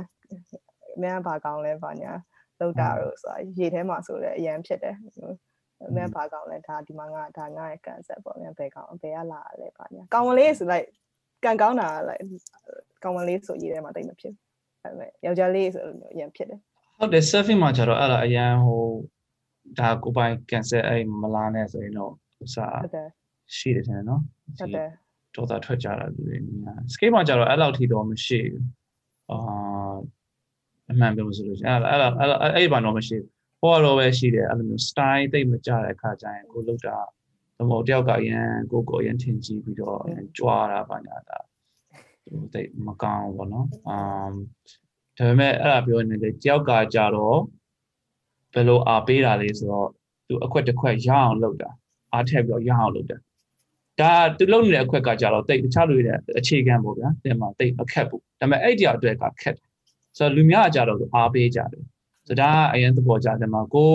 [0.96, 2.12] အများဘာကောင်းလဲဘာညာ
[2.58, 4.96] လောက်တာတော့ဆိုတာရေထဲမှာဆိုလည်းအရန်ဖြစ်တယ်
[5.88, 10.88] အများဘာကောင်းလဲဒါဒီမှာငါဒါငါရဲ့ concept ပေါ့မြန်ဘယ်ကောင်းဘယ်ကလာလဲဘာညာကောင်းမလေးဆို like
[11.44, 12.22] ကန်ကောင်းတာ like
[13.02, 14.32] ကောင်းမလေးဆိုရေထဲမှာတိတ်မဖြစ်
[14.82, 16.60] ဒါပေမဲ့ယောက်ျားလေးဆိုလို့အရန်ဖြစ်တယ်
[16.98, 18.82] ဟုတ်တယ် surfing မှာကျတော့အဲ့ဒါအရန်ဟို
[19.78, 22.12] ဒါကိုပိုင် cancel အဲ့မလာနဲ့ဆိုရင်တော့
[22.44, 23.08] ဥစားဟုတ်တယ်
[23.56, 24.22] ရှိတယ်ထင်တယ်နော်
[24.58, 24.88] ဟုတ်တယ်
[25.34, 28.66] တော်တာထွက်ကြတာလူတွေညာ skate မှာကျတော့အဲ့လောက်ထိတော့မရှိဘူး
[29.30, 29.38] အာ
[30.90, 33.30] အမှန်ပြောလို့ဆိုလို့ရှိရင်အဲ့ဒါအဲ့ဒါအဲ့အဲ့ဘာတော့မရှိဘူး
[33.60, 36.98] ဟောတော့ပဲရှိတယ်အဲ့လိုမျိုး style တိတ်မကြတဲ့အခါကျရင်ကိုလောက်တာ
[37.58, 41.38] သမုတ်တယောက်ကအရန်ကိုကိုအရန်ထင်ကြီးပြီးတော့အရန်ကြွားတာဘာညာတာ
[42.24, 44.32] ဟိုတိတ်မကောင်းဘူးပေါ့နော်အမ်
[45.16, 47.38] ဒါပေမဲ့အဲ့ဒါပြောနေတယ်တယောက်ကကြတော့
[48.54, 49.88] ဘယ်လိုအားပေးတာလဲဆိုတော့
[50.26, 51.70] သူအခွက်တစ်ခွက်ရအောင်လုပ်တာ
[52.12, 53.16] အားထည့်ပြီးတော့ရအောင်လုပ်တာ
[54.00, 59.63] ဒါသူလုပ်နေတဲ့အခွက်ကကြတော့တိတ်တခြားလူတွေအခြေခံပေါ့ဗျာတင်မှာတိတ်အခက်ဘူးဒါပေမဲ့အဲ့ဒီအတွက် ကခက်တယ်
[60.18, 61.82] ဆိုတော့လူများကြတော့အားပေးကြတယ်
[62.26, 63.90] ဆိုတော့ဒါကအရင်သဘောကျတယ်မှာကို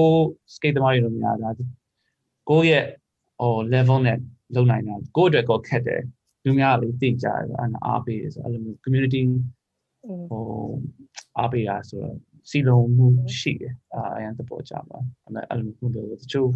[0.54, 1.50] skate သမားတွေလိုများဒါ
[2.50, 2.86] ကိုရဲ့
[3.42, 4.18] ဟို level နဲ့
[4.56, 6.02] လုံနိုင်တာကိုအတွက်ကောခက်တယ်
[6.46, 9.22] လူများကလေသိကြတယ်အဲ့ဒါအားပေးတယ်ဆိုတော့အဲ့လိုမျိုး community
[10.30, 10.44] ဟို
[11.38, 12.16] အားပေးတာဆိုတော့
[12.50, 13.08] စီလုံးမှု
[13.40, 16.50] ရှိတယ်အာအရင်သဘောကျပါအဲ့ဒါအဲ့လိုမျိုးလို့တချို့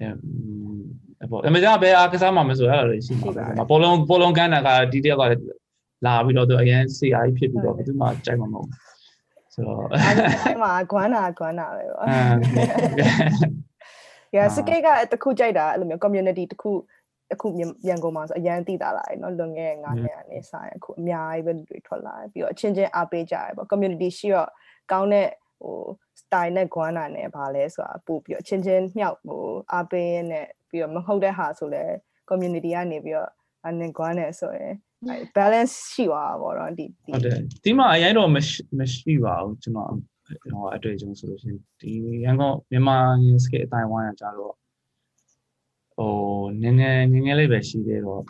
[0.00, 5.24] အဲ့ပေါ့အမေကဘယ်အားကစားမှာမဆိုအဲ့လိုလေးရှိမှာပဲပေါ်လုံးပေါ်လုံးကန်းတာကဒီတယောက်က
[6.05, 8.69] လာပြီးတော့သူအရင် CI ဖြစ်ပြီးတော့ဘယ်သူမှကြိုက်မှာမဟုတ်
[9.53, 12.09] ဆိုတော့ အဲ့မှာဂွမ်းတာဂွမ်းတာပဲပေါ့ အဲ
[14.35, 16.71] yeah skate ကတခုကြိုက်တာအဲ့လိုမျိုး community တခု
[17.33, 17.47] အခု
[17.87, 24.49] ရန်ကုန်မှာဆိုအရန်သိတာလာတယ်เนาะလွန်ခဲ့တဲ့9နှစ်အနေဆိုင်အခုအများကြီးပဲလူတွေထွက်လာတယ်ပြီးတော့အချင်းချင်းအားပေးကြတယ်ပေါ့ community ရှိတော့
[24.91, 25.27] ကောင်းတဲ့
[25.61, 25.77] ဟို
[26.19, 29.43] style နဲ့ guana နဲ့ဗာလဲဆိုတာပို့ပြီးတော့အချင်းချင်းမြောက်ဟို
[29.73, 31.83] အားပေးရင်းနဲ့ပြီးတော့မဟုတ်တဲ့ဟာဆိုလဲ
[32.29, 33.29] community ကနေပြီးတော့
[33.65, 34.73] အနေကွာနဲ့ဆိုရင်
[35.38, 39.90] balance ရှိသွားတာပေါ့နော်ဒီဒီဟုတ်တယ်ဒီမှာအရင်တော့မရှိမရှိပါဘူးကျွန်တော်
[40.26, 41.92] ဟိုအတွေ့အကြုံဆိုလို့ရှိရင်ဒီ
[42.24, 44.54] ရန်ကုန်မြန်မာရင်းစကေအတိုင်းဝိုင်းကကြတော့
[45.96, 46.12] ဟို
[46.60, 48.22] နည်းနည်းငယ်ငယ်လေးပဲရှိသေးတော့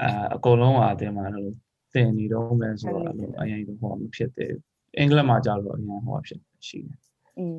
[0.00, 1.52] အာအကုန်လုံးအတင်မှာလို့
[1.94, 3.04] တင်နေတော့မယ်ဆိုတော့
[3.40, 4.62] အရင်တော့ဟောမဖြစ်သေးဘူး
[4.98, 6.98] အင်္ဂလိပ်မှာကြတော့အရင်ဟောဖြစ်ရှိတယ်
[7.38, 7.58] อืม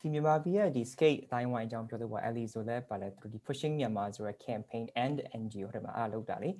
[0.00, 6.50] ဒီမြန်မာပြည်ရဲ့ဒီ skate အတိုင်းဝိုင်းအကြောင်းပြောလို့ပေါ့ Ellie ဆိုလဲပါလဲသူဒီ pushing မြန်မာဆိုရယ် campaign and NGO တွေမှာအားလုပ်တာလေ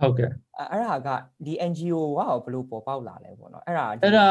[0.00, 1.08] ဟုတ်ကဲ့အဲ့အဲ့ဒါက
[1.44, 4.28] ဒီ NGO ကရောဘယ်လိုပေါ်ပေါက်လာလဲပေါ့နော်အဲ့ဒါဒီအဲ့ဒါ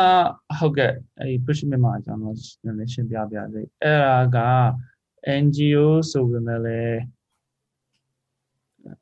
[0.59, 4.39] ဟုတ်ကဲ့အဲ့ဒီ push မြန်မာအကြောင်းတော့နည်းနည်းရှင်းပြပြစေအဲ့ဒါက
[5.43, 6.99] NGO ဆိုပေမဲ့လည်း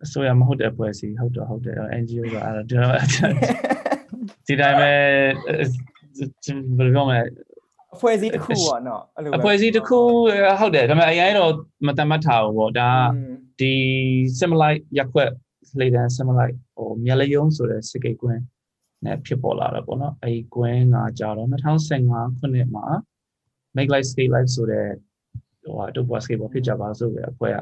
[0.05, 2.63] အစိုးရမဟုတ်တဲ့အဖွဲ့အစည်းဟုတ်တော့ဟုတ်တယ် NGO ကအဲ့ဒါ
[4.47, 4.91] ဒီတိုင်းပဲ
[6.77, 7.21] ဘယ်လိုပြောမလဲ
[7.95, 9.99] အဖွဲ့အစည်းတစ်ခုပေါ့နော်အဲ့လိုပဲအဖွဲ့အစည်းတစ်ခု
[10.59, 11.51] ဟုတ်တယ်ဒါပေမဲ့အရင်တော့
[11.87, 13.73] မတတ်မှတ်ထားဘူးပေါ့ဒါอืมဒီ
[14.39, 15.31] simulate ရက်ခွက်
[15.79, 18.41] လေတန်း simulate ဟိုမျက်လယုံဆိုတဲ့စကိတ်ကွင်း
[19.05, 22.85] နဲ့ဖြစ်ပေါ်လာတာပေါ့နော်အဲဒီကွင်းကကြာတော့2015ခုနှစ်မှာ
[23.75, 24.87] make life skate life ဆိုတဲ့
[25.63, 27.57] ဟိုအတူပေါ် skateboard ဖြစ်ကြပါဆိုတဲ့အဖွဲ့က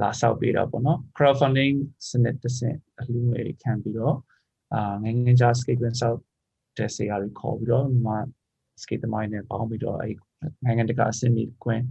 [0.00, 1.74] လာဆောက်ပေးတာပေါ့နော် crowdfunding
[2.08, 4.16] စနစ်တစ်ဆင့်အလှူငွေတွေခံပြီးတော့
[4.74, 6.18] အာငယ်ငယ်ကြား skate ကွင်းဆောက်
[6.78, 8.16] တဲ့ဆေးရတွေခေါ်ပြီးတော့ဒီမှာ
[8.82, 10.14] skate သမိုင်းနဲ့ပေါင်းပြီးတော့အဲဒီ
[10.64, 11.84] နိုင်ငံတကာအဆင့်မီကွင်း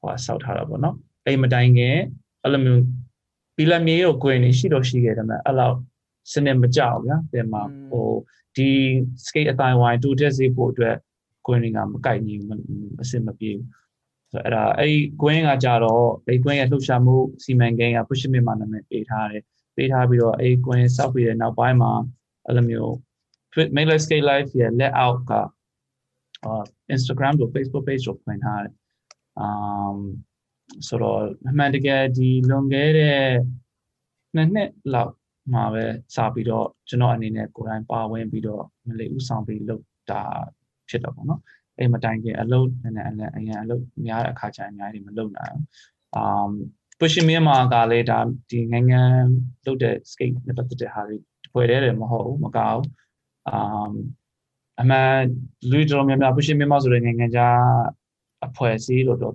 [0.00, 1.96] ဟိုဆောက်ထားတာပေါ့နော်အဲဒီမတိုင်ခင်
[2.42, 2.82] အဲ့လိုမျိုး
[3.58, 5.76] ပီလာမြေကိုကွင်းနေရှိတော့ရှိခဲ့တယ်မဲ့အဲ့လောက်
[6.32, 8.08] စနစ်မကြောက်ဗျာဒီမှာဟို
[8.56, 8.68] ဒီ
[9.24, 10.96] skate အတိုင်းဝိုင်းတူတက်စေဖို့အတွက်
[11.46, 12.34] ကွင်းတွေကမကိုက်ညီ
[13.02, 13.66] အဆင်မပြေဘူး
[14.32, 19.42] ဆိုတော့အဲ့ဒါအဲ့ဒီကွင်းကကြတော့အဲ့ကွင်းရဲ့လှုပ်ရှားမှုစီမံကိန်းက push မြန်မာနာမည်ပေးထားတယ်
[19.76, 21.92] ပေးထားပြီးတော့အဲ့ကွင်းစောက်ပြီးတဲ့နောက်ပိုင်းမှာ
[22.46, 22.92] အဲ့လိုမျိုး
[23.74, 25.32] make life skate life ရဲ့ let out က
[26.44, 26.62] အာ
[26.94, 28.74] Instagram တို့ Facebook page တို့ဖွင့်ထားတယ်။
[29.44, 29.96] um
[30.88, 33.20] ဆိုတော့အမှန်တကယ်ဒီလွန်ခဲ့တဲ့
[34.34, 35.12] နှစ်နှစ်လောက်
[35.54, 40.22] မှာပဲစပြီးတော့ကျွန်တော်အနေနဲ့ကိုယ်တိုင်ပါဝင်ပြီးတော့မလေးဥဆောင်ပြီးလုပ်တာ
[40.88, 41.40] ဖြစ်တော့ပေါ့နော်။
[41.78, 45.62] အဲ့မတိုင်ခင်အလုပ်နဲ့အလည်းအရင်အလုပ်များတဲ့အခါကျရင်အများကြီးမလုပ်နိုင်ဘူး။
[46.20, 46.50] um
[46.98, 48.18] pushing မြန်မာကလည်းဒါ
[48.50, 49.00] ဒီနိုင်ငံ
[49.66, 51.16] လုပ်တဲ့ skate နဲ့ပတ်သက်တဲ့ဟာတွေ
[51.52, 52.86] ဖွဲ့တယ်တယ်မဟုတ်ဘူးမကောက်ဘူး။
[53.54, 53.92] um
[54.80, 55.12] အမှန်
[55.70, 57.58] လူတော်များများ pushing မြန်မာဆိုတဲ့နိုင်ငံခြား
[58.46, 59.34] အဖွဲ့အစည်းလို့တော့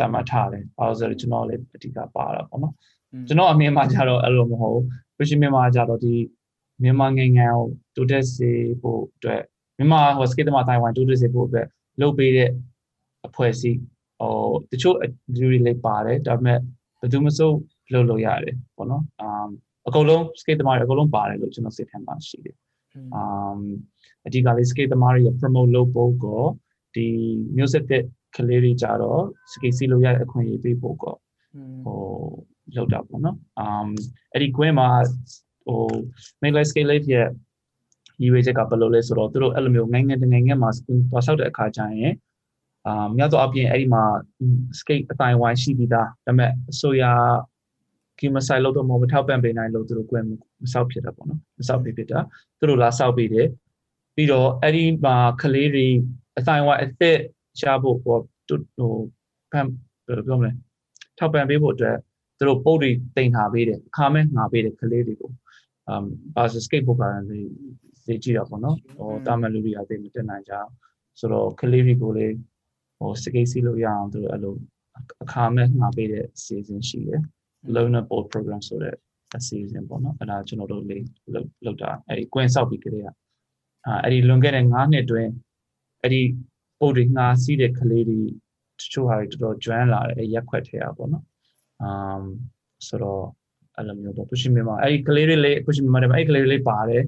[0.00, 2.72] တတ်မှတ်ထားတယ်။ဘာလို့ဆိုတော့ကျွန်တော်လည်းအဓိကပါတာပေါ့နော်။
[3.28, 4.84] ကျွန်တော်အမြင်မှာကြတော့အဲ့လိုမဟုတ်ဘူး။
[5.16, 6.14] pushing မြန်မာကြတော့ဒီ
[6.82, 9.42] မြန်မာနိုင်ငံကိုတိုးတက်စေဖို့အတွက်
[9.78, 11.66] မြန်မာဟို skate သမားတိုင်ဝမ်တိုးတက်စေဖို့အတွက်
[12.00, 12.50] လုပ်ပေးတဲ့
[13.26, 13.78] အဖွဲ့အစည်း
[14.20, 14.34] ဟို
[14.72, 14.96] တချို့
[15.38, 16.58] လူတွေလည်းပါတယ်ဒါပေမဲ့
[17.00, 17.56] ဘယ်သူမှစိုး
[17.92, 19.48] လုပ်လို့ရတယ်ပေါ့နော်။အမ်
[19.86, 22.56] အကုန်လုံး skate သမားတွေအကုန်လုံးပါတယ်လို့ကျွန်တော်စိတ်ထဲမှာရှိတယ်။
[23.20, 23.60] um
[24.26, 26.42] အဓိကလေး skate သမားတွေ promote လုပ်ဖို့ကို
[26.94, 27.06] ဒီ
[27.56, 28.02] music တဲ့
[28.36, 29.22] ကလေးတွေကြတော့
[29.52, 31.14] skate စီးလို့ရတဲ့အခွင့်အရေးပေးဖို့ကို
[31.84, 31.98] ဟို
[32.76, 33.88] လောက်တာပေါ့နော် um
[34.32, 34.88] အဲ့ဒီ queen မှာ
[35.66, 35.80] ဟို
[36.42, 37.26] make life skate life ရဲ့
[38.22, 40.70] ရည်ရွယ်ချက်ကဘယ်လိုလဲဆိုတော့သူတို့အဲ့လိုမျိုးနိုင်ငံတကာနိုင်ငံမှာ
[41.10, 42.14] သွားဆောက်တဲ့အခါကျရင်
[42.86, 44.02] အာမြတ်တော့အပြင်အဲ့ဒီမှာ
[44.78, 47.04] skate အတိုင်းဝိုင်းရှိပြီးသားဒါပေမဲ့အစိုးရ
[48.18, 50.30] ကီမဆိုင်လို့တော့မဟုတ်ထောက်ပံ့ပေးနိုင်လို့သူတို့ကွယ်မ
[50.72, 52.20] ဆောက်ဖြစ်တာပေါ့နော်မဆောက်ပေးဖြစ်တာ
[52.58, 53.48] သူတို့လာဆောက်ပေးတယ်
[54.14, 55.86] ပြီးတော့အဲ့ဒီမှာကလေးတွေ
[56.38, 57.18] အတိုင်းဝိုင်းအသက်
[57.60, 58.16] ချဖို့ဟို
[58.48, 58.92] ဟို
[59.52, 59.68] ဖမ်
[60.06, 60.52] ဘယ်လိုပြောမလဲ
[61.18, 61.96] ထောက်ပံ့ပေးဖို့အတွက်
[62.38, 65.30] သူတို့ပုတ်တွေတင်ထားပေးတယ်အခါမဲ့ငါပေးတယ်ကလေးတွေကို
[65.92, 66.04] um
[66.36, 67.50] ဘာစ skateboard ကလည်း
[68.06, 70.54] သိကြည့်တော့ပေါ့နော်ဟိုတာမန်လူတွေကသိမတင်နိုင်ကြ
[71.18, 72.34] ဆိုတော့ကလေးတွေကိုလည်း
[72.98, 74.54] ဟို skate စီးလို့ရအောင်သူတို့အဲ့လို
[75.22, 77.22] အခါမဲ့ငါပေးတဲ့ season ရှိတယ်
[77.74, 78.94] learner board program ဆိုတဲ့
[79.36, 81.04] အစီအစဉ်ပေါ့နော်အဲ့ဒါကျွန်တော်တို့လေး
[81.64, 83.14] လောက်တာအဲ့ဒီ queen ဆောက်ပြီးကြတဲ့အာ
[84.02, 85.28] အဲ့ဒီလွန်ခဲ့တဲ့9နှစ်တွင်
[86.02, 86.22] အဲ့ဒီ
[86.80, 88.20] ပို့တွေငါစီးတဲ့ကလေးတွေ
[88.80, 91.24] တချို့ဟာတွေတော်တော်ကျွမ်းလာတယ်ရက်ခွက်ထဲอ่ะပေါ့နော်
[91.82, 92.22] အမ်
[92.88, 93.24] ဆိုတော့
[93.76, 97.02] အဲ့လိုမျိုးပေါ့ pushing မြန်မာအဲ့ဒီကလေးတွေလေး pushing မြန်မာတွေမှာအဲ့ဒီကလေးတွေလေးပါတယ်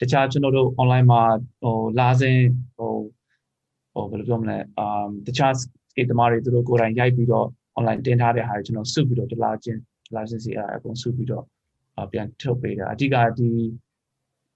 [0.00, 1.22] တခြားကျွန်တော်တို့ online မှာ
[1.62, 2.38] ဟိုလာစဉ်
[2.76, 2.92] ဟို
[3.94, 5.52] ဟိုဘယ်လိုပြောမလဲအမ်တခြား
[5.90, 7.46] skate သမားတွေသူတို့ကိုယ်တိုင်ရိုက်ပြီးတော့
[7.78, 11.44] online တင်ထားတဲ့ဟာတွေကျွန်တော်စုပြီးတော့ဒလာချင်းဒလာချင်းစီအဲ့အကုန်စုပြီးတော့
[12.12, 13.48] ပြန်ထုတ်ပေးတာအဓိကဒီ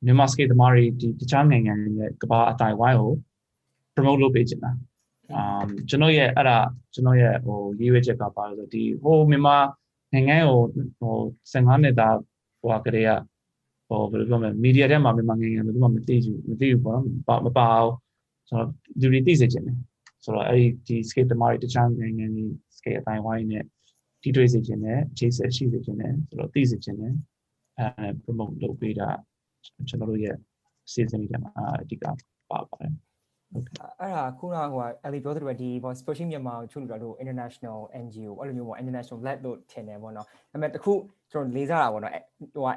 [0.05, 3.13] မြန်မာ skate သမားတွေဒီတခြားနိုင်ငံတွေနဲ့ကမ္ဘာအတိုင်းဝိုင်းကို
[3.99, 4.73] promote လုပ်ပေးချင်တာ
[5.35, 6.59] အမ်ကျွန်တော်ရဲ့အဲ့ဒါ
[6.95, 9.57] ကျွန်တော်ရဲ့ဟိုရေးဝဲချက်ကပါလို့ဒီဟိုမြန်မာ
[10.13, 10.61] နိုင်ငံကို
[11.01, 11.15] ဟို
[11.53, 12.17] 15နှစ်သား
[12.61, 13.11] ဟိုကလေးက
[13.89, 17.93] ဟိုဘယ်လိုပြောမလဲမီဒီယာထဲမှာမြန်မာနိုင်ငံဘယ်သူမှမသိဘူးမသိဘူးပေါ့နော်မပါအောင်
[18.49, 18.69] ဆိုတော့
[19.01, 19.77] လူတွေသိစေချင်တယ်
[20.25, 22.45] ဆိုတော့အဲ့ဒီဒီ skate သမားတွေတခြားနိုင်ငံတွေ
[22.77, 23.65] skate အတိုင်းဝိုင်းနဲ့
[24.23, 27.15] တီးတွေးစေချင်တယ်အခြေဆက်ရှိစေချင်တယ်ဆိုတော့သိစေချင်တယ်
[27.79, 29.09] အဲ promote လုပ်ပေးတာ
[29.89, 30.37] ကျွန်တော်တို့ရဲ့
[30.93, 32.05] season တွေမှာအဓိက
[32.51, 32.93] ပါပါတယ်
[33.55, 40.93] အဲ့ဒါခုနကဟိုအလီပြောသလိုပဲဒီပေါ့ Sporting မြန်မာကိုချုပ်လို့တော့ international NGO အဲ့လိုမျိုးပေါ့ international led လို့ထင်တယ်ပေါ့နော်ဒါပေမဲ့တခု
[41.33, 42.13] ကျွန်တော်လေးစားတာပေါ့နော်
[42.55, 42.71] ဟိုက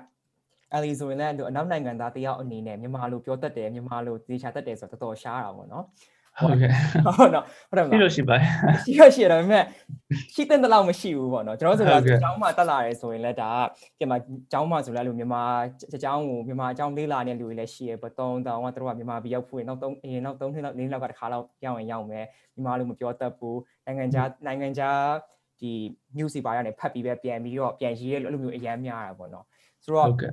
[0.75, 5.85] အလီဆိုရင်လည်းအနောက်နိုင်ငံသားတယောက်အနေနဲ့မြန်မာလိုပြောတတ်တယ်မြန်မာလိုသေချာတတ်တယ်ဆိုတော့တော်တော်ရှားတာပေါ့နော်
[6.39, 6.71] ဟုတ်ကဲ့
[7.17, 8.45] ဟုတ်နော်ဟုတ်တယ်မပြီးလားလို့ရှိပါတယ်
[8.83, 9.63] ရှိရရှိရဒါပေမဲ့
[10.33, 13.63] ရှိတဲ့တလောက်မရှိဘူးပေါ့နော်ကျွန်တော်ဆိုဟုတော့တ်ကဲ့ကျောင်းမှာတက်လာရဲဆိုရင်လည်းဒါက
[13.97, 14.17] ပြန်မှာ
[14.51, 15.43] ကျောင်းမှာဆိုလည်းအဲ့လိုမြန်မာ
[15.95, 25.01] အကြောင်းကိုမြန်မာအကြောင်းလေးလာနေတဲ့လူတွေလည်းရှိရပေါ့တုံးတောင်ကသူတို့ကမြန်မာပြည်ရောက်ဖို့ရင်နောက်3အရင်နောက်3နှစ်လောက်4နှစ်လောက်ကတစ်ခါလောက်ရောက်ရင်ရောက်မယ်မြန်မာလိုမပြောတတ်ဘူးနိုင်ငံခြားနိုင်ငံခြား
[25.61, 25.71] ဒီ
[26.17, 29.45] news တွေပါရနေဖတ်ပြီးပဲပြန်ပြီးတော့ပြန်ရေးအဲ့လိုမျိုးအရန်များတာပေါ့နော်
[29.83, 30.31] ဆိုတော့ဟုတ်ကဲ့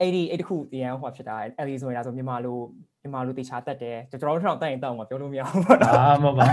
[0.00, 2.58] အဲ့ဒီအဲ့တခုအရန်ဟောဖြစ်တာအဲ့ဒီဆိုရင်ဒါဆိုမြန်မာလို
[3.06, 6.44] မြန်မာလိုတေချာတတ်တယ်ကျွန်တော်တို့ထောင်တက်ရင်တောက်မှာပြောလို့မရဘူးပေါ့နော်အာမဟုတ်ပါ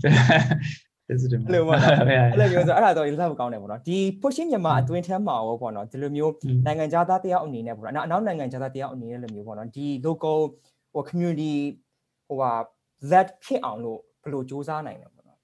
[0.00, 10.38] ကျေးဇူးတင်ပါအဲ့လိုပေါ့နော်ဟုတ်ကဲ့အဲ့လိုမျိုးဆိုအဲ့ဒါတော့လက်မကောင်းတယ်ပေါ့နော်ဒီ pushing မြန်မာအတွင်းထဲမှာရောပေါ့နော်ဒီလိုမျိုးอืมနိုင်ငံခြားသားတယောက်အနေနဲ့ပေါ့နော်အနောက်နိုင်ငံခြားသားတယောက်အနေနဲ့လိုမျိုးပေါ့နော်ဒီ local
[10.92, 11.54] ဟို community
[12.28, 12.52] ဟိုဟာ
[13.10, 15.38] that ဖြစ်အောင်လို့ဘယ်လိုစူးစမ်းနိုင်လဲပေါ့နော်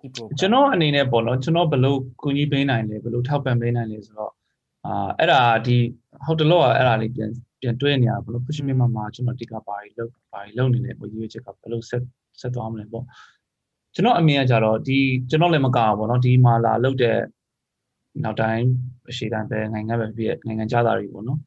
[0.00, 4.32] ဒီ program ကျွန်တော်အနေနဲ့ပေါ့နော်ကျွန်တော်ဘယ်လိုကူညီပေးနိုင်လဲဘယ်လိုထောက်ပံ့ပေးနိုင်လဲဆိုတော့
[4.86, 5.76] အာအဲ့ဒါဒီ
[6.24, 7.30] ဟုတ်တယ်လို့ကအဲ့ဒါလေးပြန်
[7.60, 12.02] ပြန်တွေးနေရဘယ်လို push မြန်မာမှာကျွန်တော်ဒီကဘာတွေလုပ်ဘာတွေလုပ်နေလဲပေါ့ရွေးချက်ကဘယ်လိုဆက်
[12.40, 13.04] ဆက်သွားမလဲပေါ့
[13.94, 14.98] ကျွန်တော်အမြင်ကကြတော့ဒီ
[15.30, 17.18] ကျွန်တော်လည်းမကအောင်ပေါ့နော်ဒီမှာလာလုပ်တဲ့
[18.24, 18.64] နောက်တိုင်း
[19.10, 21.40] အရှိတိုင်းပဲနိုင်ငံပဲပြည့်နိုင်ငံခြားသားတွေပေါ့နော်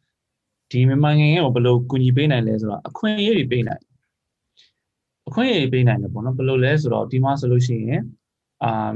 [0.71, 3.81] ဒီမြန်မာနိုင်ငံကိုဘယ်လိုကူညီပေးနိုင်လဲဆိုတော့အခွင့်အရေးတွေပေးနိုင်
[5.27, 8.01] အခွင့်အရေးပေးနိုင်တယ်ပေါ့နော်ဘယ်လိုလဲဆိုတော့ဒီမှာဆိုလို့ရှိရင်
[8.63, 8.93] အာ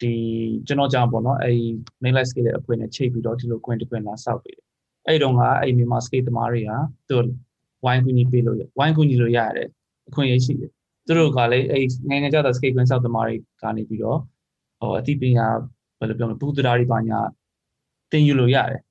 [0.00, 0.12] ဒီ
[0.66, 1.64] ကျွန်တော်ကြောင့်ပေါ့နော်အဲဒီ
[2.02, 4.67] main light scale ရဲ့အခွင့်နဲ့ချိန်ပြီးတော့ဒီလို queen တစ် queen လာစောက်ပေးတယ်
[5.08, 6.70] အဲ့ဒီတော့ကအဲ့ဒီမြန်မာ skate သမားတွေက
[7.08, 7.26] သူတို့
[7.84, 9.68] ဝိုင်းကူညီပေးလို့ရဝိုင်းကူညီလို့ရရတယ်
[10.08, 10.70] အခွင့်အရေးရှိတယ်
[11.06, 14.18] သူတို့ကလည်းအဲ့နိုင်ငံခြားသား skate queen စောက်သမားတွေကနေပြီးတော့
[14.80, 15.46] ဟိုအသိပညာ
[15.98, 17.18] ဘယ်လိုပြောမလဲဘူးတရာတွေပါညာ
[18.12, 18.82] တင်ယူလို့ရတယ်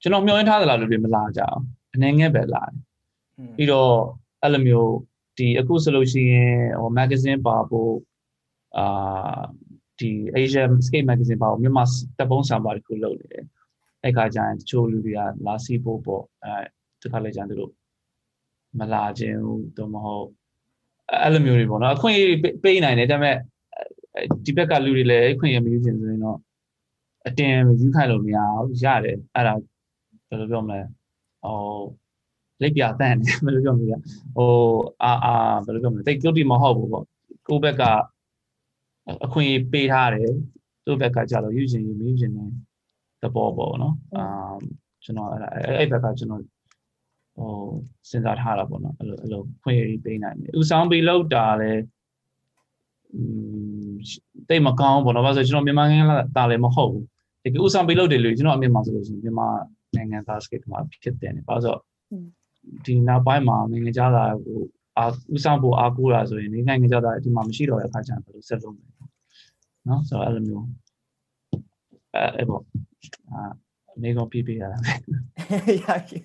[0.00, 1.60] ကျွန်တော်မျှော်လင့်ထားသလားလို့တွေမလာကြအောင်
[1.94, 2.76] အနေငယ်ပဲလာတယ်
[3.38, 3.92] อืมပြီးတော့
[4.42, 4.92] အဲ့လိုမျိုး
[5.38, 7.92] ဒီအခုဆိုလို့ရှိရင်ဟို magazine ပါဖို့
[8.76, 9.40] အာ
[9.98, 11.84] ဒီ Asia Skate magazine ပါဖို့မြန်မာ
[12.18, 13.44] တပ်ပုံးဆောင်ပါတစ်ခုလုပ်နေတယ်
[14.04, 16.52] အဲ့ခါကျရင်တချို့လူတွေကလာစီဖို့ပေါ့အဲ
[17.02, 17.72] တခါလေကျရင်သူတို့
[18.78, 20.26] မလာခြင်းဘူးတော့မဟုတ်
[21.22, 23.36] အဲ့လိုမျိုးတွေပေါ့နော်အခွင့်အရေးပေးနိုင်တယ်ဒါပေမဲ့
[24.44, 26.38] ဒီဘက်ကလူတွေလည်းအခွင့်အရေးမယူခြင်းဆိုရင်တော့
[27.26, 29.54] အတင်ယူခိုင်းလို့မရဘူးရတယ်အဲ့ဒါ
[30.28, 30.80] ဘယ်လိုပြောမလဲ
[31.42, 31.56] ဟို
[32.60, 33.96] လက်ပြတန်းတယ်ဘယ်လိုပြောမလဲ
[34.36, 34.50] ဟို
[35.04, 35.34] အာအာ
[35.64, 37.04] ဘယ်လိုပြောမလဲတိတ်ပြုတ်တိမဟုတ်ဘူးပေါ့
[37.48, 37.82] ကိုယ့်ဘက်က
[39.24, 40.30] အခွင့်အရေးပေးထားတယ်
[40.84, 42.50] သူ့ဘက်ကကြတော့ယူရှင်ယူမယူရှင်နဲ့
[43.22, 44.24] သဘောပေါ့နော်အာ
[45.04, 46.42] ကျွန်တော်အဲ့ဒါအဲ့အဲ့ဘက်ကကျွန်တော်
[47.36, 47.52] ဟို
[48.08, 51.72] စဉ်းစားထားတာပေါ့နော်အဲ့လိုအဲ့လိုခွင့်အရေးပေးနိုင်တယ်ဥဆောင်ပြီးလောက်တာလဲ
[53.14, 53.22] อื
[53.88, 53.92] ม
[54.48, 57.04] တိတ်မကောင်းဘူးပေါ့နော်ဘာလို့ဆိုကျွန်တော်မြန်မာနိုင်ငံလာလည်းမဟုတ်ဘူး
[57.42, 59.48] ဒီဥဆောင်ပြီးလောက်တယ်လို့ကျွန်တော်အမြင်မှာဆိုလို့ရှိရင်မြန်မာ
[59.96, 61.80] နိုင်ငံသားစကိတ်မှာဖြစ်တယ်နေဘာလို့ဆိုတော့
[62.84, 64.60] ဒီနောက်ပိုင်းမှာနိုင်ငံခြားသားဟို
[64.98, 68.90] အာဥဆောင်ဖို့အားကိုးတာဆိုရင်ဒီနိုင်ငံခြားသားဒီမှာမရှိတော့တဲ့အခါကျရင်ဘယ်လိုဆက်လုပ်မလဲ
[69.88, 70.66] နော်ဆိုတော့အဲ့လိုမျိုး
[72.14, 72.62] အဲအဲ့ပေါ့
[73.32, 73.42] အာ
[74.02, 76.16] နေကုန်ပြပြရတာရပြီ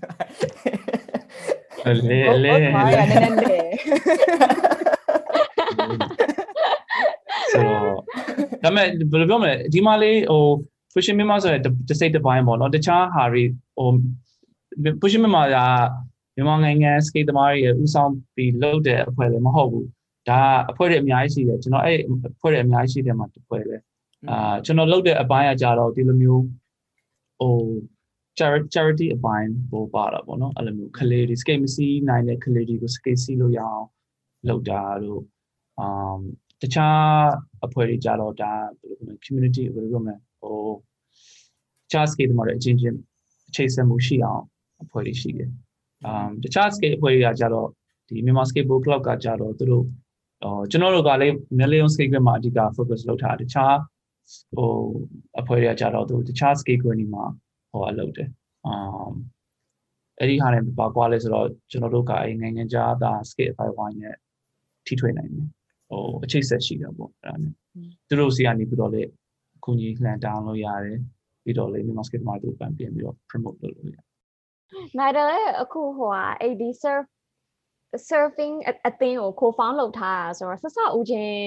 [2.10, 3.72] လေလေဟုတ်ပါရဲ့နည်းနည်းလေး
[7.52, 7.82] ဆိုတော့
[8.64, 10.44] ဒါပေမဲ့ဘယ်လိုပြောမလဲဒီမှာလေးဟို
[10.94, 13.44] pushing မြန်မာဆိုတဲ့တစ်စိတ်တစ်ပိုင်းပေါ့နော်တခြားဟာတွေ
[13.78, 13.90] ဟို
[15.02, 15.58] pushing မြန်မာက
[16.36, 19.88] မြန်မာနိုင်ငံ skate သမားတွေရဲ့ဥဆောင်ပြီးလုပ်တဲ့အဖွဲ့လည်းမဟုတ်ဘူး
[20.30, 20.42] ဒါ
[20.72, 22.00] အဖွဲ့တွေအများကြီးရှိတယ်ကျွန်တော်အဲ့
[22.36, 23.78] အဖွဲ့တွေအများကြီးရှိတယ်မှာတစ်ဖွဲ့ပဲ
[24.30, 26.44] အာကျွန်တော်လုပ်တဲ့အပိုင်းကကြတော့ဒီလိုမျိုး
[27.44, 27.58] ဟို
[28.40, 33.86] charity charity အပိုင်းပို့ပါတာပေါ့နော်အဲ့လိုမျိုးကလေးတွေ skate မစီးနိုင်တဲ့ကလေးတွေကို skate စီးလို့ရအောင်
[34.50, 35.22] လုပ်တာတို့
[35.80, 36.18] အမ်
[36.62, 37.06] တခြား
[37.66, 40.58] အဖွဲ့တွေကြတော့ဒါဘယ်လိုပြောမလဲ community ဘယ်လိုပြောမလဲဟို
[41.86, 42.98] တခြား skate တွေမှာလည်းအချင်းချင်း
[43.50, 44.44] အခြေဆက်မှုရှိအောင်
[44.84, 45.50] အဖွဲ့တွေရှိတယ်
[46.06, 47.68] အမ်တခြား skate အဖွဲ့တွေကကြတော့
[48.08, 49.84] ဒီမြန်မာ skateboard club ကကြတော့သူတို့
[50.44, 53.76] ဟိုကျွန်တော်တို့ကလည်း million skate ကမှာအဓိက focus လုပ်ထားတာတခြား
[54.56, 54.72] ဟို
[55.40, 57.24] အဖွဲ့တွေကကြတော့သူတခြား skate ကွင်းဒီမှာ
[57.72, 58.30] ဟိုအလုပ်တယ်
[58.66, 59.14] အမ်
[60.20, 64.16] အဲ့ဒီဟာနဲ့ပါကွာလဲဆိုတော့ကျွန်တော်တို့ကအဲ့နိုင်ငံခြားသား skate အပိုင်းဝိုင်းနဲ့
[64.86, 65.48] ထိထွေနိုင်တယ်
[65.90, 67.54] ဟိုအချိတ်ဆက်ရှိတယ်ပေါ့အဲ့ဒါနဲ့
[68.08, 69.02] သူတို့စီကနေပြီးတော့လေ
[69.56, 71.00] အခုကြီးလှန်တောင်းလို့ရတယ်
[71.44, 74.06] ပြီးတော့လေမြန်မာ skate မှာသူပြန်ပြင်ပြီးတော့ promote လုပ်လို့ရတယ်
[75.00, 77.06] နိုင်တယ်လည်းအခုဟိုဟာ AD surf
[78.08, 81.38] surfing အအသင်းကို co-found လုပ်ထားတာဆိုတော့ဆက်စဦးချင်း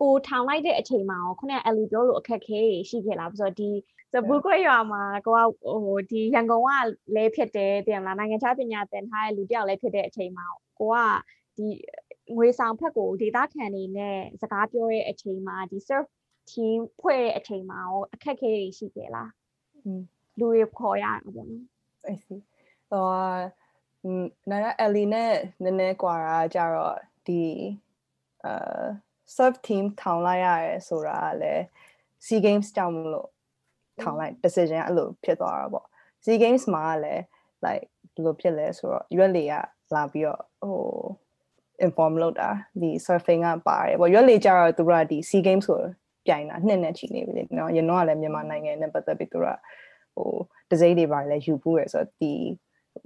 [0.00, 3.70] ကိုထောင်လိုက်တဲ့အချိန်မှာရောခုနက LU ပြောလို့အခက်ခဲရှိခဲ့လားဆိုတော့ဒီ
[4.12, 5.40] ဆိုဘူးခွေရွာမှာကိုက
[5.84, 6.70] ဟိုဒီရန်ကုန်က
[7.16, 10.46] လဲဖြစ်တယ်တင်လားနိုင်ငံခြားပညာသင်ထားတဲ့လူတယောက်လဲဖြစ်တဲ့အချိန်မှာ
[10.78, 10.96] ကိုက
[11.56, 11.66] ဒီ
[12.36, 16.06] ငွေဆောင်ဖက်ကိုဒေတာခံနေနဲ့စကားပြောတဲ့အချိန်မှာဒီ surf
[16.50, 19.30] team ဖွဲ့တဲ့အချိန်မှာရောအခက်ခဲရှိခဲ့လား
[20.38, 21.64] လူတွေခေါ်ရအောင်ပေါ့နော်
[22.06, 22.36] အဲ့စီ
[22.90, 23.06] ဟို
[24.50, 25.32] နာရအလီနဲ့
[25.62, 27.42] နည်းနည်းကွာတာကြတော့ဒီ
[28.44, 28.86] အာ
[29.34, 31.62] serve team ထောင်လိုက်ရတယ်ဆိုတာကလည်း
[32.24, 33.28] SEA Games ကြောင့်မလို့
[34.00, 35.86] ထောင်လိုက် decision အဲ့လိုဖြစ်သွားတာပေါ့
[36.24, 37.22] SEA Games မှာကလည်း
[37.64, 39.54] like ဘယ်လိုဖြစ်လဲဆိုတော့ရွက်လေက
[39.94, 40.84] လာပြီးတော့ဟို
[41.86, 42.48] inform လုပ်တာ
[42.80, 45.80] ဒီ surfing ကပါတယ်ပေါ့ရွက်လေကြတော့သူကဒီ SEA Games ဆို
[46.26, 49.46] ပြိုင်တာနှစ်နဲ့ချီနေပြီလေနော်ရတော့ကလည်းမြန်မာနိုင်ငံနဲ့ပတ်သက်ပြီးသူက
[50.14, 50.30] ဟို
[50.70, 52.32] တစိမ့်တွေပါလဲယူပူးရဆိုတော့ဒီ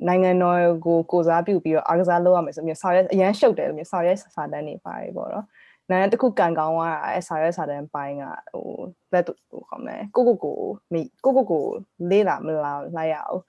[0.08, 5.46] နိုင်ငံတော်ကိုကိုစားပြုပြီးတော့အားကစားလုပ်ရမယ်ဆိုမျိုးစာရဲအရန်ရှုပ်တယ်လို့မျိုးစာရဲစာတန်းတွေပါတယ်ပေါ့နော်
[5.90, 8.68] နိုင်ငံတစ်ခုကန်ကောင်းသွားတာအဲစာရဲစာတန်းပိုင်းကဟို
[9.12, 10.58] လက်ဟိုခေါ်မယ်ကိုကိုကို
[10.92, 11.64] မိကိုကိုကို
[12.10, 13.40] လေးလာမလာလိုက်ရအောင်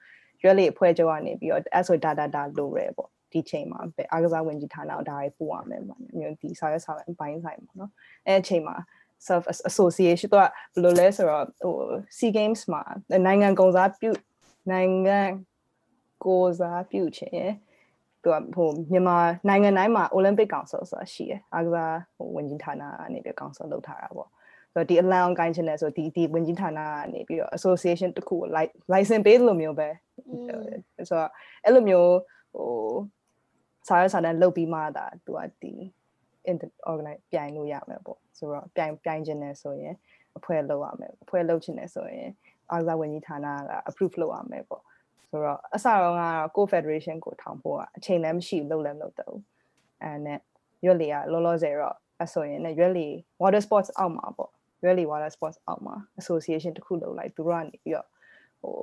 [0.44, 7.92] ရွက်လေးအဖွဲကြောကနေပြီးတော့အဲဆိုဒါဒါဒါလိုရဲပေါ့ဒီချိန်မှာပဲအားကစားဝင်ကြီးဌာနဒါတွေပို့ရမယ်ပေါ့မျိုးဒီစာရဲစာတန်းပိုင်းဆိုင်ပေါ့နော်
[8.28, 8.76] အဲအချိန်မှာ
[9.28, 10.52] self association တော့ဘယ်
[10.84, 11.76] လိုလဲဆိုတော့ဟို
[12.18, 12.84] SEA Games မှာ
[13.26, 14.12] နိုင်ငံကုန်စားပြု
[14.72, 15.20] နိုင်ငံ
[16.26, 17.50] ကိုစားပြုခြင်း
[18.24, 19.18] သူကဟိုမြန်မာ
[19.48, 24.30] နိုင်ငံတိုင်းမှာ Olympic Council ဆိုတာရှိတယ်အားကစားဟိုဝင်ကြီးဌာနကနေပြီး council လုပ်ထားတာပေါ့
[24.74, 28.48] ဆိုတော့ဒီအလံအောင်ကိုင်းချင်တယ်ဆိုဒီဒီဝင်ကြီးဌာနကနေပြီးတော့ association တစ်ခုကို
[28.94, 29.90] license ပေးလို့မျိုးပဲ
[31.10, 31.30] ဆိုတော့
[31.64, 32.12] အဲ့လိုမျိုး
[32.54, 32.70] ဟို
[33.88, 35.74] စားရစားတဲ့လုပ်ပြီးမှဒါသူကဒီ
[36.90, 39.96] organize ပြိုင်လို့ရမယ်ပေါ့ဆိုတော့ပြိုင်ပြိုင်ခြင်းနဲ့ဆိုရင်
[40.38, 42.30] အဖွဲ့လုပ်ရမယ်အဖွဲ့လုပ်ခြင်းနဲ့ဆိုရင်
[42.72, 44.84] အားကစားဝန်ကြီးဌာနက approve လုပ်ရမယ်ပေါ့
[45.32, 49.44] ဆိုတော့အစတော့ကတော့ co federation ကိုထောင်ဖို့ကအချိန်လည်းမရှိဘူးလုပ်လည်းမလုပ်တော့ဘူး
[50.04, 50.40] အဲနဲ့
[50.86, 53.08] ရွက်လီကလောလောဆယ်တော့အဆိုရင်လည်းရွက်လီ
[53.42, 54.52] water sports အောက်မှာပေါ့
[54.84, 58.08] ရွက်လီ water sports အောက်မှာ association တစ်ခုလုပ်လိုက်သူတို့ကနေပြီးတော့
[58.62, 58.76] ဟို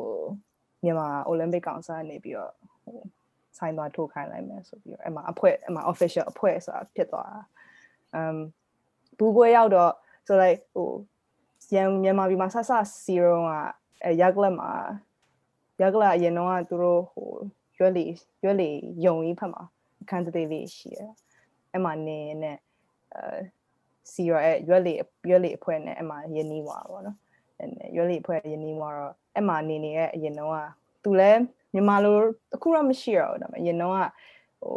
[0.85, 2.53] မြန်မာ Olympic Council ကနေပြီးတော့
[2.85, 2.99] ဟို
[3.59, 7.41] ဆိုင်သွားထိုးခိုင်းလိုက်မယ်ဆိုပြီးတော့အဲ့မှာအဖွဲ့အဲ့မှာ official အဖွဲ့ဆိုတာဖြစ်သွားတာ
[8.21, 8.37] um
[9.19, 9.93] ဘူးပွဲရောက်တော့
[10.27, 10.89] ဆိုလိုက်ဟို
[11.75, 12.73] ရန်မြန်မာပြည်မှာဆဆ
[13.05, 13.51] စီရုံက
[14.05, 14.71] အဲရက်လက်မှာ
[15.81, 17.31] ရက်လက်အရင်တော့ကသူတို့ဟို
[17.79, 18.05] ရွက်လီ
[18.45, 18.69] ရွက်လီ
[19.05, 19.63] ယုံကြီးဖက်မှာ
[20.03, 21.11] အခန်းသေးလေးရှိတယ်
[21.73, 22.57] အဲ့မှာနေနဲ့
[23.15, 23.41] အဲ
[24.13, 24.93] စီရောအဲရွက်လီ
[25.31, 27.17] ရွက်လီအဖွဲ့နဲ့အဲ့မှာယင်းနီးွားပေါ့နော်
[27.59, 27.67] အဲ
[27.97, 30.57] ရွက်လီအဖွဲ့ယင်းနီးွားတော့အဲ့မှာနေနေရဲ့အရင်တော့က
[31.05, 31.31] သူလဲ
[31.73, 32.17] မြန်မာလို
[32.55, 33.99] အခုတော့မရှိတော့ဘူးဒါပေမဲ့အရင်တော့က
[34.61, 34.77] ဟို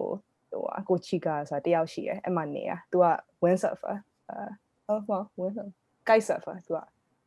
[0.52, 3.06] ဟိုအကိုချီကာဆိုတာတယောက်ရှိတယ်အဲ့မှာနေရသူက
[3.42, 3.96] wind surfer
[4.30, 4.44] အဲ
[4.86, 5.74] ဟုတ်ပါ wind surfer
[6.08, 6.80] kite surfer သူက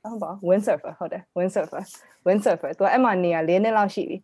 [0.05, 1.83] ဟုတ်ပါ wind surfer ဟုတ်တယ် wind surfer
[2.27, 4.17] wind surfer သူကအဲ့မှာနေရ၄နှစ်လောက်ရှိပြီ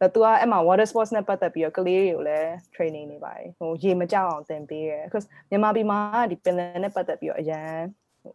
[0.00, 5.98] ဒါသူကအဲ့မှာ water sports နဲ့ပတ်သက်ပြီးတော့ကလေးတွေကိုလည်း training နေပါတယ်ဟိုရေမကြောက်အောင်သင်ပေးတယ် because မြန်မာပြည်မှာ
[6.30, 7.76] ဒီပင်လယ်နဲ့ပတ်သက်ပြီးတော့အရန်
[8.22, 8.32] ဟို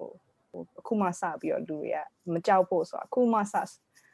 [0.51, 1.97] ဟိုအခုမှစပြီးတော့လူတွေက
[2.33, 3.55] မကြောက်ဖို့ဆိုတာအခုမှစ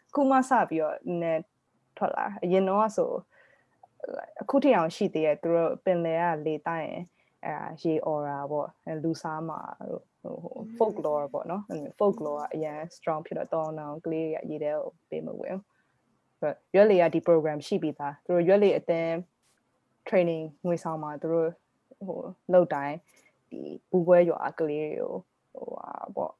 [0.09, 1.41] အခုမှစပြီးတော့နည်း
[1.97, 3.11] ထွက်လာအရင်တော့ဆို
[4.41, 7.01] အခုထိအောင်ရှိသေးတယ်သူတို့ပင်လယ်ကလေတိုက်ရင်
[7.45, 8.67] အဲရေအော်တာပေါ့
[9.03, 9.59] လူစားမှာ
[9.89, 10.16] တို့ဟို
[10.77, 11.63] folklore ပေါ့နော်
[11.99, 15.57] folklore ကအရင် strong ဖြစ်တော့တောင်းတောင်းကလေးတွေကရေထဲကိုပေးမဝင်
[16.39, 19.11] ဆိုရွက်လေကဒီ program ရှိပြီးသားသူတို့ရွက်လေအတင်း
[20.07, 21.49] training ငွေဆောင်မှာသူတို့
[22.07, 22.19] ဟို
[22.53, 22.95] လောက်တိုင်း
[23.51, 25.13] ဒီဘူးပွဲရွာကလေးတွေကို
[25.53, 26.33] ဟိုဟာပေါ့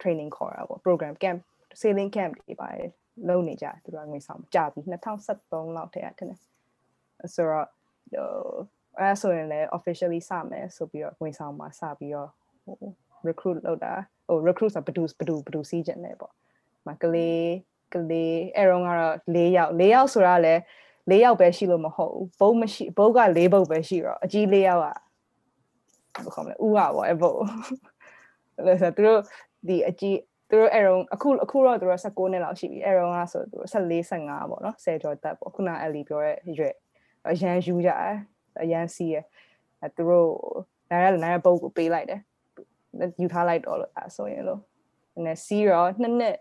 [0.00, 1.38] training ခေါ်တာပေါ့ program camp
[1.80, 2.90] sailing camp တွေပါတယ်
[3.28, 4.80] လုပ်နေကြသူတို့ငွေဆောင်ကြာပြီ
[5.28, 6.40] 2013လောက်တည်းကထင်တယ်
[7.34, 7.66] ဆိုတော့
[8.12, 8.28] ဟို
[8.98, 12.45] အဲဆိုရင်လည်း officially စမယ်ဆိုပြီးတော့ငွေဆောင်မှာစပြီးတော့ဟို
[13.28, 13.92] recruit လုပ်တာ
[14.28, 16.32] ဟို recruit ဆိုဘဒူဘဒူဘဒူစီးကျင်တယ်ပေါ့
[16.86, 17.46] မကလေး
[17.94, 20.60] ကလေးအဲတော့ကတော့၄ယောက်၄ယောက်ဆိုတာလည်း
[21.10, 24.82] ၄ယောက်ပဲရှိလို့မဟုတ်ဘူးဘုတ်မရှိဘုတ်က၄ဘုတ်ပဲရှိတော့အကြီး၄ယောက်
[26.14, 27.40] ကဘယ်ခေါ်မလဲဥကပေါ့အဲဘုတ်
[28.66, 29.20] လဲဆိုသူတို့
[29.68, 36.74] ဒီအကြီးသူတို့အဲတော့အခုအခုတော့သူတို့16နှစ်လောက်ရှိပြီအဲတော့ကဆိုသူတို့14 15ပေါ့နော်10ကျော်တက်ပေါ့ခုနအလီပြောတဲ့ရွယ်
[37.30, 38.16] အရန်ယူကြတယ်
[38.62, 39.16] အရန်စီးရ
[39.82, 40.30] အဲသူတို့
[40.90, 42.20] နားရနားရပုတ်ကိုပေးလိုက်တယ်
[43.20, 44.60] ယူထားလိုက်တော့လို့အဲဆိုရင်လို့
[45.24, 46.36] နည်းစီးရောနှစ်နှစ်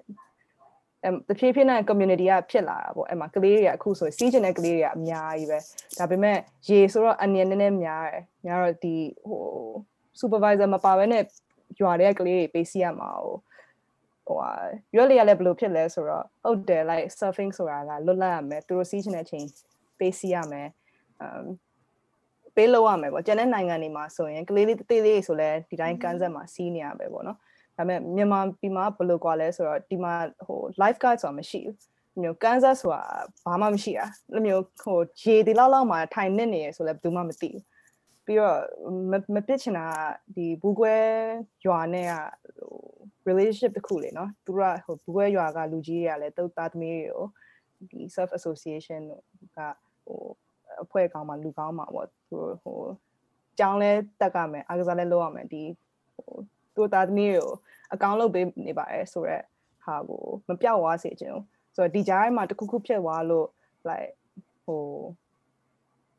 [1.04, 5.60] အဲတဖြည်းဖြည်းနဲ့ community ကဖြစ်လာတာပေါ့အဲ့မှာကလေးတွေကအခုဆိုစီးကျင်တဲ့ကလေးတွေကအများကြီးပဲ
[6.00, 6.38] ဒါပေမဲ့
[6.68, 8.96] ရေဆိုတော့အနည်းနည်းနည်းများတယ်များတော့ဒီ
[9.28, 9.42] ဟို
[10.20, 11.24] supervisor မပါဘဲနဲ့
[11.80, 13.36] ရွာတဲ့ကလေးတွေပေးစီရမှာဟို
[14.28, 14.40] ဟို
[14.96, 19.46] ရွက်လေးရလည်းဘယ်လိုဖြစ်လဲဆိုတော့ဟုတ်တယ် like surfing ဆိုတာကလွတ်လပ်ရမယ်သူတို့စီးချင်တဲ့အချိန်
[20.00, 20.70] ပေးစီရမယ်
[21.24, 21.46] um
[22.56, 27.38] ပေးလို့ရမယ်ပေါ့ကျန်တဲ့နိုင်ငံတွေမှာဆိုရင်ကလေးလေးတေးသေးဆိုလဲဒီတိုင်းကန်းဆက်မှာစီးနေရပဲပေါ့နော်
[27.78, 30.14] ဒါပေမဲ့မြန်မာပြည်မှာဘယ်လိုကွာလဲဆိုတော့ဒီမှာ
[30.48, 33.04] ဟို life guide ဆိုတာမရှိဘူးမျိုးကန်းဆက်ဆိုတာ
[33.46, 37.64] ဘာမှမရှိတာအဲ့မျိုးဟိုရေဒီလောက်လောက်မှာထိုင်နေနေရဆိုလဲဘယ်သူမှမသိဘူး
[38.26, 38.58] ပြီးတော့
[39.12, 39.88] မပစ်ချင်တာ
[40.36, 40.96] ဒီဘူးကွဲ
[41.66, 42.14] ရွာနဲ့က
[42.58, 42.76] ဟို
[43.28, 47.26] relationship တခုလေနော်သူကဟိုဘူးကွဲရွာကလူကြီးတွေကလည်းတုတ်သားသမီးတွေကို
[47.90, 49.02] ဒီ self association
[49.56, 49.60] က
[50.06, 50.22] ဟို
[50.83, 52.81] အဖွဲ့ကောင်းမှာလူကောင်းမှာပေါ့သူဟို
[53.59, 55.63] ကြောင်းလဲတက်ကမယ်အားကစားလဲလုပ်ရမယ်ဒီ
[56.15, 56.31] ဟို
[56.75, 57.53] သူသားသမီးတွေကို
[57.93, 59.45] အကောင့်လုပ်ပေးနေပါတယ်ဆိုတော့
[59.85, 61.45] ဟာကိုမပြောက်သွားစေချင်ဘူး
[61.77, 63.49] ဆိုတော့ဒီကြားထဲမှာတခုခုဖြစ်သွားလို့
[63.89, 64.11] like
[64.65, 64.83] ဟို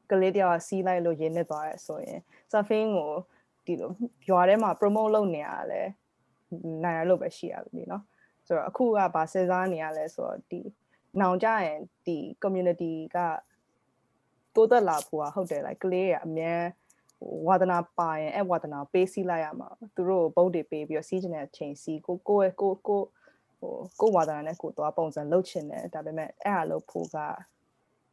[0.10, 2.20] ကလေးတယောက်ကစီးလိုက်လို့ရင်းနစ်သွားရဲဆိုရင်
[2.52, 3.14] surfing ကို
[3.66, 3.92] ဒီလို
[4.30, 5.82] ရွာထဲမှာ promote လုပ်နေရလဲ
[6.84, 8.04] နိုင်ရလို့ပဲရှိရပြီเนาะ
[8.48, 10.62] ဆိုတော့အခုကဗာစဉ်းစားနေရလဲဆိုတော့ဒီ
[11.22, 13.18] နောင်ကြရင်ဒီ community က
[14.57, 16.63] တိုးတက်လာဖို့อ่ะဟုတ်တယ် like ကလေးရအများ
[17.49, 23.01] ဝါဒနာပါရင်အဲ့ဝါဒနာပေးစီးလိုက်ရမှာသူတို့ဘုတ်တွေပေးပြီးတော့စီးချင်တဲ့အချိန်စီးကိုကိုယ့်ရဲ့ကိုကို
[23.61, 27.17] ဟိုကိုဝါဒနာနဲ့ကိုသွားပုံစံလုပ်ချင်တယ်ဒါပေမဲ့အဲ့ဟာလုပ်ဖို့က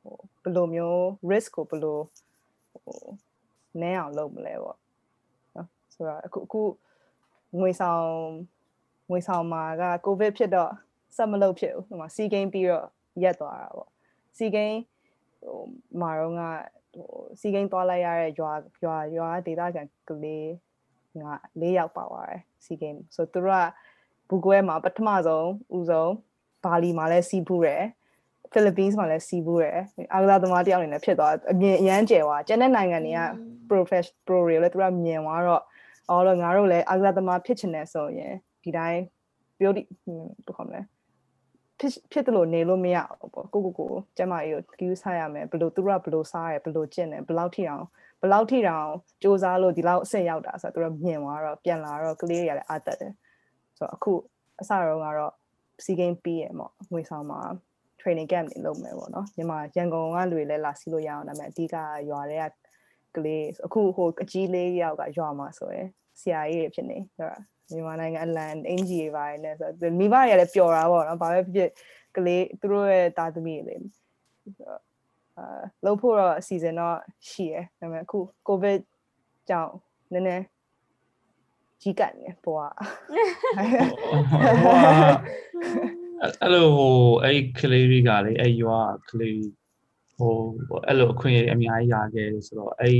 [0.01, 0.99] ဟိုဘယ်လိုမျိုး
[1.31, 1.99] risk ကိုဘယ်လို
[2.83, 2.99] ဟို
[3.81, 4.77] နည်းအောင်လုပ်မလဲပေါ့
[5.55, 6.61] နော်ဆိုတော့အခုအခု
[7.59, 8.07] ငွေဆောင်
[9.09, 10.71] ငွေဆောင်မှာကကိုဗစ်ဖြစ်တော့
[11.15, 12.87] ဆက်မလုပ်ဖြစ်ဘူးဟိုမှာစီဂိမ်းပြီးတော့
[13.23, 13.89] ရက်သွားတာပေါ့
[14.37, 14.77] စီဂိမ်း
[15.45, 15.61] ဟို
[16.01, 16.41] မာတော့က
[16.95, 18.51] ဟိုစီဂိမ်းသွားလိုက်ရတဲ့ရွာ
[18.83, 20.51] ရွာရွာဒေသခံကလေး
[21.21, 21.31] ငါ
[21.61, 23.65] ၄ယောက်ပါသွားတယ်စီဂိမ်းဆိုသူတို့က
[24.29, 26.11] ဘူကွဲမှာပထမဆုံးဦးဆုံး
[26.63, 27.83] ဘာလီမှာလည်းစီးဖူးတယ်
[28.51, 29.77] ဖိလစ်ပင်းစ်မှာလည်းစီးဖူးတယ်
[30.13, 33.21] အာဂလာသမားတယောက်အနေနဲ့ဖြစ်သွားအမြင်အရန်ကျယ်သွားကျန်တဲ့နိုင်ငံတွေက
[33.69, 35.63] professional pro တွေလည်းသူကမြင်သွားတော့
[36.09, 38.33] အော်လို့ငါတို့လည်းအာဂလာသမားဖြစ်ချင်တယ်ဆိုရင်
[38.63, 39.01] ဒီတိုင်း
[39.59, 39.81] ပြောဒီ
[40.45, 40.81] ဘယ်ခေါ်မလဲ
[41.84, 47.86] ဖြစ်ဖြစ်တယ်လို့နေလို့မရဘူးပေါ့ကိုကိုကိုကျမကြီးကို view စားရမယ်ဘယ်လိုသူကဘယ်လိုစားရဘယ်လိုကျင့်တယ်ဘယ်လောက်ထိအောင်
[48.21, 48.89] ဘယ်လောက်ထိတောင်
[49.21, 53.13] စူးစမ်းလို့ဒီလောက်အဆင့်ရောက်တာဆိုတော့သူကမြင်သွားတော့ပြန်လာတော့ကလေးတွေကလည်းအားတက်တယ်
[53.77, 54.13] ဆိုတော့အခု
[54.61, 55.34] အစတော့ကတော့
[55.84, 57.41] စီဂိမ်းပြီးရပေါ့ငွေဆောင်မှာ
[58.01, 61.75] training camp တွေလုပ်မယ်ပေါ့နော်မြန်မာရန်ကုန်ကလူတွေလည်းလာစီးလို့ရအောင်ဒါပေမဲ့အဓိက
[62.09, 62.51] ရွာတွေက
[63.15, 65.88] ကလေးအခုဟိုအကြီးလေးယောက်ကရွာမှာဆိုရယ်
[66.22, 67.41] ဆရာကြီးတွေဖြစ်နေဆိုတော့
[67.72, 71.70] မြန်မာနိုင်ငံအလန်အင်ဂျီတွေပါတယ်နဲ့ဆိုတော့မိဘတွေကလည်းပျော်တာပေါ့နော်ဘာပဲဖြစ်ဖြစ်
[72.16, 73.76] ကလေးသူတို့ရဲ့တာသမီတွေလေ
[75.38, 76.97] အာလို့ဖို့တော့အစီအစဉ်တော့
[77.30, 78.80] ရှိရယ်ဒါပေမဲ့အခုကိုဗစ်
[79.49, 79.74] ကြောင့်
[80.14, 80.43] နည်းနည်း
[81.82, 82.74] ကြီးကတ်နေပေါ်อ่ะ
[86.41, 89.43] အဲ့လိုဟိုအဲ့ကလေးတွေကလေအဲ့ရွာကလေး
[90.18, 90.34] ဟို
[90.88, 92.99] အဲ့လိုအခွင့်အရေးအများကြီးရခဲ့တယ်ဆိုတော့အဲ့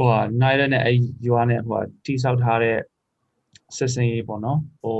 [0.00, 0.96] ဟိုဟာနိုင်တဲ့နဲ့အဲ့
[1.28, 2.78] ရွာနဲ့ဟိုတိဆောက်ထားတဲ့
[3.76, 4.98] ဆက်စင်ရေးပေါ့နော်ဟို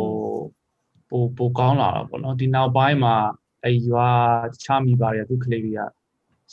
[1.10, 3.14] ပိုပိုကောင်းလာတာပေါ့နော်ဒီနောက်ပိုင်းမှာ
[3.64, 4.08] အဲ့ရွာ
[4.64, 5.80] ချမိပါတယ်သူကလေးတွေက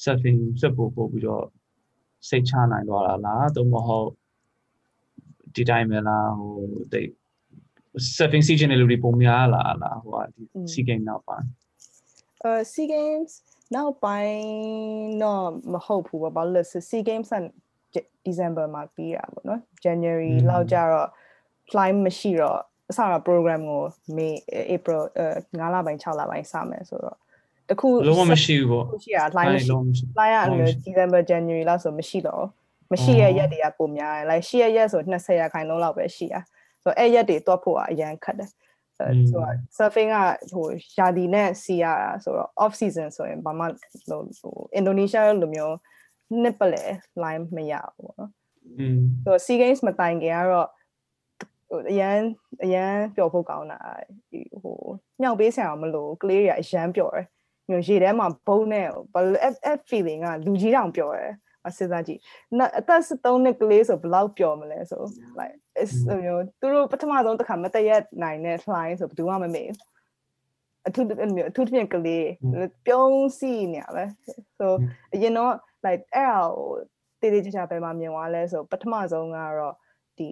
[0.04, 1.46] surfing ဆက်ပို့ပို့ပြီးတော့
[2.30, 4.10] စိတ်ချနိုင်သွားတာလားသို့မဟုတ်
[5.56, 6.56] ဒီတိုင်းပဲလားဟို
[6.94, 7.10] တိတ်
[8.18, 10.42] surfing season တွေလူတွေပုံများလာလားဟိုဟာဒီ
[10.72, 11.48] sea game နောက်ပိုင်း
[12.44, 13.32] အဲ SEA Games
[13.76, 14.40] နောက်ပိုင်း
[15.24, 17.36] တော့မဟုတ်ဘူးပေါ့ဘာလို့လဲဆို SEA Games က
[18.28, 21.10] December မှာပြီးတာပေါ့နော် January လောက်ကြတော့
[21.72, 23.84] fly မရှိတော့အစတော့ program ကို
[24.18, 24.34] May
[24.76, 25.28] April အဲ
[25.58, 27.18] 9လပိုင်း6လပိုင်းစမယ်ဆိုတော့
[27.70, 32.46] တခုလုံးဝမရှိဘူးပေါ့ရှိရ fly မရှိလုံးမရှိ fly ရအဲ့လို December January လောက်ဆိုမရှိတော့
[32.92, 36.36] မရှိရရက်တွေကပုံများတယ် like ရှိရရက်ဆို20ရာခိုင်နှုန်းလောက်ပဲရှိရ
[36.84, 38.50] ဆိုတော့အဲ့ရက်တွေတွက်ဖို့ကအရန်ခက်တယ်
[38.98, 40.18] ဆိုတော့ surfing က
[40.52, 40.68] ဟို
[40.98, 43.66] ယာဒီနဲ့စီရတာဆိုတော့ off season ဆိုရင်ဘာမှ
[44.10, 45.76] ဟိုဟိုအင်ဒိုနီးရှားလိုမျိုး
[46.42, 46.84] နှစ်ပလဲ
[47.24, 48.32] line မရဘူးပေါ့နော်
[48.80, 50.70] อืมဆိုတော့ sea games မတိုင်ခင်ကတော့
[51.70, 52.18] ဟိုအရန်
[52.64, 53.80] အရန်ပျော်ဖို့ကောင်းတာ
[54.32, 54.80] ဒီဟို
[55.22, 57.26] မြောက်ပေးဆရာမလို့ကလေးတွေကအရန်ပျော်တယ်
[57.70, 61.34] မျိုးရေထဲမှာဘုံနဲ့ဘာလို့အဲ့အဲ့ feeling ကလူကြီးတောင်ပျော်တယ်
[61.68, 62.20] အစစ်သားကြည့်
[62.80, 65.04] အသက်73နှစ်ကလေးဆိုဘယ်လောက်ပျော်မလဲဆို
[65.40, 69.78] like it's မျိုးသူတို့ပထမဆုံးတစ်ခါမတရက်နိုင်တဲ့ flying ဆိုဘယ်သူမှမမေ့ဘူး
[70.88, 71.06] အထူး
[71.50, 72.28] အထူးသဖြင့်ကလေး
[72.86, 74.04] ပြုံးစီနေရပဲ
[74.60, 74.66] so
[75.14, 75.54] အရင်တော့
[75.86, 76.72] like အဲ့ဒါကို
[77.22, 79.76] တေးသေးချာချာပဲမှာမြင်သွားလဲဆိုပထမဆုံးကတော့
[80.18, 80.30] ဒီ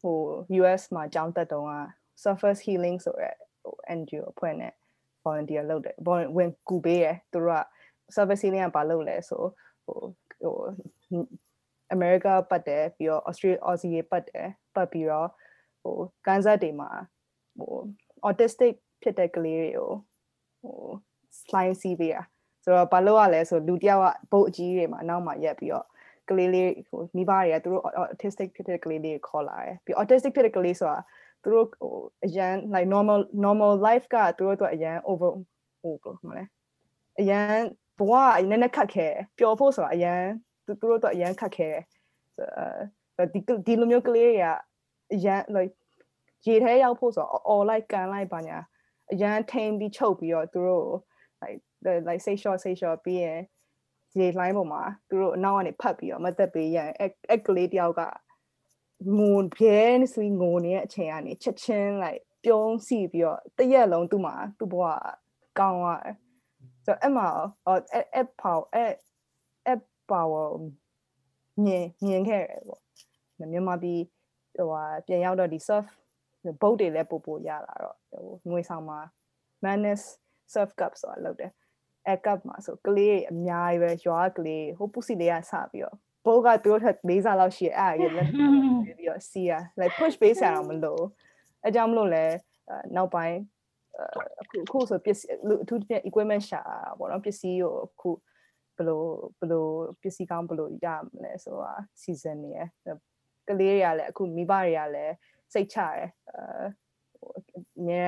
[0.00, 0.18] ဟို
[0.60, 1.74] US မှာကျောင်းတက်တုန်းက
[2.22, 3.30] surface healing ဆိုရဲ
[3.62, 4.72] ဟို NGO အဖွဲ့နဲ့
[5.24, 5.96] volunteer လုပ်တယ်
[6.36, 7.62] ဝင်ကူပေးရသူတို့က
[8.14, 9.42] surface healing ကဘာလုပ်လဲဆို
[9.84, 9.98] ဟို
[10.42, 10.56] ဟို
[11.94, 15.28] America ပတ်တယ်ပြီးတော့ Australia Aussie ပတ်တယ်ပတ်ပြီးတော့
[15.82, 15.96] ဟို
[16.26, 16.90] ကန်ဇတ်တွေမှာ
[17.58, 17.74] ဟို
[18.28, 19.90] autistic ဖြစ်တဲ့ကလေးတွေကို
[20.62, 20.78] ဟို
[21.40, 22.22] slime စီးပေးတာ
[22.64, 25.86] ဆိုတော့ဘာလို့ရလဲဆိုလူတယောက်ကဘုတ်အကြီးတွေမှာနောက်မှာရက်ပြီးတော့
[26.28, 30.98] ကလေးလေးဟိုမိဘတွေကသူတို့ autistic ဖြစ်တဲ့ကလေးလေးခေါ်လာတယ်ပြီး autistic ဖြစ်တဲ့ကလေးဆိုတာ
[31.42, 31.94] သူတို့ဟို
[32.26, 35.30] အရန် like normal normal life ကသူတို့တော့အရန် over
[35.82, 36.44] ဟိုဘယ်လိုလဲ
[37.20, 37.56] အရန်
[37.98, 39.08] ဘဝအနည်းနည်းခက်ခဲ
[39.38, 40.20] ပျော်ဖို့ဆိုတာအရန်
[40.66, 41.70] သူတို့တော့အရန်ခက်ခဲ
[43.16, 44.46] အဲဒီဒီလိုမျိုးကလေးတွေက
[45.14, 45.74] အရန် like
[46.46, 48.58] ရေထဲရောက်ဖို့ဆိုတော့ all like ကန်လိုက်ပါညာ
[49.12, 50.86] အရန်ထိန်ပြီးချုပ်ပြီးတော့သူတို့
[51.42, 51.60] like
[52.08, 53.40] like say short say short ပြီးရင်
[54.18, 58.02] ဒီ line ပေါ်မှာသူတို့အနောက်ကနေဖတ်ပြီးတော့မသက်ပေးရရင်အဲ့အဲ့ကလေးတယောက်က
[59.18, 64.84] ငိုပြဲနေဆိုငိုနေတဲ့အချိန်ကနေချက်ချင်း like ပြုံးစီပြီးတော့တရက်လုံးသူ့မှာသူ့ဘဝ
[65.58, 66.16] ကောင်းသွားတယ်
[66.84, 67.26] ဆိုတော့အဲ့မှာ
[67.66, 68.92] အဲ့အဲ့ power အဲ့
[69.66, 69.80] အဲ့
[70.10, 70.46] power
[71.64, 72.80] မြင်မြင်ခဲ့တယ်ပေါ့
[73.38, 74.00] မြန်မာပြည်
[74.56, 75.86] ဟိုဟာပြန်ရောက်တော့ဒီ surf
[76.60, 78.98] ဘုတ်တွေလည်းပို့ပို့ရလာတော့ဟိုငွေဆောင်မှာ
[79.64, 80.02] madness
[80.52, 81.52] surf cup ဆိုတာလုပ်တယ်
[82.08, 91.02] အကပ်မှာဆိုကလေးအများကြီးပဲရွာကလေးဟိုပူစီလေးကစပြီးတော့ဘောကသူတို့ထက်လေးစားလောက်ရှိအဲ့အရင်လက်ပြီးတော့စီရ like push base ရအောင်မလို့
[91.66, 92.24] အကြောင်းမလို့လဲ
[92.96, 93.38] နောက်ပိုင်း
[94.42, 95.30] အခုအခုဆိုပစ္စည်း
[95.62, 96.62] အထူးသဖြင့် equipment ရှာ
[96.98, 98.10] ပေါ့နော်ပစ္စည်းကိုအခု
[98.76, 99.02] ဘယ်လို
[99.38, 99.66] ဘယ်လို
[100.02, 101.72] ပစ္စည်းကောင်းဘယ်လိုရမလဲဆိုတာ
[102.02, 102.60] season နေရ
[103.48, 105.14] ကလေးတွေကလည်းအခုမိဘတွေကလည်း
[105.52, 106.08] စိတ်ချရယ်
[107.78, 108.06] အမြဲ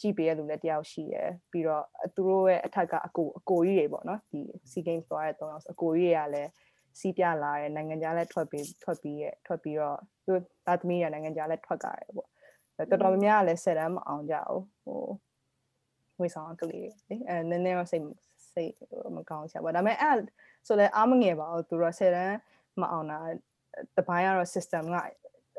[0.00, 4.40] ကြည့်ပေးရလူလည်းတယောက်ရှိရယ်ပြီးတော့သူတို့ရဲ့အထက်ကအကိုအကိုကြီးတွေပေါ့နော်ဒီ
[4.70, 6.50] SEA Games သွားတဲ့၃ယောက်ဆိုအကိုကြီးတွေကလည်း
[6.98, 10.32] စီးပြလာတယ်နိုင်ငံခြားလည်းထွက်ပြီးထွက်ပြီးရထွက်ပြီးတော့သူ
[10.66, 12.28] သားသမီးရနိုင်ငံခြားလည်းထွက်ကြတယ်ပေါ့
[12.90, 15.02] တော်တော်များများလည်းဆက်တမ်းမအောင်ကြဘူးဟို
[16.20, 18.04] ဝေဆောင်ကလေးလေအဲနည်းနည်းတော့စိတ်
[18.52, 18.72] စိတ်
[19.16, 20.18] မကောင်းချင်ပါဒါပေမဲ့အဲ့
[20.66, 22.36] ဆိုလဲအားမငယ်ပါဘူးသူတို့ဆက်တမ်း
[22.80, 23.18] မအောင်တာ
[23.96, 24.96] တပိုင်းကတော့ system က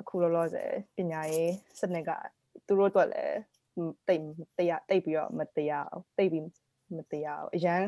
[0.01, 2.11] အခုလောလောဆယ်ပညာရေးစနစ်က
[2.67, 3.37] သူတို့အတွက်လည်း
[4.07, 4.23] တိတ်
[4.57, 6.45] တရားတိတ်ပြီးတော့မတရားတိတ်ပြီး
[6.97, 7.81] မတရားအရန်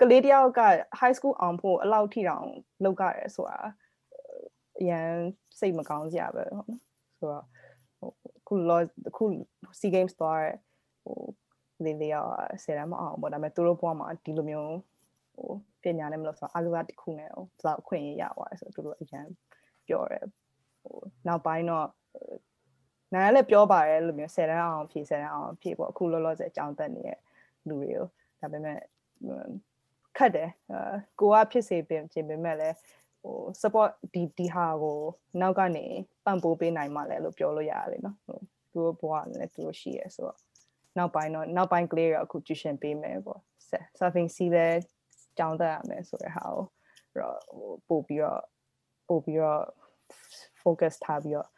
[0.00, 0.60] ကလေးတယောက်က
[1.00, 2.46] high school အောင်ဖို့အလောက်ထိတောင်
[2.84, 3.58] လောက်ရတယ်ဆိုတာ
[4.80, 5.08] အရန်
[5.58, 6.80] စိတ်မကောင်းစရာပဲဟုတ်နော်
[7.18, 7.44] ဆိုတော့
[8.48, 8.80] ခုလော
[9.16, 9.24] ခု
[9.78, 10.46] SEA Games သွားရ
[11.04, 11.18] ဟို
[11.84, 12.26] လေးလေးရော
[12.64, 14.74] ဆယ်တန်းမအောင်ပေါ့ဒါပေမဲ့သူတို့ဘဝမှာဒီလိုမျိုး
[15.34, 15.48] ဟို
[15.82, 19.26] ပညာနဲ့မလို့ဆိုတော့အလိုကတစ်ခုနဲ့ဟိုဒီလောက်အခွင့်အရေးရပါတယ်ဆိုတော့သူတို့အရန်
[19.88, 20.26] ပြောတယ်
[20.82, 20.96] ဟို
[21.26, 21.86] နောက်ပိုင်းတော့
[23.14, 27.18] နားလည်းပြောပါတယ်လို့မျိုးဆယ်တန်းအောင်ဖြည့်ဆယ်တန်းအောင်ဖြည့်ပေါ့အခုလောလောဆယ်အကြောင်းတက်နေတဲ့
[27.68, 28.06] လူတွေကို
[28.40, 28.78] ဒါပေမဲ့
[30.16, 32.76] ခက်တယ်အာကိုကဖြစ်စေပင်ပြင်ပေမဲ့လည်း
[33.22, 35.00] ဟို support ဒီဒီဟာကို
[35.40, 35.86] နောက်ကနေ
[36.24, 38.38] ပံ့ပိုးပေးနိုင်မှလည်းလို့ပြောလို့ရတယ်နော်ဟို
[38.72, 40.38] သူတို့ဘဝနဲ့သူတို့ရှိရဆိုတော့
[40.98, 43.40] နောက်ပိုင်းတော့နောက်ပိုင်းကလေးရောအခု tuition ပေးမယ်ပေါ့
[43.98, 44.66] surfing စီးလဲ
[45.38, 46.64] ကြောင်းတက်ရမယ်ဆိုတဲ့ဟာကို
[47.18, 48.42] တော့ဟိုပို့ပြီးတော့
[49.08, 49.62] ပို့ပြီးတော့
[50.62, 51.48] focus ထားပြီးတော့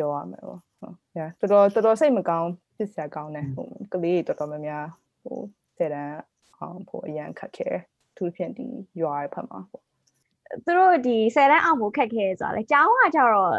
[0.00, 4.86] ပြောရမယ်ပေါ့ဟုတ်။ yeah တော်တော်တော်တော်စိတ်မကောင်းဖြစ်စရာကောင်းတယ်ဟိုကလေးတွေတော်တော်များများ
[5.22, 5.38] ဟို
[5.76, 6.18] စေတန်း
[6.58, 7.70] အောင်ဖို့အရန်ခက်ခဲ
[8.16, 8.66] သူဖြင့်ဒီ
[9.02, 9.84] UR ဖတ်မှာပေါ့
[10.64, 13.54] သူတို့ဒီဆယ်တန်းအောင်ဖို့ခက်ခဲဆိုတာလေကျောင်းကကြတော့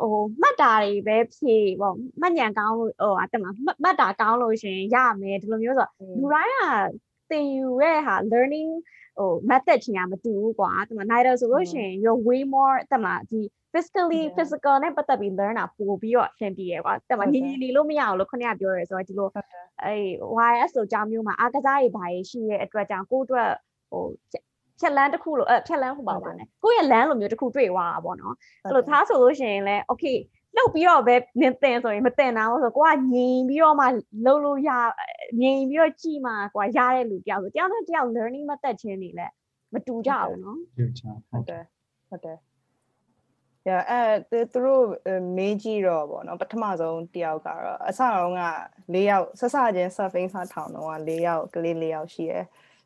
[0.00, 3.44] ဟိုမှတ်တာတွေပဲဖြေပေါ့မှတ်ဉာဏ်ကောင်းလို့ဟိုအတမ
[3.82, 5.88] မှတ်တာကောင်းလို့ရှင်ရမယ်ဒီလိုမျိုးဆို
[6.20, 6.62] လူတိုင်းက
[7.30, 8.70] သင်ယူရဲ့ဟာ learning
[9.18, 13.40] ဟို method ချင်းကမတူဘူးကွာတမ neither ဆိုလို့ရှင် you're way more တမဒီ
[13.78, 19.28] physically physical နဲ့ပတ်သက်ပြီး learn တာပို့ပြီးတော့အဆင်ပြေရကွာတမညီညီနေလို့မရအောင်လို့ခဏပြောရဲဆိုတော့ဒီလို
[19.84, 19.94] အဲ
[20.50, 23.50] YS ဆိုကြောင်းမျိုးမှာအားကစားတွေဘာတွေရှိရဲ့အတွက်ကြောင့်ကိုယ့်အတွက်
[23.90, 24.04] ဟို
[24.80, 28.34] ဖြက်လန်းတစ်ခုလို့အဲဖြက်လန်းဟိုပါပါနဲ့ကိုယ့်ရဲ့လမ်းလိုမျိုးတစ်ခုတွေ့သွားတာပေါ့နော်
[28.64, 30.16] အဲ့လိုသားဆိုလို့ရှိရင်လည်း okay
[30.56, 33.86] လှုပ်ပြီးတော့ပဲနင်တင်ဆိုရင်မတင်တော့ဆိုကိုကငြိမ်ပြီးတော့မှ
[34.24, 34.70] လှုပ်လို့ရ
[35.40, 39.26] ငြိမ်ပြီးတော့ကြည်မှကိုကရတဲ့လူတယောက်ဆိုတယောက်နဲ့တယောက် learning method ချင်းနေလဲ
[39.74, 40.58] မတူကြဘူးနော်
[41.30, 41.64] ဟုတ်တယ်
[42.10, 42.47] ဟုတ်တယ် yeah
[43.90, 44.00] အဲ
[44.52, 44.84] သူတို့
[45.36, 48.42] မေးကြည့်တော့ဗောနော်ပထမဆုံးတယောက်ကတော့အစတော့က
[48.94, 52.44] ၄ယောက်ဆက်စချင်း surfing စထောင်တော့က၄ယောက်ကလေး၄ယောက်ရှိရယ်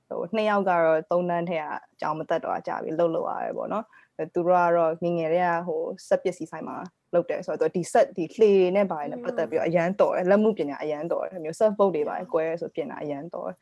[0.08, 3.84] ဟိုနှစ်ယောက်ကတော့သုံးတန်းထဲကအကြောင်းမသက်တော့ကြပြီလှုပ်လှုပ်ရတယ်ဗောနော်
[4.34, 6.76] သူတို့ကတော့ငငယ်တွေကဟိုစက်ပစ္စည်းဆိုင်မှာ
[7.14, 13.56] လုပ်တယ်ဆိုတော့ဒီ set ဒီလှေနဲ့ပါတယ်နဲ့ပတ်သက်ပြီးတော့အရန်တော်တယ်လက်မှုပညာအရန်တော်တယ်မျိုး surf boat တွေပါတယ်ကွဲဆိုပြင်တာအရန်တော်တယ်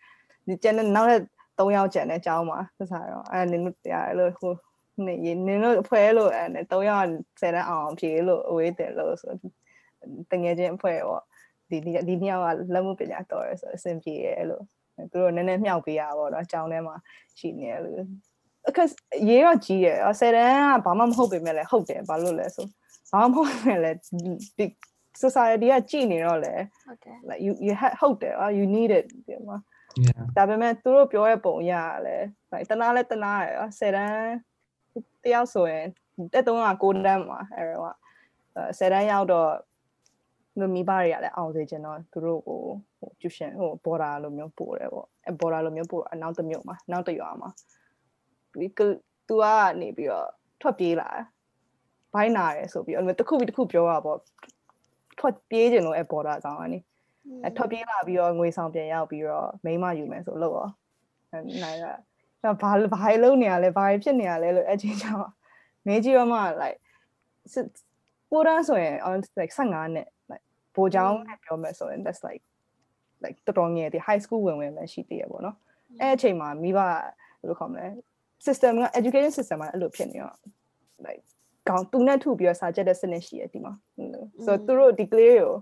[0.47, 1.21] ဒီကျန်တဲ့နောက်တဲ့
[1.59, 4.53] ၃ယောက်ကျန်တဲ့အကြောင်းမှာဆက်စားတော့အဲနင်တို့တရားလို့ဟို
[5.07, 5.15] နေ
[5.47, 7.09] နင်တို့ဖွဲလို့အဲ၃ယောက်
[7.41, 9.33] ဆယ်တန်းအောင်ဖြေလို့အဝေးတယ်လို့ဆို
[10.31, 11.23] တငယ်ချင်းအဖွဲပေါ့
[11.71, 14.65] ဒီဒီနှစ်ယောက်ကလက်မှုပညာတော်ရဆိုအဆင်ပြေရဲ့လို့
[15.11, 16.97] သူတို့နည်းနည်းမြောက်ပေးရပါတော့အကြောင်းထဲမှာ
[17.39, 17.97] ရှိနေတယ်လို့
[18.69, 18.89] အခက်
[19.29, 20.55] ရေးတော့ကြီးရယ်ဆယ်တန်း
[20.85, 22.67] ကဘာမှမဟုတ်ပေမဲ့လည်းဟုတ်တယ်ဘာလို့လဲဆို
[23.11, 23.99] ဘာမှမဟုတ်ပေမဲ့လည်း
[24.59, 24.67] ဒီ
[25.23, 26.55] society ကကြည်နေတော့လေ
[26.85, 29.57] ဟုတ်တယ် like you you ဟုတ်တယ် you need it ဒီမှာ
[30.37, 32.17] ဒါပေမဲ့သူတို့ပြောတဲ့ပုံရရလဲ
[32.53, 34.31] like တနာလဲတနာရယ်ဆယ်တန်း
[35.25, 35.87] တယောက်ဆိုရင်
[36.33, 37.97] တက်တုံးကကိုတန်းမှာအဲ့တော့
[38.79, 39.51] ဆယ်တန်းရောက်တော့
[40.59, 42.61] လူမိဘတွေကလည်းအောင်စေချင်တော့သူတို့ကို
[42.99, 47.51] ဟိုကျူရှင်ဟိုဘော်ဒါလိုမျိုးပို့တယ်ပေါ့အဲဘော်ဒါလိုမျိုးပို့အနောက်တစ်မြို့မှာနောက်တစ်ရွာမှာ
[48.61, 48.81] ဒီက
[49.29, 49.45] သူက
[49.81, 50.29] နေပြီးတော့
[50.61, 51.09] ထွက်ပြေးလာ
[52.15, 54.19] ဘိုင်းနာတယ်ဆိုပြီးအဲ့လိုတစ်ခုပြီးတစ်ခုပြောတာပေါ့
[55.19, 56.79] ထွက်ပြေးခြင်းလို့အဲဘော်ဒါကောင်ကနေ
[57.45, 60.69] အဲထွက်ပြေးလာပြီးတော့ငွေဆောင်ပြန်ရောက်ပြီးတော့မိမယူမယ်ဆိုလို့ရော
[61.31, 61.97] အဲနိုင်ကကျွန်
[62.45, 65.31] တော်ဘာဘာလုံးနေရလဲဘာဖြစ်နေရလဲလို့အချင်းချောင်း
[65.87, 66.79] မေးကြည့်တော့မှ like
[68.31, 70.45] ကိုရန်ဆိုရင် on like 15နှစ် like
[70.75, 72.43] ဘိုးချောင်းနဲ့ပြောမယ်ဆိုရင် that's like
[73.25, 75.57] like တော်တော်ငယ်ဒီ high school ဝင်ဝင်ပဲရှိသေးရပေါ့နော်
[76.01, 76.97] အဲ့အချိန်မှာမိဘဘယ်
[77.49, 77.87] လိုခေါ်မလဲ
[78.47, 80.37] system က education system ကအဲ့လိုဖြစ်နေတော့
[81.07, 81.23] like
[81.69, 83.73] ကောင်းသူနဲ့ထုပြီးတော့စာချက်တဲ့စနစ်ရှိရဒီမှာ
[84.45, 85.53] ဆိုတော့သူတို့ဒီ clear ကို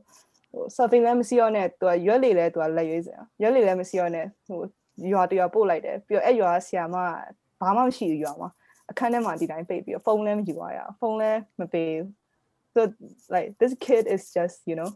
[0.53, 4.61] ဟို surfing လည်းမရှိတော့နဲ့သူကရွက်လေလဲသူကလက်ရွေးစရာရွက်လေလည်းမရှိတော့နဲ့ဟို
[5.13, 6.97] ရွာတရွာပို့လိုက်တယ်ပြီးတော့အဲ့ရွာဆရာမ
[7.61, 8.51] ဘာမှမရှိဘူးရွာမှာ
[8.91, 12.07] အခန်းထဲမှာဒီတိုင်းပိတ်ပြီးတော့ဖုန်းလည်းမယူရအောင်ဖုန်းလည်းမပေးဘူး
[12.75, 12.81] so
[13.35, 14.91] like this kid is just you know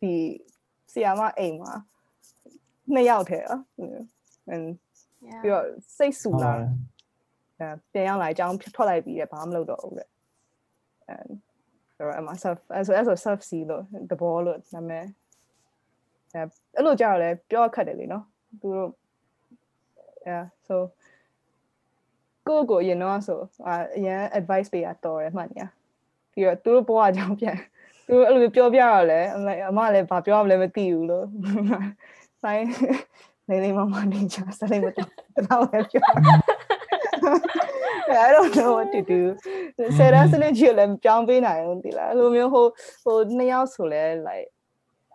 [0.00, 0.14] ဒီ
[0.92, 1.72] ဆရာမအိမ်မှာ
[2.94, 3.58] နှစ်ယောက်ထဲอ่ะ
[4.52, 4.66] and
[5.42, 5.66] ပြီးတော့
[5.96, 6.52] စိတ်ဆူလာ
[7.60, 10.08] အဲပြန်ရောက်လာအကြောင်းထွက်လိုက်ပြီးရဘာမှမလုပ်တော့ဘူးတဲ့
[11.16, 11.30] and
[11.96, 15.06] ဆိုတော့အမ self အဲဆိုအဲဆို self see လို့တဘောလို့နာမည်
[16.32, 16.40] အဲ
[16.76, 18.24] အဲ့လိုကြောက်လဲပြောခတ်တယ်လေနော်
[18.60, 18.90] သူတို့
[20.28, 20.76] yeah so
[22.46, 23.70] ကိုကိုရင်တော့ဆိုအ
[24.06, 25.64] ရင် advice ပေးရတော်တယ်မှတ်နေရ
[26.32, 27.58] ပြီးတော့သူတို့ဘဝအကြောင်းပြန်
[28.06, 29.20] သူတို့အဲ့လိုပြောပြတော့လဲ
[29.68, 31.26] အမလည်းဘာပြောရမလဲမသိဘူးလို့
[32.42, 32.64] ဆိုင်
[33.48, 36.08] နေနေမမနေချစလိမ့်မတော့ပဲပြော
[38.26, 39.20] I don't know what to do
[39.96, 42.66] ဆရာစနေချီလည်းပြောင်းပေးနိုင်ဘူးဒီလားအဲ့လိုမျိုးဟို
[43.04, 44.48] ဟိုနှစ်ယောက်ဆိုလဲ like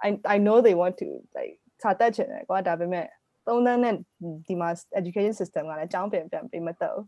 [0.07, 3.07] I I know they want to like စာတက်ချင်တယ်ကွာဒါပေမဲ့
[3.47, 3.95] သုံးသန်းနဲ့
[4.47, 4.69] ဒီမှာ
[5.01, 7.05] education system ကလည်းအကြောင်းပြန်ပြန်ပေးမတတ်ဘူး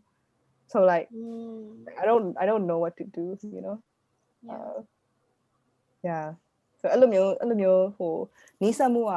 [0.71, 1.61] so like mm.
[2.01, 3.25] I don't I don't know what to do
[3.55, 3.77] you know
[4.47, 4.77] yeah uh,
[6.07, 6.25] yeah
[6.79, 8.15] so အဲ့လိုမျိုးအဲ့လိုမျိုးဟို
[8.61, 9.13] နီးစပ်မှုက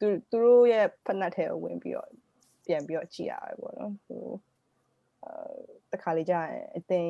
[0.00, 2.10] သူသူတို့ရဲ့ဖက်နှက်ထဲကိုဝင်ပြီးတော့
[2.66, 4.24] ပြန်ပြီးတော့ကြည့်ရတယ်ပေါ့နော်ဟို
[5.24, 5.50] အာ
[5.92, 7.02] တခါလေကြာရင်အသိ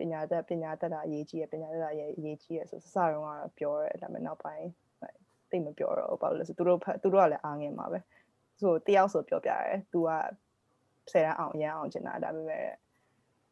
[0.00, 4.66] ပညာတတ်ပညာတတ်တာအရေးကြီးရပညာတတ်တာအရေးကြီးရဆိုစစတော့ကတော့ပြောရဲဒါပေမဲ့နောက်ပိုင်း
[5.50, 7.98] တိတ်မပြောတော့ဘာလို့လဲဆိုသူတို့သူတို့ကလည်းအားငယ်မှာပဲ
[8.60, 10.10] ဆိုတယောက်ဆိုပြောပြရဲ तू က
[11.12, 12.66] ဆယ်တန်းအောင်ရအောင်ကျင်တာဒါပေမဲ့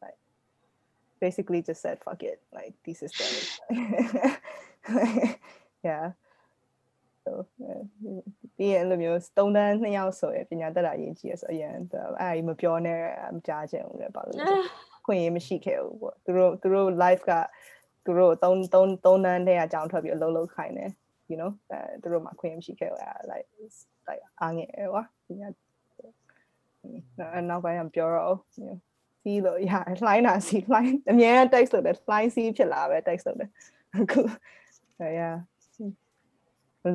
[0.03, 0.19] like
[1.23, 3.33] basically just said fuck it like this is them
[5.87, 6.05] yeah
[7.23, 7.31] so
[8.57, 11.83] ပြီးရင်လိုမျိုးသုံးတန်းနှစ်ယောက်ဆိုရင်ပညာတတ်တာရင်းကြီးရဆိုအရင်အဲ့
[12.37, 13.01] ဒီမပြောနဲ့
[13.35, 14.45] မကြားချင်ဘူးလေဘာလို့လဲ
[15.09, 17.31] ခွင့်ရမရှိခဲ့ဘူးပေါ့သူတို့သူတို့ live က
[18.05, 20.91] သူတို့သုံးသုံးသုံးတန်းတဲ့အကြောင်းထွက်ပြီးအလုံးလုံးခိုင်းတယ်
[21.31, 23.47] you know အဲသူတို့မှခွင့်ရမရှိခဲ့ဘူးအဲ like
[24.07, 25.49] like အားငယ်ကွာပညာ
[27.49, 28.37] နောက်ပိုင်းကပြောတော့
[29.21, 29.71] စီးလို့ရ
[30.03, 33.49] လှိုင်းတာစီလှိုင်းအမြဲ text လုပ်တယ်လှိုင်းစီးဖြစ်လာပဲ text လုပ်တယ်
[33.97, 34.21] အခု
[34.99, 35.35] အဲ yeah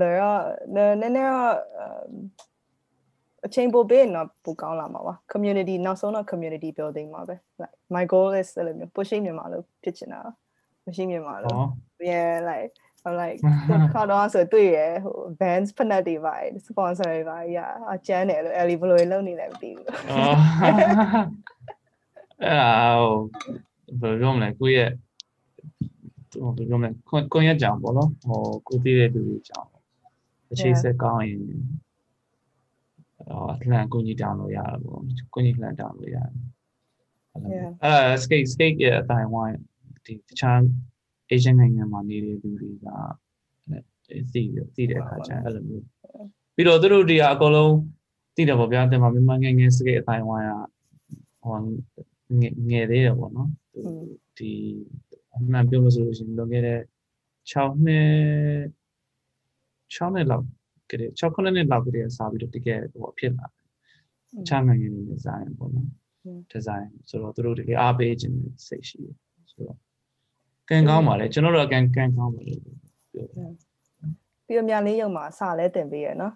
[0.01, 0.43] လဲတော့
[0.75, 1.55] နည်းနည်းတော့
[3.47, 10.21] အချိန်ပိုပေးတော့ပိုကောင်းလာမှာပါ community နောက်ဆုံးတော့ community building မှာပဲ like my goal is အဲ့လိုမျိုး pushing မြန်မာလို့ဖြစ်ချင်တာ
[10.87, 11.63] မရှိမြန်မာလို့
[12.11, 12.73] yeah like
[13.07, 13.39] I'm like
[13.95, 16.35] ခါတော့ဆိုတွေ့ရဟို bands ဖက်နှက်တွေပါ
[16.67, 17.59] sponsor တွေပါရ
[17.93, 22.75] အကျန်းတယ်လို့ Ellie ဘယ်လိုလုပ်နေလဲမသိဘူးအော်အဲ့ဒါ
[24.01, 24.91] ဘယ်လိုမလဲကိုယ့်ရဲ့
[26.33, 26.91] ဟိုဘယ်လိုမလဲ
[27.33, 29.67] ကွန်ရက်ကြောင်ပေါ့နော်ဟိုကိုသိတဲ့လူတွေကြောင်
[30.53, 31.84] အခြေဆက်ကောင်းရင်အော်
[33.71, 35.01] လှန်ကိုကြီးတောင်းလို့ရတာပေါ့
[35.35, 36.31] ကိုကြီးလှန်တောင်းလို့ရတယ်
[37.33, 39.59] အဲ့ဒါ skate skate ရဲ့အတိုင်းဝိုင်း
[40.05, 40.59] ဒီတခြား
[41.33, 42.87] Asian နိုင်ငံမှာနေတဲ့လူတွေက
[44.33, 44.43] သိ
[44.75, 45.85] သိတဲ့အခါကျအဲ့လိုမျိုး
[46.55, 47.75] ပြီးတော့သူတို့တွေကအကုန်လုံး
[48.35, 50.53] သိတယ်ပေါ့ဗျာတင်မှာမြန်မာငယ်ငယ် skate အတိုင်းဝိုင်းက
[51.43, 51.57] ဟို
[52.71, 53.51] ငယ်သေးတယ်ပေါ့နော်
[54.39, 54.51] ဒီ
[55.35, 56.81] အမှန်ပြောလို့ဆိုလို့ရှိရင်လွန်ခဲ့တဲ့
[57.51, 58.09] 6နှစ်
[59.95, 60.47] 6နှစ်လောက်
[60.95, 63.47] ကလေး6ခုနှစ်လောက်ကလေးစပြီးတော့တကယ်ဟိုဖြစ်လာ
[64.49, 65.89] ချမ်းနိုင်ငံတွေဒီဇိုင်းပေါ့နော်
[66.51, 69.17] ဒီဇိုင်းဆိုတော့သူတို့တကယ်အားပေးခြင်းစိတ်ရှိတယ်
[69.51, 69.79] ဆိုတော့
[70.69, 73.51] ကန်ကောင်းပါလေကျွန်တော်တို့ကန်ကန်ကောင်းပါလေပြောတယ်
[74.47, 76.35] ပြီးတော့မြန်လေးရုံမှာစာလဲတင်ပေးရနော်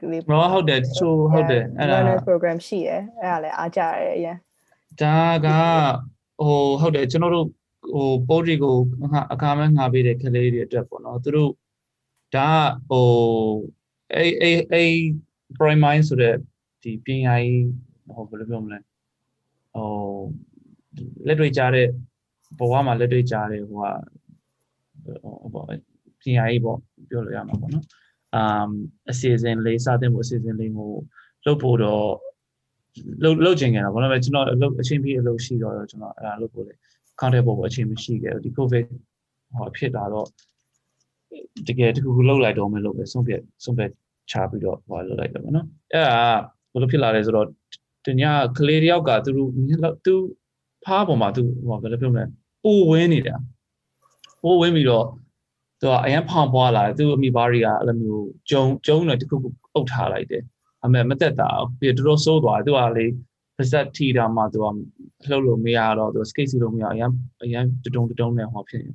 [0.00, 4.36] ကလေးဘောဟုတ်တယ်ချိုးဟုတ်တယ်အဲ့ဒါ learner program ရှိရယ်အဲ့ဒါလည်းအားကြရအရင်
[5.00, 5.48] ဒါက
[6.46, 7.46] ဟိုဟုတ်တယ်ကျွန်တော်တို့
[7.92, 8.76] ဟိုပိုးတွေကို
[9.32, 11.52] အခါမဲငှားပေးတဲ့ကလေးတွေအတွက်ပေါ့နော်သူတို့
[12.34, 12.50] ဒါ
[12.90, 13.06] ဟို
[14.16, 14.82] အဲအဲအဲ
[15.58, 16.34] prime ဆိုတဲ့
[16.82, 17.66] ဒီပညာရေး
[18.14, 18.78] ဟိုဘယ်လိုပြောမလဲ
[19.74, 19.88] ဟို
[21.26, 21.88] လက်တွေ့ကြတဲ့
[22.58, 23.92] ဘဝမှာလက်တွေ့ကြတဲ့ဟိုဟာ
[25.22, 25.66] ဟိုပေါ့
[26.20, 26.78] ပညာရေးပေါ့
[27.08, 27.86] ပြောလို့ရမှာပေါ့နော်
[28.34, 28.70] အမ်
[29.10, 30.92] အစီအစဉ်လေးစတင်ဖို့အစီအစဉ်လေးကို
[31.46, 32.06] လုပ်ဖို့တော့
[33.22, 36.74] လုပ်လုပ်ချင်ကြတာဘာလို့လဲကျွန်တော်အလုပ်အချင်းပြည့်အလုပ်ရှိတော့ကျွန်တော်အဲ့ဒါလုပ်ဖို့လေ
[37.20, 38.84] content ပေါ်ပေါ်အချင်းမရှိခဲ့ဘူးဒီ covid
[39.56, 40.28] ဟောဖြစ်လာတော့
[41.68, 43.90] တကယ်တခုခုလှုပ်လိုက်တော့မယ်လို့ပဲဆုံးဖြတ်ဆုံးဖြတ်
[44.30, 46.16] ချပြီးတော့ဟောလှုပ်လိုက်တယ်ပေါ့နော်အဲ့ဒါ
[46.72, 47.46] ဘယ်လိုဖြစ်လာလဲဆိုတော့
[48.06, 48.24] တ냐
[48.58, 49.50] ကလေးတယောက်ကသူတို့
[50.04, 50.14] သူ
[50.84, 52.24] ဖားပေါ်မှာသူဟောဘယ်လိုပြောမလဲ
[52.64, 53.36] ပိုဝင်းနေတာ
[54.42, 55.06] ပိုဝင်းပြီးတော့
[55.80, 60.42] သူကအရန်ဖောင်ပွားလာတယ်သူအမိဘတွေကအဲ့လိုမျိုးကျုံကျုံတယ်တခုခုအုပ်ထားလိုက်တယ်
[60.84, 63.06] အမေမသက်တာပြီးတော့တော်တော်ဆိုးသွားတယ်သူကလေ
[63.56, 64.66] ပါဇက်ထီတာမှသူက
[65.30, 67.10] လှုပ်လို့မရတော့သူစကိတ်စီလို့မရအရန်
[67.44, 68.92] အရန်တုံတုံနဲ့ဟောဖြစ်နေ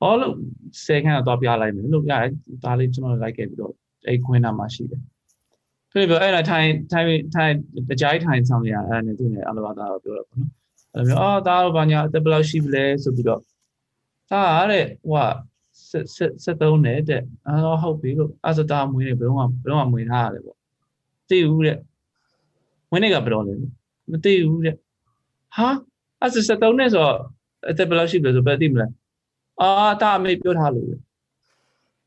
[0.00, 0.34] ဟောလို့
[0.84, 2.32] ဆယ်ခန်းတော့ပြလိုက်မယ်လို့ရတယ်
[2.64, 3.74] ဒါလေးကျွန်တော်လိုက်ခဲ့ပြီးတော့
[4.06, 5.00] အဲ့ခွင်းနာမှာရှိတယ်
[5.92, 7.52] ဖြစ်ပြီးအဲ့ဒါထိုင်ထိုင်ထိုင်
[7.88, 10.50] တကြိုက်ထိုင်ဆောင်ရအဲ့ဒါနဲ့သူနဲ့အလဘာသားတော့ပြောတော့ပေါ့နော်
[10.94, 13.40] အဲ့လိုမျိုးအော်ဒါတော့ဘာညာအသက်ဘယ်လောက်ရှိပြီလဲဆိုပြီးတော့
[14.30, 15.28] ဒါတဲ့ဟိုက
[15.90, 20.56] ဆက်ဆက်ဆက်သုံးတယ်တဲ့အော်ဟုတ်ပြီလို့အဲ့ဒါဒါမွေးနေဘယ်တော့မှဘယ်တော့မှမွေးထားရတယ်ပေါ့
[21.28, 21.78] သိဘူးတဲ့
[22.90, 23.54] မွေးနေကဘယ်တော့လဲ
[24.10, 24.76] မသိဘူးတဲ့
[25.56, 25.68] ဟာ
[26.20, 27.06] အဲ့ဒါဆက်သုံးနေဆို
[27.70, 28.86] အသက်ဘယ်လောက်ရှိပြီလဲဆိုဘယ်သိမလဲ
[29.60, 29.70] အာ
[30.02, 30.88] တာအမေပြောထားလို့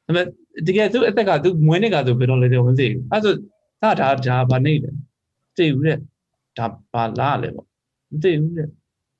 [0.07, 0.25] ဒါပေမဲ့
[0.67, 3.33] တကယ်သူအသက်ကသူမွေးနေ့ကသူဘယ်တော့လဲတော့မသိဘူးအဲ့ဆို
[3.81, 4.89] ဒါဒါဒါဘာနေလဲ
[5.57, 5.97] သိဘူးတဲ့
[6.57, 7.67] ဒါဘာလားလဲပေါ့
[8.11, 8.67] မသိဘူးတဲ့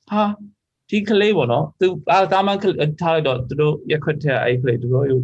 [0.10, 0.24] ဟာ
[0.90, 2.58] ဒီကလေးပေါ့နော်သူအာတာမန်
[3.02, 5.20] ထားလိုက်တော့သူတို့ရက်ခွက်တဲ့အဲ့ကလေးသူတို့ဟို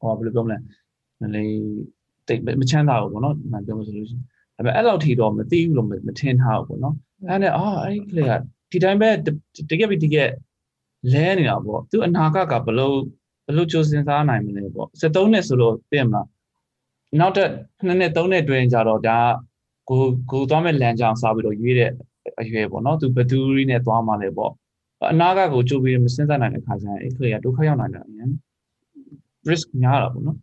[0.00, 0.56] ဟောဘယ်လိုပြောမလဲ
[1.20, 1.54] မလေး
[2.26, 4.22] တိတ်မချမ်းသာဘူးပေါ့နော်မှန်ပြောလို့ဆိုလို့ရှိရင်
[4.56, 6.94] ဒါပေမဲ့အဲ့လောက်ထိတော့မသိဘူးလို့မထင်ထားဘူးပေါ့နော်
[7.28, 8.32] အဲ့နဲ့အာအဲ့ကလေးက
[8.70, 9.08] ဒီတိုင်းပဲ
[9.70, 10.30] တကယ်ပြီးတကယ်
[11.12, 12.92] လဲနေတာပေါ့သူအနာဂတ်ကဘယ်လို
[13.46, 16.26] ဘယ်လိုကြိုးစင်စားနိုင်မလဲပေါ့73နှစ်ဆိုလို့သိရမလား
[17.20, 17.50] နောက်တစ်
[17.86, 19.18] နှစ်နှစ်သုံးနှစ်တွင်ကြတော့ဒါ
[19.88, 20.00] ကို
[20.30, 21.90] ကိုသွားမဲ့လမ်းကြောင်းစားပြီးတော့ရွေးတဲ့
[22.40, 24.52] အရွယ်ပေါ့နော်သူဘသူရီနဲ့သွားမှလည်းပေါ့
[25.12, 28.30] အနာဂတ်ကိုကြိုးပြီးမစဉ်းစားနိုင်တဲ့ခါကျရင်အဲ့ကလေးကဒုက္ခရောက်နိုင်တာအရင်
[29.50, 30.38] risk များတာပေါ့နော်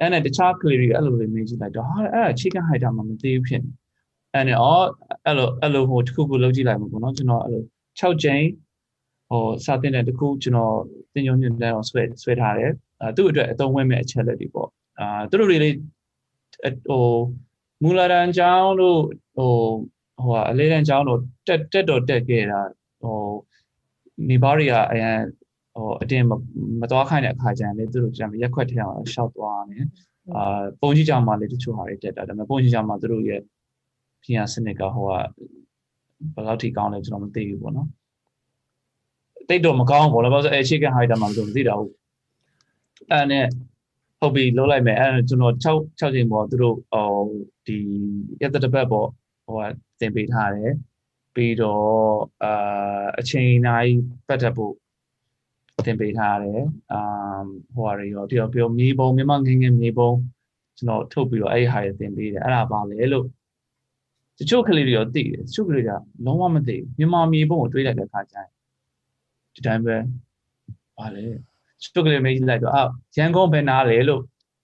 [0.00, 3.70] အဲ့နဲ့တခြားကလေးတွေအဲ့လိုလေးမေးကြည့်လိုက်တော့ဟာအဲ့ဒါ chicken hider မှမသိဘူးဖြစ်နေ
[4.34, 4.86] အဲ့နဲ့အော်
[5.26, 7.62] အဲ့လိုအဲ့လိုဟိုတစ်ခုခုလုပ်ကြည့်လိုက်မှာပေါ့နော်ကျွန်တော်အဲ့လို
[8.00, 8.44] 6ကြိမ်
[9.34, 10.76] ဟိုစာတင်တဲ့တစ်ခုကျွန်တော်
[11.12, 12.70] သင်ညွှန်ညွှန်တန်းအောင်ဆွဲဆွဲထားတယ်
[13.00, 15.74] အဲသူ့အတွက်အသုံးဝင်မဲ့အချက်လက်တွေပေါ့အာသူတို့တွေလေး
[16.88, 17.04] ဟို
[17.82, 19.00] မူလာတန်ကျောင်းတို့
[19.36, 19.52] ဟို
[20.24, 22.60] ဟိုအလေးတန်းကျောင်းတို့တက်တက်တော့တက်ခဲ့တာ
[23.02, 23.18] ဟို
[24.28, 25.18] မိဘတွေကအရင်
[25.74, 26.26] ဟိုအတင်း
[26.80, 29.86] မသွားခိုင်းတဲ့အခါကျရင်လေသူတို့ကျန်ရက်ခွက်ထဲအောင်ရှောက်သွားတယ်
[30.34, 33.40] အာပုံကြီးကြောင်မှလေတချို့ဟာတွေတက်တာဒါပေမဲ့ပုံကြီးကြောင်မှသူတို့ရဲ့
[34.22, 35.12] ပြင်စနစ်ကဟိုက
[36.34, 37.88] ဘယ်လောက်ထိကောင်းလဲကျွန်တော်မသိဘူးပေါ့နော်
[39.48, 41.92] တိတ်တော့မကောင်းဘူးပေါ့နော်ဘာလို့ဆိုအဲ chicken hider မှမသိတာဟုတ်
[43.12, 43.46] အဲ့နဲ့
[44.20, 45.66] ဟုတ်ပြီလုံးလိုက်မယ်အဲ့ကျွန်တော်6
[46.00, 47.08] 6ချိန်ပေါ့သူတို့ဟို
[47.66, 47.76] ဒီ
[48.40, 49.08] ရက်တစ်ပတ်ပေါ့
[49.46, 49.66] ဟိုက
[50.00, 50.72] သင်ပေးထားတယ်
[51.34, 51.88] ပြီးတော့
[52.42, 53.96] အာအချိန်တိုင်း
[54.28, 54.74] ပတ်သက်ဖို့
[55.86, 56.62] သင်ပေးထားတယ်
[56.92, 57.00] အာ
[57.74, 60.10] ဟိုဟာတွေရောပြီးတော့ပြောမြေပုံမြန်မာငင်းငင်းမြေပုံ
[60.76, 63.26] ကျွန်တော်ထုတ်ပြီးတော့အဲ့ဒီဟာတွေသင်ပေးတယ်အဲ့ဒါပါလေလို့
[64.38, 65.90] တချို့ကလေးတွေရောသိတယ်တချို့ကလေးက
[66.24, 68.48] လုံးဝမသိဘူးမြန်မာမြေပုံကိုတွေးလိုက်တဲ့အခါကျရင်
[69.54, 69.96] ဒီတိုင်းပဲ
[70.98, 71.24] ပါလေ
[71.82, 72.84] ချိုကလေးမေးလိုက်တော့အာ
[73.16, 74.22] ရန်ကုန်ဘယ်နာလဲလို့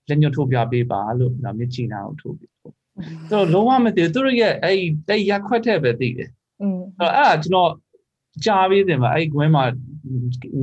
[0.08, 2.68] လက်ညှိုးထိုးပြပေးပါလို့ဒါမြစ်ချီနာကိုထိုးပြီးသူ
[3.30, 4.76] တို့လုံးဝမသိဘူးသူတို့ရဲ့အဲ့
[5.08, 6.30] တဲ့ရက်ခွက်တဲ့ပဲသိတယ်
[6.60, 7.70] อืมအဲ့အဲ့ကျွန်တော်
[8.44, 9.64] ကြားပြီးတယ်မှာအဲ့ကွင်းမှာ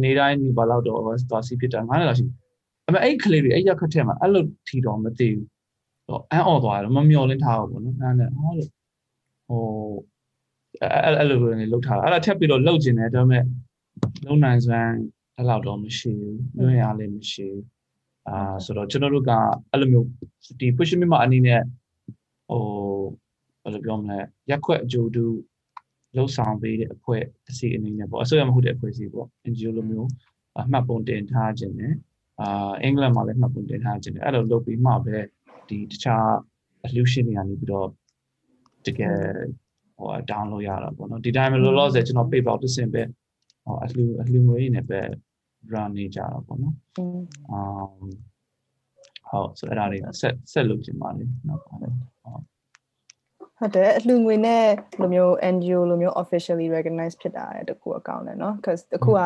[0.04, 2.26] နေတိုင်းနေပါတော့တော့သွားစီဖြစ်တာငါးနှစ်လောက်ရှိ
[2.88, 5.46] အမေအဲ့ကလေးတွေအဲ့ရက်ခွက်တဲ့မှာအဲ့လိုထီတော့မသိဘူး
[6.10, 8.70] တော့အန်အော်သွားတယ်မမျောလင်းထားဘူးပေါ့နော်အဲ့နဲ့ဟောလို့
[9.48, 9.62] ဟို
[10.82, 13.44] အဲ့အဲ့လိုနေလောက်ထားတာအဲ့ဒါထက်ပြီးတော့လောက်ကျင်တယ်ဒါပေမဲ့
[14.26, 14.94] လုံနိုင်စွမ်း
[15.36, 17.66] အဲ့လောက်တော့မရှိဘူးလွင်ရလည်းမရှိဘူး
[18.28, 19.32] အာဆိုတော့ကျွန်တော်တို့က
[19.72, 20.08] အဲ့လိုမျိုး
[20.60, 21.62] ဒီ push မြမအနေနဲ့
[22.50, 22.64] ဟို
[23.64, 24.20] ဘယ်လိုပြောမလဲ
[24.50, 25.26] ရက်ခွက်အကျိုးတူ
[26.16, 30.10] လှုပ်ဆောင်ပေးတဲ့အဖွဲ့အစီအနေနဲ့ပေါ့အစိုးရမဟုတ်တဲ့အဖွဲ့အစည်းပေါ့ NGO လိုမျိုး
[30.60, 31.94] အမှတ်ပုံတင်ထားခြင်းနဲ့
[32.42, 35.18] အာအင်္ဂလန်မှာလည်းမှတ်ပုံတင်ထားခြင်းနဲ့အဲ့လိုလုပ်ပြီးမှပဲ
[35.68, 36.26] ဒီတခြား
[36.90, 37.88] solution တွေကနေပြီးတော့
[38.86, 39.18] တကယ်
[39.98, 43.02] ဟို download ရတာပေါ့နော်ဒီတိုင်းလောလောဆယ်ကျွန်တော် paper တစ်စင်ပဲ
[43.67, 45.01] ဟိုအလှအလှငွေနဲ့ပဲ
[45.73, 47.21] run နေကြတာပေါ့နော် อืม
[47.51, 47.61] အာ
[49.31, 52.13] ဟုတ်ဆိုအဲ့ဒါတွေကဆက်ဆက်လုပ်ချင်ပါလေနောက်ပါလေဟုတ်
[53.59, 54.65] ဟုတ်တယ်အလှငွေနဲ့
[55.01, 59.21] လိုမျိုး NGO လိုမျိုး officially recognized ဖြစ်တာတဲ့တခုအကောင့်နဲ့เนาะ cuz တခုက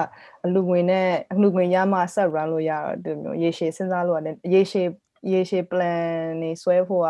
[0.44, 4.88] အလှငွေနဲ့အလှငွေရမှဆက် run လို့ရတော့ဒီမျိုးရေရှည်စဉ်းစားလို့ရတယ်ရေရှည်
[5.32, 6.01] ရေရှည် plan
[6.43, 7.09] နေဆွဲဖို့က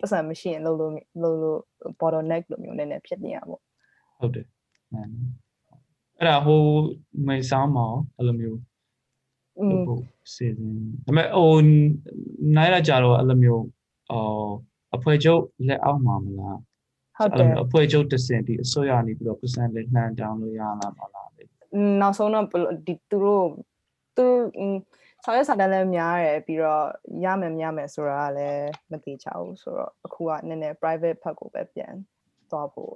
[0.00, 0.92] ပတ်စံမရှိရင်လုပ်လို့
[1.22, 1.60] လုပ်လို့
[2.00, 3.56] bottleneck လိုမျိုးနည်းနည်းဖြစ်နေရပါ
[4.18, 4.46] ဟုတ်တယ်
[4.92, 5.43] မှန်တယ်
[6.19, 6.61] အဲ့ဒါဟို
[7.27, 8.59] မိတ်ဆောင်းမအောင်အဲ့လိုမျိုး
[9.87, 10.03] ဟုတ်
[10.35, 10.73] စေစဉ်
[11.05, 11.53] ဒါပေမဲ့ဟို
[12.55, 13.63] နိုင်ရကြတော့အဲ့လိုမျိုး
[14.09, 14.23] ဟို
[14.95, 16.59] အဖွဲချုပ်လက်အောက်မှာမလား
[17.17, 21.43] ဟုတ်တယ်အဖွဲချုပ်တစင်ဒီအစိုးရနေပြီးတော့ percent လေးနှမ်းတောင်းလို့ရလားမလားလေ
[22.01, 22.45] နောက်ဆုံးတော့
[22.87, 23.47] ဒီသူတို့
[24.17, 24.25] သူ
[25.23, 26.85] ဆောင်ရွက်စာတမ်းလည်းများတယ်ပြီးတော့
[27.23, 31.93] ရမယ်မရမယ်ဆိုတာလည်းမသိချဘူးဆိုတော့အခုကနည်းနည်း private ဘက်ကိုပဲပြန်
[32.51, 32.93] သွားဖို့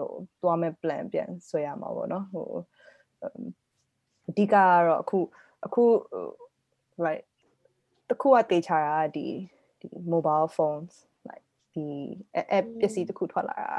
[0.00, 0.12] ဟို
[0.42, 2.50] သွားမဲ့ plan ပြန်ဆွဲရမှာပေါ့နော်ဟို
[3.22, 3.48] အမ်
[4.28, 4.56] အဓိကက
[4.86, 5.18] တော့အခု
[5.66, 6.24] အခုဟို
[7.06, 7.24] like
[8.10, 9.26] တခုကတေချာတာကဒီ
[9.80, 10.94] ဒီ mobile phones
[11.28, 11.86] like ဒီ
[12.56, 13.70] app ပစ္စည်းတစ်ခုထွက်လာတာ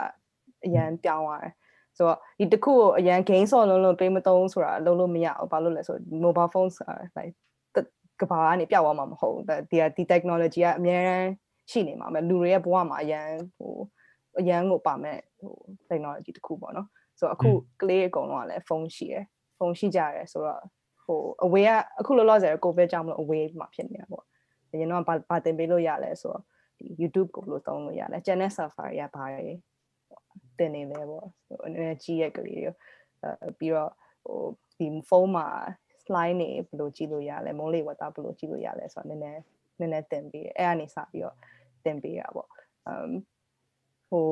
[0.65, 1.53] အရန်ပြောင်းသွားတယ်
[1.97, 7.35] ဆိုတော့ဒီတစ်ခုကိုအရန် gain ဆော့လုံးလုံးတွေးမသုံးဆိုတာလုံးလုံးမရဘူးဘာလို့လဲဆိုတော့ mobile phones are like
[8.21, 11.25] ကဘာကနေပြောက်သွားမှာမဟုတ်ဘူးဒီဒီ technology ကအများရန်
[11.71, 13.27] ရှိနေမှာပဲလူတွေရဲ့ဘဝမှာအရန်
[13.57, 13.73] ဟို
[14.39, 15.55] အရန်ကိုပါမဲ့ဟို
[15.89, 16.87] technology တစ်ခုပေါ့နော်
[17.19, 17.49] ဆိုတော့အခု
[17.81, 19.25] ကလေးအကုန်လုံးကလည်းဖုန်းရှိရယ်
[19.57, 20.63] ဖုန်းရှိကြရဲဆိုတော့
[21.05, 24.25] ဟို away ကအခုလောလောဆယ် covid ကြောင့်မလို့ away မှာဖြစ်နေတာပေါ့
[24.71, 26.43] အရင်တော့ဗာတင်ပေးလို့ရလဲဆိုတော့
[26.77, 29.53] ဒီ YouTube ကိုဘယ်လိုသုံးလို့ရလဲ channel Safari ကဘာတွေ
[30.57, 32.71] တင်နေလဲပေါ့ဟိုနည်းနည်းကြီးရဲ့ကလေးတွေ
[33.23, 33.91] အဲပြီးတော့
[34.25, 34.39] ဟို
[34.77, 35.47] ဒီဖုန်းမှာ
[36.03, 39.41] slide နေဘယ်လိုကြည့်လို့ရလဲမိုးလေဝသဘယ်လိုကြည့်လို့ရလဲဆိုတော့နည်းနည်း
[39.79, 41.35] နည်းနည်းတင်ပေးတယ်အဲ့ကနေစပြီးတော့
[41.85, 42.49] တင်ပေးရပေါ့
[42.91, 43.11] um
[44.11, 44.27] ဟို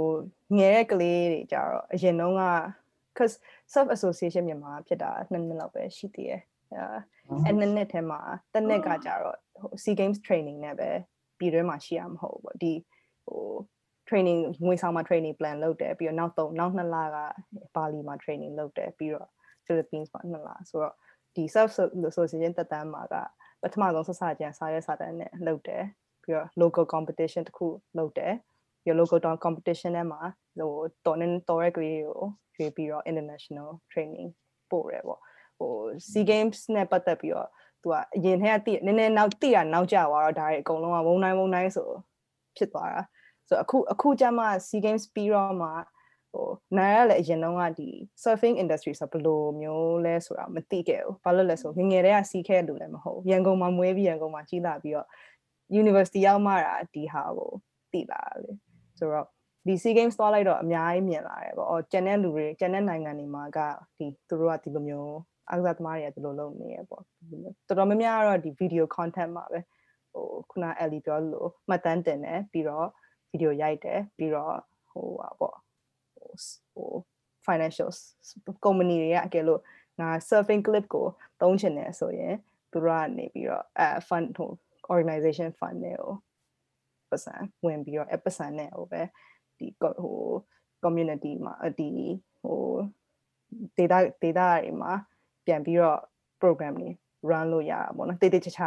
[0.57, 2.43] ငယ်တဲ့ကလေးတွေကြတော့အရင်တုန်းက
[3.17, 3.35] cause
[3.73, 6.41] self association မြန်မာဖြစ်တာနှစ်နှစ်လောက်ပဲရှိသေးတယ်
[6.71, 6.83] အဲ
[7.45, 8.21] အဲ့နှစ်နှစ်ထဲမှာ
[8.53, 10.89] တစ်နှစ်ကကြတော့ဟို SEA Games training နဲ့ပဲ
[11.39, 12.73] ပြည်တွင်းမှာရှိရမှာမဟုတ်ဘူးပေါ့ဒီ
[13.25, 13.43] ဟို
[14.09, 17.17] training ငွေဆောင်မှာ training plan လုပ်တယ်ပြီးတော့နောက်3နောက်2လက
[17.75, 19.27] ပါလီမှာ training လုပ်တယ်ပြီးတော့
[19.65, 20.95] Philippines မှာ2လဆိုတော့
[21.35, 21.69] ဒီ self
[22.09, 23.15] association တက်တန်းမှာက
[23.61, 25.83] ပထမဆုံးဆက်စကြံစာရဲစာတမ်းနဲ့လုပ်တယ်
[26.23, 28.33] ပြီးတော့ local competition တခုလုပ်တယ်
[28.83, 30.21] ပြီးတော့ local competition ထဲမှာ
[30.59, 30.73] ဟို
[31.05, 32.19] တော်နေတော်ရဲကလေးကို
[32.55, 34.29] ရွေးပြီးတော့ international training
[34.71, 35.19] ပို့ရဲပေါ့
[35.59, 35.71] ဟို
[36.09, 37.49] SEA Games နဲ့ပတ်သက်ပြီးတော့
[37.81, 41.89] သူကအရင်ထဲကတိနည်းနည်းနောက်တိရနောက်ကျသွားတော့ဒါတွေအကုန်လုံးကဝုံတိုင်းဝုံတိုင်းဆို
[42.57, 43.01] ဖြစ်သွားတာ
[43.47, 45.69] ဆိုတော့အခုအခုကျမှ SEA Games ပြီးတော့မှ
[46.33, 46.47] ဟို
[46.77, 47.89] နိုင်ရလည်းအရင်တုန်းကဒီ
[48.23, 55.07] surfing industry ဆိုဘယ်လိုမျိုးလဲဆိုတာမသိခဲ့ဘူးဘာလို့လဲဆိုငငယ်တည်းကစီးခဲ့လူလည်းမဟုတ်ရန်ကုန်မှာမွေးပြီးရန်ကုန်မှာကြီးလာပြီးတော့
[55.81, 57.51] university ရောက်မှတာဒီဟာကို
[57.91, 58.55] သိလာတယ်
[58.99, 59.27] ဆိုတော့
[59.67, 63.59] ဒီ SEA Games သွားလိုက်တော့အများကြီးမြင်လာတယ်ပေါ့အော်ကျန်တဲ့လူတွေကျန်တဲ့နိုင်ငံတွေမှာက
[63.97, 65.15] ဒီသူတို့ကဒီလိုမျိုး
[65.49, 67.03] အားကစားသမားတွေကဒီလိုလုပ်နေရပေါ့
[67.67, 69.59] တော်တော်များများကတော့ဒီ video content မှာပဲ
[70.13, 72.87] ဟိုခုန Ellie ပြောလို့မှတ်တမ်းတင်တယ်ပြီးတော့
[73.31, 74.55] video ရိုက်တယ်ပြီးတော့
[74.91, 75.57] ဟိုပါပေါ့
[76.73, 76.91] ဟို
[77.47, 77.89] financial
[78.65, 79.61] company တွေကအကယ်လို့
[79.99, 81.05] ငါ surfing clip ကို
[81.41, 82.35] သုံးချင်တယ်ဆိုရင်
[82.71, 84.49] သူတို့ကနေပြီးတော့အဲ fund ဟို
[84.93, 86.11] organization fund တွေကို
[87.11, 89.01] ပတ်စံဝင်ပြီးတော့အပတ်စံနဲ့ဟိုပဲ
[89.57, 90.17] ဒီဟို
[90.83, 91.89] community မှာဒီ
[92.41, 92.59] ဟို
[93.77, 94.91] data data တွေမှာ
[95.45, 95.99] ပြန်ပြီးတော့
[96.41, 96.89] program တွေ
[97.29, 98.61] run လို့ရတာပေါ့နော်တိတိကျကျ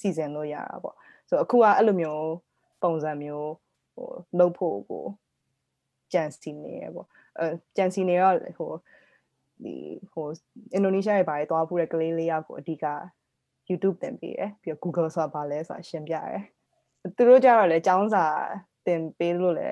[0.00, 0.94] စီစဉ်လို့ရတာပေါ့
[1.28, 2.28] ဆိုတော့အခုကအဲ့လိုမျိုး
[2.82, 3.50] ပုံစံမျိုး
[3.94, 5.04] ဟိုလုပ်ဖို့ကို
[6.12, 7.08] ကြံစီနေရပေါ့
[7.38, 7.46] အဲ
[7.76, 8.72] ကြံစီနေတော့ဟို
[9.64, 9.74] ဒီ
[10.12, 10.26] ဟို
[10.74, 12.86] အင်ဒိုနီးရှားရဲ့ဘာတွေသွားဖို့တဲ့ကလေးလေးယောက်ကိုအဓိက
[13.68, 16.44] YouTube တင်ပေးရပြီးတော့ Google ဆိုတာဘာလဲဆိုတာရှင်းပြရတယ်
[17.16, 18.24] သူတို့ကြတော့လေចောင်းစာ
[18.86, 19.68] တင်ပေးလို့လေ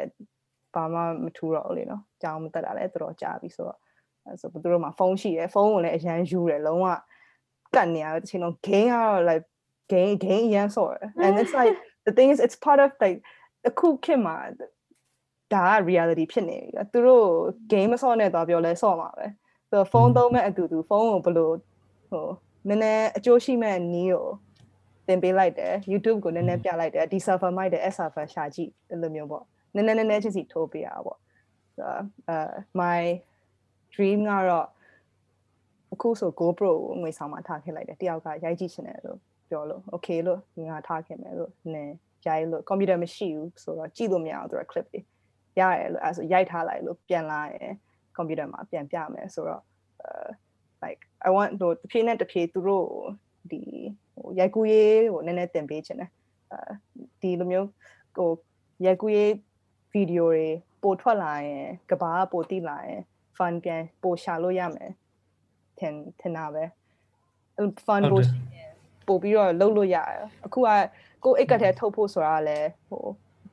[0.75, 3.79] ဘာမှမထူတော့ဘူးလေနော်ចောင်းမတက်တာလည်းတော်တော်ကြာပြီဆိုတော့
[4.25, 6.87] အဲဆိုသူတို့မှာဖုန်းရှိရယ်ဖုန်းကိုလည်းအရန်ယူတယ်လုံးဝ
[7.75, 9.45] ကတ်နေရတဲ့ချိန်လုံး game ကတော့ like
[9.93, 10.93] game game ရန်ဆော့
[11.25, 11.75] and it's like
[12.07, 13.19] the thing is it's part of like
[13.69, 14.37] အခုခေတ်မှာ
[15.53, 17.27] ဒါက reality ဖြစ်နေပြီသူတို့
[17.73, 19.27] game မဆော့နဲ့တော့ပြောလဲဆော့မှာပဲ
[19.69, 21.51] ဆိုတော့ဖုန်းသုံးမဲ့အတူတူဖုန်းကိုဘယ်လို
[22.11, 22.27] ဟို
[22.69, 24.27] နည်းနည်းအကျိုးရှိမဲ့နီးကို
[25.07, 29.45] သင်ပေးလိုက်တယ် YouTube ကိုနည်းနည်းပြလိုက်တယ်ဒီ server မိုက်တယ် S server ရှာကြည့်အဲ့လိုမျိုးပေါ့
[29.75, 31.19] နည်းနည်းနည်းနည်းချင်းစီထိုးပေးရတာပေါ့
[31.81, 32.39] အဲ
[32.81, 33.03] my
[33.95, 34.69] dream ကတော့
[35.93, 39.19] အခုဆို GoPro ကိုငွေဆောင်မှထားခဲ့လိုက်တယ်တယောက်ကရိုက်ကြည့်ချင်တယ်လို့
[39.49, 40.41] ပြောလို့ okay လို့
[40.71, 41.95] ငါထားခဲ့မယ်လို့နည်း
[42.27, 45.01] ရိုက်လို့ computer မရှိဘူးဆိုတော့ကြည့်လို့မရအောင်သူက clip တွေ
[45.61, 47.73] ရတယ်လို့အဲဆိုရိုက်ထားလိုက်လို့ပြန်လာရင်
[48.17, 49.63] computer မှာပြန်ပြမယ်ဆိုတော့
[50.07, 50.29] uh
[50.83, 52.89] like i want တို့တစ်ဖြည်းနဲ့တစ်ဖြည်းသူတို့
[53.51, 53.63] ဒီ
[54.15, 56.11] ဟိုရိုက်ကူးရေးဟိုနည်းနည်းတင်ပေးချင်တယ်
[56.53, 56.59] အဲ
[57.21, 57.69] ဒီလိုမျိုး
[58.17, 58.31] ဟို
[58.87, 59.33] ရိုက်ကူးရေး
[59.93, 60.47] ဗီဒီယိုတွေ
[60.83, 63.01] ပို့ထွက်လာရင်ကဘာပို့တိလာရင်
[63.37, 64.91] fun ပြန်ပို့ရှာလို့ရမယ်
[65.79, 66.65] ထင်ထင်တာပဲ
[67.87, 68.23] fun ပို့
[69.09, 70.69] ပို့ပြီးတော့လုပ်လို့ရတယ်အခုက
[71.25, 73.05] ကိုအိတ်ကထဲထုတ်ဖို့ဆိုတာလည်းဟို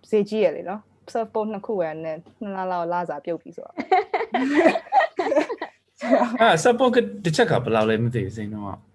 [0.09, 0.81] ဈေးကြီးရလေနော်
[1.13, 3.75] surfboard နှစ်ခုပဲနဲ့နှစ်လလောက်လာစားပြုတ်ပြီဆိုတော့
[6.41, 6.91] အဲ support
[7.25, 8.90] တစ်ချက်ကဘယ်လောက်လဲမသိဘူးစိန်တော့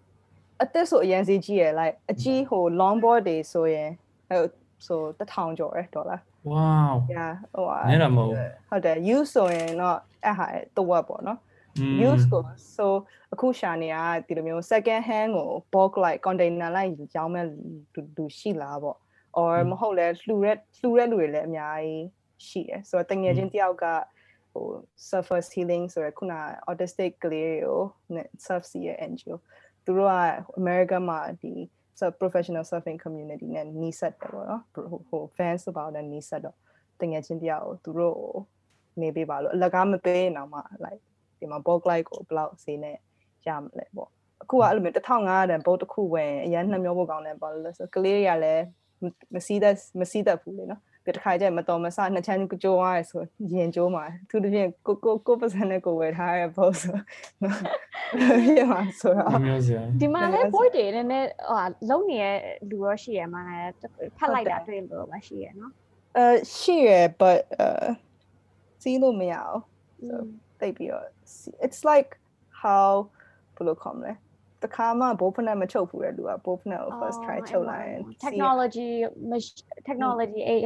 [0.63, 3.91] အသက်ဆိုအရင်ဈေးကြီးရ like အကြီးဟို long board တွေဆိုရင်
[4.29, 4.43] ဟို
[4.87, 6.17] ဆိုတထောင်ကျော်ရဒေါ်လာ
[6.53, 8.31] wow yeah ဟိုနည်းတော့မဟုတ်
[8.69, 10.47] ဟုတ်တယ် use ဆိုရင်တော့အဲ့ဟာ
[10.77, 11.39] တော့ပေါ့နော်
[12.09, 12.43] use ကို
[12.77, 12.87] so
[13.33, 17.47] အခုရှာနေတာဒီလိုမျိုး second hand ကို bulk like container လိုက်ရောင်းမဲ့
[18.17, 18.99] လူရှိလားပေါ့
[19.39, 22.07] or မဟုတ်လဲလှူရက်လှူရက်လူတွေလည်းအများကြီး
[22.47, 23.85] ရှိတယ်ဆိုတော့တငယ်ချင်းတယောက်က
[24.53, 24.67] ဟို
[25.11, 26.35] surface healing ဆိုရယ်ခုန
[26.71, 27.81] autistic ကလေးတွေကို
[28.47, 29.37] surf စီရဲ့ NGO
[29.87, 30.15] သူတို့က
[30.61, 31.53] America မှာဒီ
[31.99, 34.63] sub professional surfing community နဲ့နီးစပ်တယ်ပေါ့နော်
[35.11, 36.57] ဟို fans ဆိုပါတော့နီးစပ်တော့
[37.01, 38.21] တငယ်ချင်းတယောက်ကိုသူတို့
[39.03, 41.03] နေပေးပါလို့အလကားမပေးရင်တော့မှ like
[41.39, 42.97] ဒီမှာ bulk light ကိုဘယ်လောက်ဈေးနဲ့
[43.47, 44.11] ရမလဲပေါ့
[44.43, 48.65] အခုကအဲ့လိုမျိုး1500တန် bulk တစ်ခုဝင်အရန်နှမျောဖို့ကောင်းတယ်ပေါ့လို့ဆိုကလေးတွေကလည်း
[49.35, 53.23] မစီးတတ်မစီးတတ်ဘူးလေနော်ပြ တခါကျမတော်မဆနှစ်ချမ်းကြိုးရတယ်ဆို
[53.53, 56.97] ရင်ကြိုးမှာသူတပြင်းကိုကိုကိုပတ်စံနဲ့ကိုဝယ်ထားရပေါ့ဆို
[58.47, 62.39] ပြမှာဆိုတော့မျိုးစရာဒီမှာလည်း board တွေနည်းနည်းဟိုလုံနေတဲ့
[62.71, 63.43] လူရောရှိရမှာ
[64.19, 65.73] ဖတ်လိုက်တာတွေ့လို့ပါရှိရနော်
[66.17, 66.27] အဲ
[66.57, 67.89] ရှိရ but အဲ
[68.83, 69.61] စီးလို့မရအောင်
[70.09, 70.17] so
[70.61, 71.07] တိတ်ပြီးတော့
[71.65, 72.11] it's like
[72.63, 72.91] how
[73.57, 74.13] ဘယ်လိုခေါ်မလဲ
[74.63, 78.91] တခါမှဘိုးဖနက်မချုပ်ဘူးတဲ့လူကဘိုးဖနက်ကို first try ချုပ်လိုက်ရင် technology
[79.89, 80.61] technology အေး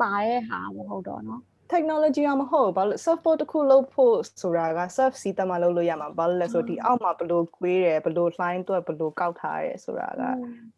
[0.00, 1.40] ပါရဲ့ဟာမဟုတ်တော့နော်
[1.72, 10.22] technology ကမဟုတ်ဘာလို့ surfboard တစ်ခုလုပ်ဖို့ဆိုတာက surf စီးတမလုပ်လို့ရမှာဘာလို့လဲဆိုဒီအောက်မှာဘယ်လိုကွေးတယ်ဘယ်လို line တော့ဘယ်လိုကောက်ထားရဲဆိုတာက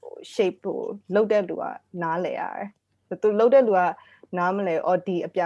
[0.01, 0.81] ဟို shape ဟို
[1.15, 1.65] လုပ်တဲ့လူက
[2.03, 3.81] နားလဲရတယ်သူလုပ်တဲ့လူက
[4.39, 5.41] နားမလဲအော်ဒီအပြ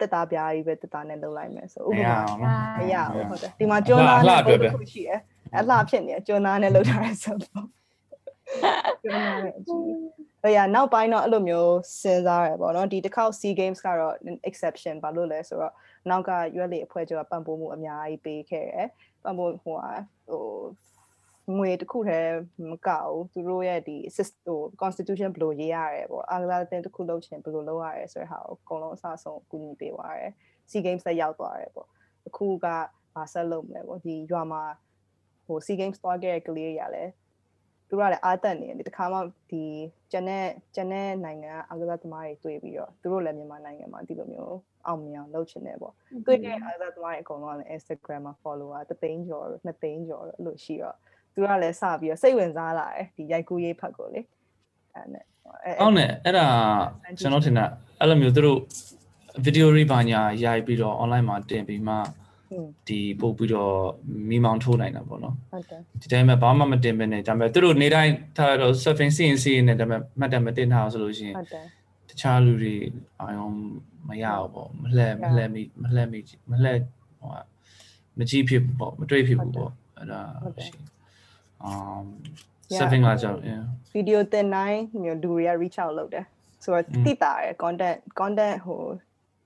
[0.00, 2.00] တက်တာပြားကြီးပဲတက်တာနဲ့လုပ်လိုက်မယ်ဆိုဥပ
[2.44, 5.20] မာမရဘူးဟုတ်တယ်ဒီမှာကျွန်းသားနဲ့ဘုတ်တစ်ခုရှိတယ်
[5.58, 7.68] အလှဖြစ်နေကျွန်းသားနဲ့လုပ်ထားတဲ့ surfboard
[9.02, 14.14] ပြောနေတယ်အကြီး ဟိုရနောက်ပိုင်းတော့အဲ့လိုမျိုးစဉ်းစားရပေါ့နော်ဒီတစ်ခေါက် SEA Games ကတော့
[14.48, 15.74] exception ဘာလို့လဲဆိုတော့
[16.10, 18.88] နောက်ကရွက်လေအဖွဲ့ချုပ်ကပံ့ပိုးမှုအများကြီးပေးခဲ့တယ်
[19.22, 19.92] ပံ့ပိုးဟိုဟာ
[20.28, 20.46] ဟို
[21.56, 22.34] ငွေတစ်ခုတည်း
[22.70, 30.32] မကဘူးသူတို့ရဲ့ဒီ assist ဟို constitution ဘယ်လိုရေးရတယ်ပေါ့အားကစားတဲ့တစ်ခုလုပ်ချင်ဘယ်လိုလုပ်ရတယ်ဆိုတဲ့ဟာကိုအကုန်လုံးအစအဆုံးအကူအညီပေးသွားတယ်
[30.70, 31.88] SEA Games ဆက်ရောက်သွားတယ်ပေါ့
[32.28, 32.66] အခုက
[33.14, 34.62] ဘာဆက်လုပ်မလဲပေါ့ဒီရွာမှာ
[35.46, 37.10] ဟို SEA Games သွားခဲ့တဲ့ကလေးတွေကလည်း
[37.92, 39.18] သူတို့ကလည်းအားတက်နေတယ်ဒီတစ်ခါမှ
[39.50, 39.64] ဒီ
[40.12, 44.56] ကျန်တဲ့ကျန်တဲ့နိုင်ငံအားကစားသမားတွေတွေ့ပြီးတော့သူတို့လည်းမြန်မာနိုင်ငံမှာဒီလိုမျိုး
[44.86, 45.92] အောင်မြင်အောင်လုပ်ချင်တယ်ပေါ့
[46.26, 50.96] တွေ့တဲ့အားကစားသမားတွေအကုန်လုံးကလည်း Instagram မှာ follower တသိန်းကျော်နှစ်သိန်းကျော်အဲ့လိုရှိတော့
[51.34, 54.20] သူကလည်းစပြီးတော့စိတ်ဝင်စားလာတယ်ဒီရိုက်ကူးရေးဖတ်ကိုလေ
[54.94, 55.24] အဲ့နဲ့
[55.80, 56.46] အောင်းနဲ့အဲ့ဒါ
[57.20, 57.64] ကျွန်တော်ထင်တာ
[58.00, 58.58] အဲ့လိုမျိုးသူတို့
[59.44, 62.21] ဗီဒီယိုတွေဘာညာရိုက်ပြီးတော့ online မှာတင်ပြီးမှอืม
[62.88, 63.74] ဒီပို့ပြီးတော့
[64.30, 71.64] မိမောင်ထိုးနိုင်တာပေါ့နော်ဟုတ်တယ်ဒီတိုင်းမှာဘာမှမတင်ဘဲနဲ့ဒါပေမဲ့သူတို့နေတိုင်းထားတော့ surfing စီရင်စီရင်နဲ့ဒါပေမဲ့မှတ်တယ်မတင်ထားအောင်ဆိုလို့ရှိရင်ဟုတ်တယ်
[72.08, 72.74] တခြားလူတွေ
[73.20, 73.48] အာရုံ
[74.08, 76.20] မရဘူးပေါ့မလှက်မလှက်မိမလှက်မိ
[76.50, 76.78] မလှက်
[77.20, 77.40] ဟိုဟာ
[78.18, 80.20] မကြည့်ဖြစ်ဘူးပေါ့မတွေ့ဖြစ်ဘူးပေါ့အဲ့ဒါ
[80.64, 80.72] ရှိ
[81.62, 82.04] အမ်
[82.76, 83.62] surfing လာကြောက် yeah
[83.92, 86.24] ဗီဒီယိုတင်တိုင်းမျိုးလူတွေက reach out လုပ်တယ်
[86.62, 88.80] ဆိုတော့တိတာရယ် content content ဟို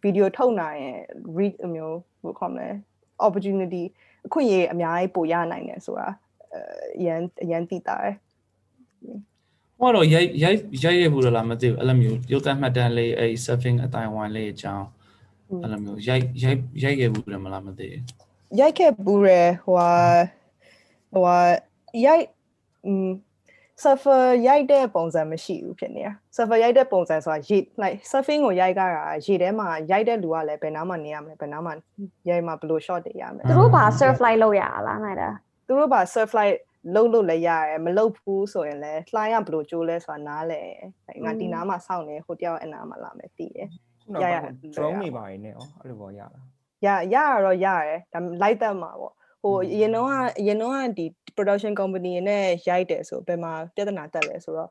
[0.03, 1.01] ဗီဒီယိုထုတ်နိုင်ရင်
[1.39, 2.69] reach အမျိုးဟိုခေါမလဲ
[3.26, 3.84] opportunity
[4.26, 6.09] အခွင့်အရေးအများကြီးပိုရနိုင်တယ်ဆိုတာ
[6.98, 8.16] အရန်အရန်တိတာရယ်
[9.78, 14.86] ဟောတော့ရိုက်ရိုက်ရိုက်ရဘူးလားမသိဘူးအဲ့လိုမျိုးရုပ်သံမှတ်တမ်းလေးအဲ့ surfing အတိုင်းဝိုင်းလေးအကြောင်း
[15.62, 18.02] အဲ့လိုမျိုးရိုက်ရိုက်ရိုက်ရဘူးလားမလားမသိဘူး
[18.60, 19.90] ရိုက်ခဲ့ဘူးရယ်ဟိုဟာ
[21.12, 21.36] ဟိုဟာ
[22.05, 22.26] ရိုက်
[22.86, 23.09] อืม
[23.82, 31.73] surfer ရိုက်တဲ့ပုံစံမရှိဘူးဖြစ်နေတာ surfer ရိုက်တဲ့ပုံစံဆိုတာရေ like surfing ကိုရိုက်ကြတာရေထဲမှာရိုက်တဲ့လူကလည်းဘယ်နားမှာနေရမလဲဘယ်နားမှာ
[32.28, 35.31] ရိုက်မှာဘယ်လို shot တွေရမလဲသူတို့ဘာ surf flight လုပ်ရလားနိုင်တာ
[35.66, 36.57] သူတို့ပါ surf flight
[36.94, 40.62] လုံးလို့လည်းရတယ်မလုံးဘူးဆိုရင်လည်း fly ကဘယ်လိုကြိုးလဲဆိုတာနားလဲ
[41.24, 43.69] ငါဒီနားမှာစောင့်နေဟိုတယောက်အနားမှာလာမယ်တည်တယ်
[44.03, 44.36] ခုနကရရ
[44.77, 46.40] drone တွေပါနေနဲ့ဩအဲ့လိုပေါ့ရတာ
[46.85, 49.15] ရရရတော့ရတယ်ဒါပေမဲ့ light တက်မှာပေါ့
[49.47, 51.06] ဟိုအရင်တော့ကအရင်တော့ကဒီ
[51.36, 54.70] production company နဲ့ရိုက်တယ်ဆိုဘယ်မှာပြဿနာတက်လဲဆိုတော့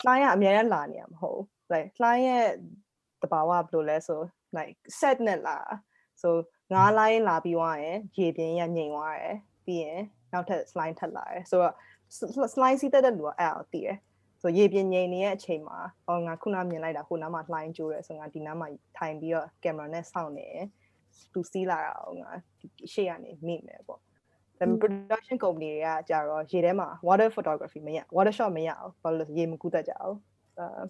[0.00, 2.46] fly ကအများကြီးလာနေရမဟုတ်ဘူး like fly ရဲ့
[3.22, 4.20] တဘာဝဘယ်လိုလဲဆို
[4.56, 5.58] like set နဲ့လာ
[6.22, 6.34] ဆို
[6.72, 9.36] ငါး line လာပြီးသွားရင်ရေပြင်းရငြိမ်သွားတယ်
[9.66, 10.00] ပြီးရင်
[10.32, 11.74] နောက်ထပ် slide ထပ်လာတယ်ဆိုတော့
[12.16, 13.98] sl- slide စီးတက်တဲ့လူကအဲ့အောင်တည်တယ်
[14.42, 18.68] ဆိုရေပြင်းငြိမ်နေတဲ့အချိန်မှာဟောငါခုနမြင်လိုက်တာဟိုနားမှာ line ကျိုးတယ်ဆိုငါဒီနားမှာ
[18.98, 20.64] ထိုင်ပြီးတော့ camera နဲ့စောင့်နေတယ်
[21.32, 24.04] သူစီးလာတာအောင်ငါဒီရှေ့ကနေမိမယ်ပေါ့ဒါ
[24.58, 30.16] ပေမဲ့ production company တွေကကြတော့ရေထဲမှာ water photography မရ water shot မရအောင်ဘာလို့လဲဆိုရေမကူတတ်ကြအောင်
[30.58, 30.82] အာ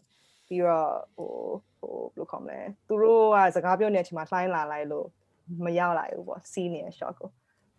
[0.46, 1.30] ပြီးတော့ဟို
[1.78, 2.58] ဟိုဘယ်လိုခေါ်မလဲ
[2.88, 5.06] သူတို့ကစကားပြောနေတဲ့အချိန်မှာ line လာလိုက်လို့
[5.64, 7.30] မရောက်လာဘူးပေါ့စီးနေတဲ့ shot ကို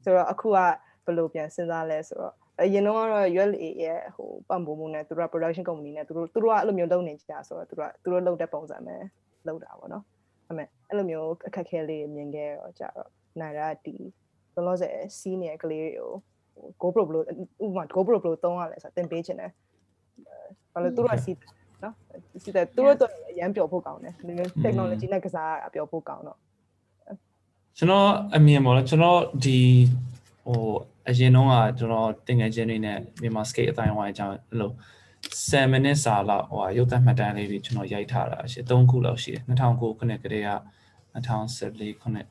[0.04, 0.58] ဆိုတော့အခုက
[1.06, 8.96] ဘယ်လိုပြန်စဉ်းစားလဲဆိုတော့အရင်တော့ကတော့ ULA ရဲ့ဟိုပံ့ပိုးမှုနဲ့သူတို့က production company နဲ့သူတို့သူတို့ကအဲ့လိုမျိုးလုပ်နေကြဆိုတော့သူတို့ကသူတို့လုပ်တဲ့ပုံစံပဲ
[9.48, 10.04] လုပ်တာပေါ့နော်
[10.48, 13.10] အဲ့မဲ့အဲ့လိုမျိုးအခက်အခဲလေးတွေမြင်ခဲ့တော့ကြတော့
[13.40, 13.96] နိုင်ရဒီ
[14.56, 16.12] လောလောဆယ်စီးနေတဲ့ကလေးတွေကို
[16.82, 17.24] GoPro ဘယ်လို
[17.64, 19.52] ဥပမာ GoPro ဘယ်လိုသုံးရလဲဆိုတော့သင်ပေးခြင်းတယ်
[20.74, 21.38] ဘာလို့သူတို့ကစီး
[21.84, 21.94] နော်
[22.44, 26.38] စီးတဲ့သူတို့တော့အရန်ပျော်ဖို့ကောင်းတယ်ဒီမျိုး technology နဲ့ကစားရတာပျော်ဖို့ကောင်းတော့
[27.78, 29.58] ကျွန်တော်အမြင်ပေါ့နော်ကျွန်တော်ဒီ
[30.46, 30.62] ဟို
[31.10, 34.72] အရင်တော့ကကျွန်တော်တင်ငယ်ချင်းတွေနဲ့မြန်မာ skate အတိုင်းဝိုင်းအကြောင်းအဲ့လို
[35.26, 40.52] 7 minute စာလောက်ဟိုရုပ်သံမှတ်တမ်းလေးတွေကျွန်တော်ရိုက်ထားတာရှိ3ခုလောက်ရှိတယ်2009ခုနှစ်ကတည်းက
[41.16, 42.28] 2014ခုနှစ်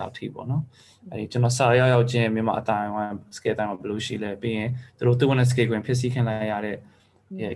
[0.00, 0.62] လောက်ထိပေါ့နော်
[1.10, 6.76] အဲဒီကျွန်တော်စာရောက်ရောက်ချင်းမြန်မာအတိုင်းဝိုင်း skate အတိုင်းမှာဘယ်လိုရှိလဲပြီးရင်သူတို့သူ့ဝင် skate ခွင်ဖြစ်စီခင်လိုက်ရတဲ့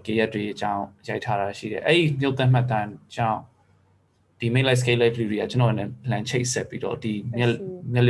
[0.06, 3.40] ကေရက်တွေအကြောင်းရိုက်ထားတာရှိတယ်အဲ့ဒီရုပ်သံမှတ်တမ်းကြောင့်
[4.40, 7.52] ဒီ main light scale live view တွေကကျွန်တော်နဲ့ plan ချိတ်ဆက်ပြီးတော့ဒီမျက်
[7.94, 8.04] မျက်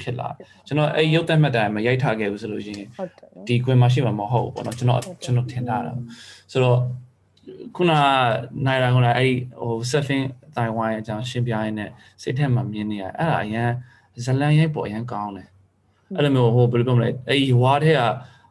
[0.00, 0.28] လျောင် scale ခွင်ဖြစ်လာ
[0.66, 5.98] ကျွန်တော်အဲ့ရုပ်သံမှတ်တမ်းမရိုက်ထားခဲ့ဘူးဆိုလို့ရှိရင်ဟုတ်တယ်နော်ဒီ queen မှာရှိမှာမဟုတ်ဘူးပေါ့နော်ကျွန်တော်ကျွန်တော်ထင်တာတော့
[6.52, 6.78] ဆိုတော့
[7.76, 7.92] ခုန
[8.66, 11.90] နိုင်ရာခုနအဲ့ဟို surfing အတိုင်းဝိုင်းအကြောင်းရှင်းပြရင်းနဲ့
[12.22, 13.70] စိတ်ထက်မှာမြင်နေရအဲ့ဒါအရန်
[14.24, 15.48] ဇလန်ရိုက်ပေါ်အရန်ကောင်းတယ်
[16.16, 18.00] အဲ့လိုမျိုးဟိုဘယ်လိုပြောမလဲအဲ့ဒီဝါထဲက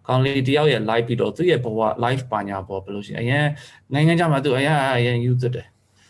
[0.08, 3.46] ကောင်းလေးတယောက်ရဲ့ live ပြီးတော့သူ့ရဲ့ဘဝ live ပါညာပေါ်ဘယ်လိုရှိအရန်
[3.94, 5.68] နိုင်ငံခြားမှာသူအရန်အရန် use တယ်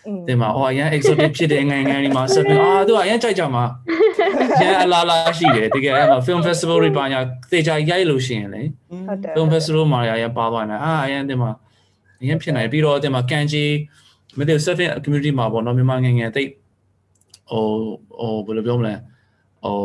[0.07, 3.63] อืมတင်မှာဟိုအရန် exotic ဖြစ်တဲ့နိုင်ငံတွေမှာ surfing အာသူကအရန်ကြိုက်ကြမှာ
[4.61, 7.19] ရန်အလားလားရှိတယ်တကယ်အဲ့မှာ film festival တွေပါညာ
[7.51, 8.61] သေချာရိုက်လို့ရှိရင်လေ
[9.07, 11.51] ဟုတ်တယ် film festival မှာရရပါသွားနေအာအရင်တင်မှာ
[12.21, 13.71] အရင်ဖြစ်နေပြီးတော့တင်မှာကန်ကြီး
[14.37, 16.49] မသိဘူး surfing community မှာပေါ့နော်မြန်မာငယ်ငယ်တိတ်
[17.51, 17.65] ဟို
[18.19, 18.93] ဟိုဘယ်လိုပြောမလဲ
[19.63, 19.77] ဟို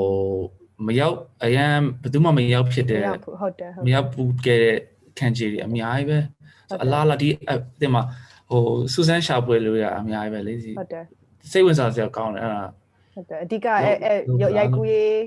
[0.87, 4.77] မရောက်အရင်ဘယ်သူမှမရောက်ဖြစ်တဲ့ရောက်ဘူးဟုတ်တယ်ဟုတ်မရောက်ဘူးခဲ့တဲ့
[5.19, 6.19] ကန်ကြီးတွေအများကြီးပဲ
[6.83, 7.29] အလားလာဒီ
[7.81, 8.03] တင်မှာ
[8.51, 8.63] ဟို
[8.93, 11.05] စူဆန်ရှာပွဲလို့ရအများကြီးပဲလေဒီဟုတ်တယ်
[11.51, 12.63] စိတ်ဝင်စားစရာကောင်းတယ်အဲ့ဒါ
[13.19, 14.13] ဟုတ်တယ်အဓိကအဲအဲ
[14.43, 15.19] ရိုက်ကူးရေး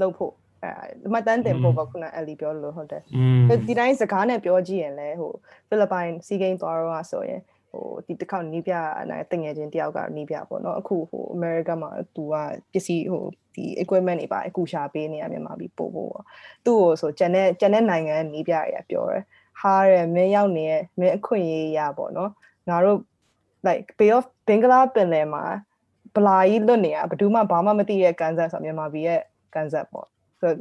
[0.00, 5.32] လုပ်ဖို့အဲမှတ်တမ်းတင်ဖို့ပေါ့ခုနအလီပြောလို့ဟုတ်တယ်อืมဒီတိုင်းစကားနဲ့ပြောကြည့်ရင်လည်းဟို
[5.68, 7.40] ဖိလစ်ပိုင်စီဂိမ်းသွားတော့ဆိုရင်
[7.70, 8.72] ဟိုဒီတစ်ခေါက်နီးပြ
[9.10, 12.34] နိုင်တငယ်ချင်းတယောက်ကနီးပြပေါ့နော်အခုဟိုအမေရိကမှာသူက
[12.72, 13.24] ပစ္စည်းဟို
[13.54, 16.24] ဒီ equipment တွေပါအခုရှာပေးနေရမြန်မာပြည်ပို့ဖို့ပေါ့
[16.64, 19.24] သူ့ကိုဆိုကျန်တဲ့ကျန်တဲ့နိုင်ငံနီးပြတွေကပြောတယ်
[19.60, 22.30] ဟာတဲ့မင်းရောက်နေတဲ့မင်းအခွင့်အရေးရပေါ့နော်
[22.68, 22.98] ငါတို့
[23.66, 25.44] like Bay of Bengal ပင်လယ်မှာ
[26.16, 29.20] ဗလာကြီးလွတ်နေတာဘယ်သူမှဘာမှမသိတဲ့ကန်ဆက်ဆိုမြန်မာပြည်ရဲ့
[29.54, 30.06] ကန်ဆက်ပေါ့
[30.40, 30.52] ဆို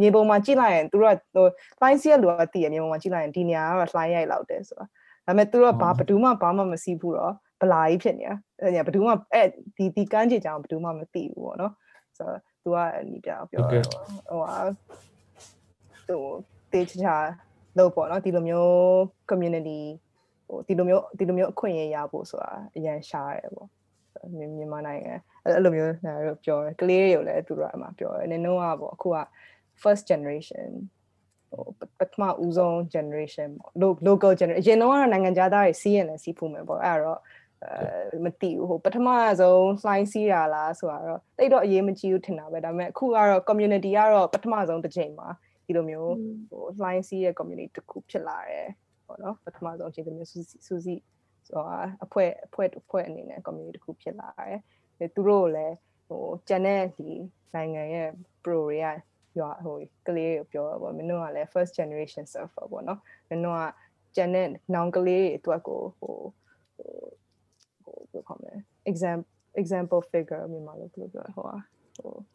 [0.00, 1.46] မြေပုံမှာကြည့်လိုက်ရင်သူတို့ကဟို
[1.82, 4.88] line စီးရလူကတည်ရမြေပုံမှာကြည့်လိုက်ရင်ဒီနေရာကတော့ line ရိုက်လောက်တယ်ဆိုတာဒါ
[5.26, 9.46] ပေမဲ့သူတို့ကဘာဘယ်သူမှဘာမှမစီးဘူးတော့ဗလာကြီးဖြစ်နေတာအဲ့ညာဘယ်သူမှအဲ့
[9.76, 11.72] ဒီဒီကန်းကြီးကြောင်ဘယ်သူမှမသိဘူးပေါ့နော်
[12.18, 12.76] ဆိုတော့သူက
[13.08, 14.56] နီးပြပြောဟိုဟာ
[16.08, 16.16] သူ
[16.72, 17.16] တေးချာ
[17.78, 18.72] လို့ပေါ့နော်ဒီလိုမျိုး
[19.30, 19.80] community
[20.46, 23.68] ဟိုဒီလိုမျိုးဒီလိုမျိုးအခွင့်အရေးရဖို့ဆိုတာအရင်ရှားရတယ်ပေါ့
[24.36, 25.14] မြန်မာနိုင်ငံ
[25.44, 29.18] အဲ့လိုမျိုးနာတို့ပြောတယ်ကလေးတွေကိုလည်းသူတို့ကအမှပြောတယ်နင်တို့ကပေါ့အခုက
[29.82, 30.70] first generation
[31.50, 31.64] ဟို
[31.98, 37.20] ပထမဦးဆုံး generation ပေါ့ local generation အရင်တော့နိုင်ငံခြားသားတွေစီးရင်လည်းစီးဖို့မယ်ပေါ့အဲ့တော့
[37.64, 39.08] အဲမသိဘူးဟိုပထမ
[39.40, 45.28] ဆုံး slide စီးရလားဆိုတော့တိတ်တော့အရေးမကြီးဘူးထင်တာပဲဒါပေမဲ့အခုကတော့ community ကတော့ပထမဆုံးတစ်ချိန်မှာ
[45.66, 46.14] ဒီလိုမျိုး
[46.50, 48.68] ဟို slide စီးရဲ့ community တစ်ခုဖြစ်လာတယ်
[49.06, 50.94] ပေါ့နော်ပထမဆုံးအချိန်တမျိုးစူးစူးစီ
[51.46, 54.28] ဆိုတာအဖွဲ့အဖွဲ့အဖွဲ့အနေနဲ့ community တစ်ခုဖြစ်လာ
[54.98, 55.76] တယ်သူတို့လည်း
[56.08, 57.10] ဟိုကျန်တဲ့ဒီ
[57.54, 58.08] နိုင်ငံရဲ့
[58.44, 58.86] pro တွေက
[59.38, 63.62] ရွာဟိုကလေးကိုပြောတော့ဗောမင်းတို့ကလည်း first generation surfer ပေါ့နော်မင်းတို့က
[64.16, 66.16] ကျန်တဲ့နောင်ကလေးတွေအတွက်ကိုဟို
[66.76, 66.94] ဟို
[67.84, 68.54] ဟိုဘယ်လိုခေါ်မလဲ
[68.90, 69.28] example
[69.60, 71.56] example figure မြန်မာလိုဘယ်လိုပြောဟိုဟာ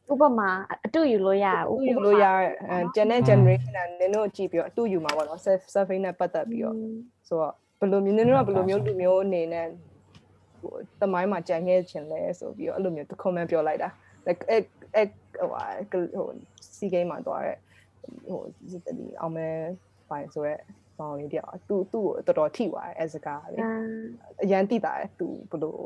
[0.08, 0.50] ဟိုဥပမာ
[0.86, 1.54] အတူယူလို့ရဥ
[1.90, 2.26] ယူလို့ရ
[2.70, 5.40] အဲကျန်တဲ့ generation ကနင်တို့ကြည့်ပြီးတော့အတူယူမှာပေါ့နော်
[5.74, 6.76] surfing နဲ့ပတ်သက်ပြီးတော့
[7.28, 9.68] ဆိုတော့ ဘယ်လိုမျိုးနင်တို့ကဘယ်လိုမျိုးလူမျိုးအနေနဲ့
[10.62, 13.90] ဟိုတမိုင်းမှာကြံခဲ့ခြင်းလဲဆိုပြီးတော့အဲ့လိုမျိုး comment ပြောလိုက်တာ
[14.28, 14.58] like အဲ
[14.96, 15.04] အဲ
[15.40, 16.28] ဟိုဟာဟို
[16.78, 17.58] စီဂိမ်းမှာသွားတဲ့
[18.30, 18.42] ဟို
[19.00, 19.48] ဒီအောင်မဲ
[20.10, 20.56] ပိုင်ဆိုရဲ
[20.98, 23.62] ပေါင်းလေးတယောက်သူသူ့ကိုတော်တော်ထိသွားတယ်အဲစကားလေး
[24.44, 25.78] အရန်တိတာတယ်သူဘယ်လို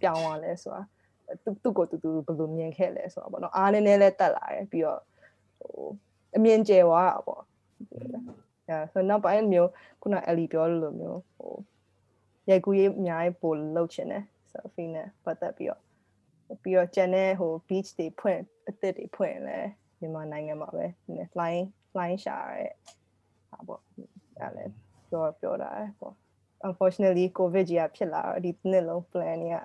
[0.00, 0.82] ပြောင်းသွားလဲဆိုတာ
[1.44, 5.00] သူသူ့ကိုသူသူဘယ်လိုမြင်ခဲ့လဲဆိုတော့ပေါ့နော်အားနည်းနည်းလေးတက်လာတယ်ပြီးတော့
[5.60, 5.86] ဟို
[6.36, 7.42] အမြင်ကျယ်သွားတာပေါ့
[8.70, 9.70] အဲဆိုတော့ပိုင်းမျိုး
[10.02, 11.54] ခုနအလီပြောလို့မျိုးဟို
[12.48, 15.80] ရိုက်ကူးရေးအများကြီးပို့လုပ်ချင်တယ် surfing နဲ့ပတ်သက်ပြီးတော့
[16.62, 19.58] ပြီးတော့ကျန်တဲ့ဟို beach တွေဖွင့်အသစ်တွေဖွင့်လဲ
[19.98, 20.86] မြန်မာနိုင်ငံမှာပဲ
[21.16, 22.74] နည်း flying flying ရှာရတဲ့
[23.50, 23.80] ဟာပေါ့
[24.40, 24.72] အဲ့လည်း
[25.10, 25.70] ပြောပြောတာ
[26.00, 26.14] ပေါ့
[26.66, 29.58] unfortunately covid ကြီးကဖြစ်လာတော့ဒီနှစ်လုံး plan တွေက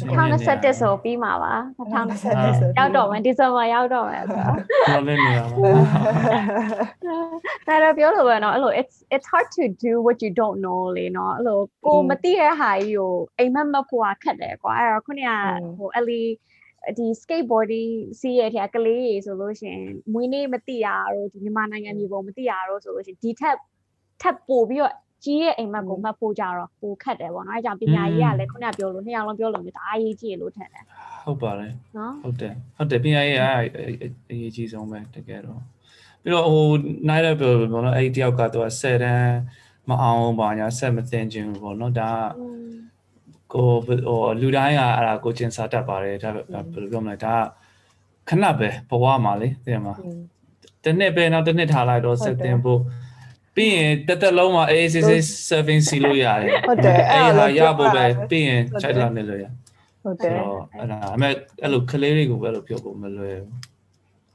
[0.00, 4.56] 2021ဆိုပြီးမှာပါ2021ရောက်တော့မယ်ဒီဇင်ဘာရောက်တော့မယ်ဆိုတော့
[4.86, 5.44] ပြောနေနေတာ
[7.66, 15.30] ပါ ဒါတော့ပြောလို့ပဲเนาะအဲ့လို it's it's hard to do what you don't know လေเนาะအဲ့လိုကိုမသိတဲ့ဟာကြီးကိုအိမ်မက်မက်ဖို့ခက်တယ်ကွာအဲ့တော့ခုနက
[15.78, 16.22] ဟိုအလီ
[16.98, 19.78] ဒီ skateboarding စီးရတဲ့ကလေးတွေဆိုလို့ရှင်
[20.12, 23.56] မွေးနေ့မသိရတော့ဒီမြန်မာနိုင်ငံမြေပုံမသိရတော့ဆိုလို့ရှင်ဒီထက်
[24.20, 30.83] ထပ်ပို့ပြီးတော့ ကြီးရဲ့အိမ်မက်ကိုမှတ်ဖို့ကြတော့ပိုခက်တယ်ပေါ့နော်အဲကြောင့်ပညာရေးကလည်းခုနကပြောလို့နှစ်ယောက်လုံးပြောလို့မျိုးဒါအရေးကြီးလို့ထင်တယ်
[31.25, 33.43] ဟုတ်ပါတယ်နော်ဟုတ်တယ်ဟုတ်တယ်ပညာရေးက
[34.29, 35.59] အရေးကြီးဆုံးပဲတကယ်တော့
[36.21, 36.65] ပြီးတော့ဟို
[37.07, 39.35] နိုင်ရပြောပေါ့နော်အဲ့ဒီတယောက်ကတော့10တန်း
[39.89, 42.09] မအောင်ပါညာဆက်မသိခြင်းဘူးပေါ့နော်ဒါ
[43.53, 47.35] ကိုဟိုလူတိုင်းကအဲ့ဒါကိုကျင်စာတတ်ပါတယ်ဒါဘယ်လိုပြောမလဲဒါ
[48.29, 49.93] ခဏပဲဘဝမှာလေသိရမှာ
[50.83, 52.81] တနှစ်ပဲနောက်တနှစ်ထားလိုက်တော့ဆက်တင်ဖို့
[53.55, 55.11] ပြီးရင်တက်တက်လုံးမှာ AACC
[55.49, 59.45] serving စီလို့ရတယ်ဟုတ်တယ်အဲ့ဒါရဖို့ပဲပြီးရင် chat လာနေလို့ရ
[60.03, 61.29] ဟုတ်တဆိုယ်တော့အဲ့ဒါအမေ
[61.61, 63.53] အဲ့လိုကလေးတွေကိုပဲအဲ့လိုပြောဖို့မလွယ်ဘူး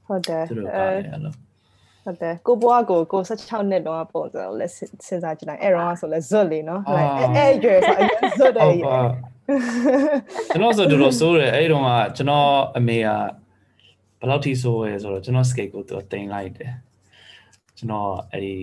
[0.07, 1.33] ဟုတ်တယ်သူတို့ကအဲလည်းအဲ့လို
[2.05, 9.01] ဟုတ်တယ်ကိုဘွားကိုကို16နှစ်တော့ပုံစံလဲစဉ်းစားကြည့်လိုက်အဲ့တော့ဆိုလဲဇွတ်လေနော် like အဲ့ရွယ်ဆိုအရင်ဇွတ်တယ်ဟုတ်ပါ
[10.49, 13.09] ကျွန်တော်ဆိုတော်တော်စိုးတယ်အဲ့တုန်းကကျွန်တော်အမေက
[14.19, 16.73] ဘယ်လောက်ထိစိုးရဲဆိုတော့ကျွန်တော် skate ကိုသူတင်လိုက်တယ်
[17.79, 18.55] ကျွန်တော်အဲ့ဒီ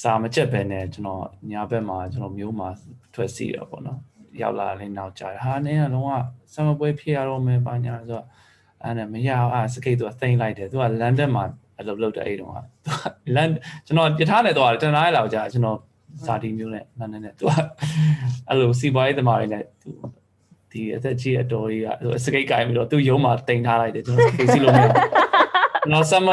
[0.00, 2.68] စာမချက်ပဲနဲ့ကျွန်တော်ညာဘက်မှာကျွန်တော်မျိုးမှာ
[3.14, 3.98] ထွက်စီတော့ပေါ့နော်
[4.42, 6.10] ရောက်လာရင်နောက်ကြတယ်ဟာနင်းကလုံးဝ
[6.52, 8.24] ဆမ်မပွဲဖြစ်ရတော့မယ်ဘာညာဆိုတော့
[8.82, 11.44] အဲ့နဲ့မရအောင်အဲ့စကိတ်သူကသိမ့်လိုက်တယ်သူကလန်ဒန်မှာ
[11.78, 12.90] အလုပ်လုပ်တဲ့အဲ့တုန်းကသူ
[13.26, 13.48] ကလန်
[13.86, 15.78] ကျွန်တော်ပြထားနေတော့တနင်္လာရက်လောက်ကြာကျွန်တော်
[16.26, 17.50] ဇာတိမျိုးနဲ့လန်ဒန်နဲ့သူက
[18.48, 19.90] အဲ့လိုစီပွားရေးသမားတွေနဲ့သူ
[20.72, 26.30] ဒီအသက်ကြီးအတော်ကြီးကစကိတ်ကင်ပြီးတော့သူရုံးမှာတင်ထားလိုက်တယ်ကျွန်တော်ဖေးစီလို့မရကျွန်တော်ဆမ်မ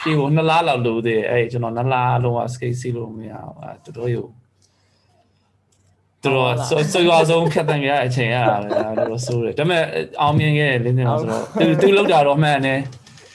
[0.00, 4.22] ပွဲဒီကိုနှစ်လားလောက်လိုသေးတယ်အဲ့ကျွန်တော်နှစ်လားလုံးဝစကိတ်စီလို့မရအောင်အဲ့တော်တော်ယူ
[6.24, 9.82] တော်ဆိုဆိုရအောင်ဖြတ်တန်းရအချိန်ရတာလေဒါတော့ဆိုးတယ်ဒါပေမဲ့
[10.22, 12.80] အောင်မြင်ခဲ့လင်းနေတော့ဆိုတော့သူသူလောက်တာတော့မှန်တယ်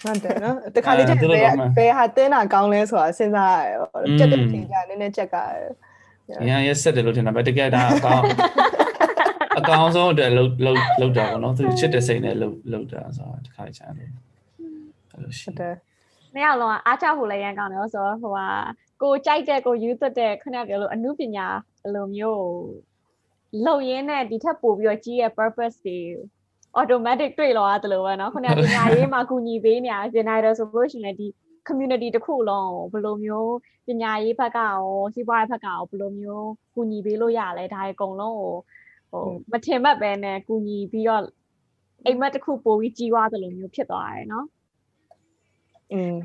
[0.03, 1.29] ဟုတ်တယ်နော်တခါလေးကျဘယ်
[1.77, 3.71] ဘယ်ဟာတင်းတာကောင်းလဲဆိုတာစဉ်းစားရ
[4.03, 5.37] တယ်ကြက်တဲ့ချိန်ကနည်းနည်းကြက်က
[6.47, 8.23] ရန်ရက်ဆက်တယ်လို့ထင်တာပဲတကယ်ဒါအကောင်း
[9.59, 14.09] အကောင်းဆုံးအတွက်လှုပ်လှုပ်လှုပ်တာပေါ့နော်သူချစ်တဲ့စိတ်နဲ့လှုပ်လှုပ်တာဆိုတော့တခါချမ်းတယ်
[15.09, 15.75] ဟုတ်တယ်
[16.34, 18.48] နှစ်ယောက်လုံးကအားချဖို့လည်းရန်ကောင်းတယ်ဆိုတော့ဟိုဟာ
[19.02, 21.46] ကိုကြိုက်တဲ့ကိုယူသွတ်တဲ့ခဏပြောလို့အမှုပညာ
[21.86, 22.46] အလိုမျိုး
[23.66, 25.98] လုံရင်းနဲ့ဒီထက်ပိုပြီးတော့ကြီးရဲ့ purpose တွေ
[26.80, 31.26] automatic တွေ့လောရတယ်လို့ပဲเนาะခုနကပညာရေးမှာကူညီပေးနေရပြင်နိုင်တယ်ဆိုလို့ရှိရင်ဒီ
[31.68, 33.54] community တစ်ခုလုံးကိုဘယ်လိုမျိုး
[33.86, 34.80] ပညာရေးဘက်ကရော
[35.14, 38.54] စီးပွားရေးဘက်ကရောဘယ်လိုမျိုးကူညီပေးလို့ရလဲဒါအကုန်လုံးကို
[39.10, 41.22] ဟိုမထင်မှတ်ပဲနဲ့ကူညီပြီးတော့
[42.04, 44.59] အိမ်မက်တစ်ခုပို့ပြီးကြီးွားတယ်လို့မျိုးဖြစ်သွားတယ်เนาะ อืม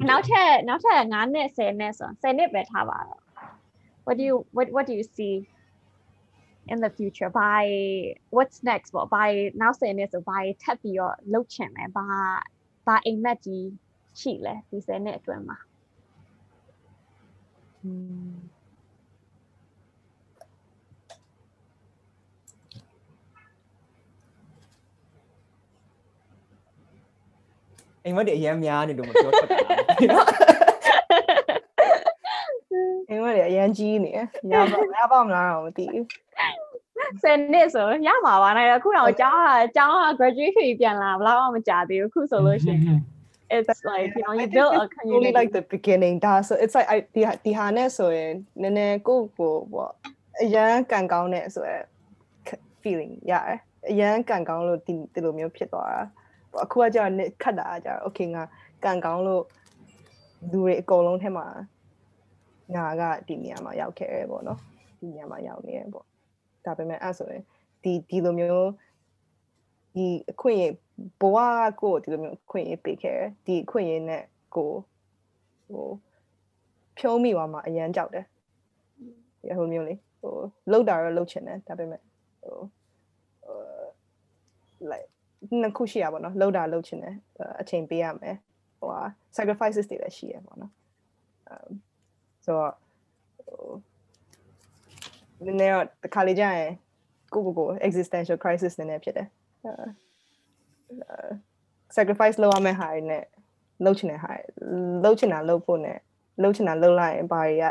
[0.09, 3.23] နောက်ထပ်နောက်ထပ်9နှစ်10နှစ်ဆို10နှစ်ပဲထားပါတော့
[4.07, 5.35] what do you what what do you see
[6.73, 7.65] in the future by
[8.37, 9.29] what's next ပေါ့ by
[9.61, 12.07] နောက်10နှစ်ဆို by ထပ်ပြီးတော့လှုပ်ချင်မယ်ဘာ
[12.87, 13.67] ဘာအိမ်မက်ကြီး
[14.21, 15.59] ရှိလဲဒီ10နှစ်အတွင်းမှာ
[28.07, 29.57] အိမ်မက်တွေအရင်များနေလို့မပြောတတ်တာ
[33.09, 34.13] အင်းမလေးအရန်ကြီးနေ
[34.53, 36.05] ရပါရပါမလားတော့မသိဘူး
[37.23, 43.01] 10နှစ်ဆိုရမှာပါနိုင်အခုတော့ကျောင်းကကျောင်းက graduation ပြန်လာဘယ်တော့မှမကြာသေးဘူးအခုဆိုလို့ရှိရင်
[43.57, 46.89] it's like you know you build a only community like the beginning ဒါဆို it's like
[46.95, 49.93] I ဒီဟာဒီဟာနဲ့ဆိုရင်နည်းနည်းကိုယ့်ကိုပေါ့
[50.43, 51.83] အရန်ကန်ကောင်းတဲ့ဆိုရယ်
[52.83, 53.59] feeling ရတယ်
[53.91, 56.26] အရန်ကန်ကောင်းလို့ဒီဒီလိုမျိုးဖြစ်သွားတာပေါ့
[56.65, 57.13] အခုကကြာင့်
[57.43, 58.43] ခတ်တာကကြာင့် okay ငါ
[58.85, 59.45] ကန်ကောင်းလို့
[60.51, 61.47] လူတွေအကုန်လုံးထဲမှာ
[62.75, 64.59] ငါကဒီနေရာမှာရောက်ခဲ့ရပေါ့နော်
[64.99, 66.05] ဒီနေရာမှာရောက်နေရပေါ့
[66.65, 67.43] ဒါပေမဲ့အဲ့ဆိုရင်
[67.83, 68.71] ဒီဒီလိုမျိုး
[69.95, 70.73] ဒီအခွင့်အရေး
[71.21, 71.37] ဘဝ
[71.81, 74.23] ကကိုယ်ဒီလိုမျိုးအခွင့်အရေးပေးခဲ့တယ်ဒီအခွင့်အရေးနဲ့
[74.55, 74.79] ကိုယ်
[75.69, 75.89] ဟို
[76.99, 78.25] ဖြုံးမိသွားမှာအရန်ကြောက်တယ်
[79.41, 80.35] ဒီဟိုမျိုးလေးဟို
[80.71, 82.01] လှုပ်တာတော့လှုပ်ချင်တယ်ဒါပေမဲ့
[82.43, 82.59] ဟို
[83.45, 83.59] ဟို
[84.91, 85.11] like
[85.61, 87.17] နှစ်ခုရှိရပါတော့လှုပ်တာလှုပ်ချင်တယ်
[87.61, 88.37] အချိန်ပေးရမယ်
[88.79, 89.03] ဟိုဟာ
[89.37, 90.73] sacrifices တွေလည်းရှိရပါတော့
[91.53, 91.71] um
[92.45, 92.73] ဆိုတော့
[93.47, 96.73] ဟိုနည်းနည်းတော့တစ်ခါလေကြာရင်
[97.33, 99.29] ကိုကိုကို existential crisis နည်းနည်းဖြစ်တယ်
[99.65, 99.73] အဲ
[101.97, 103.25] sacrifice လုပ်ရမယ့်ဟာတွေနဲ့
[103.85, 104.43] လုပ်ချင်တဲ့ဟာတွေ
[105.05, 105.99] လုပ်ချင်တာလုပ်ဖို့နဲ့
[106.43, 107.65] လုပ်ချင်တာလုပ်လိုက်ရင်ဘာတွေက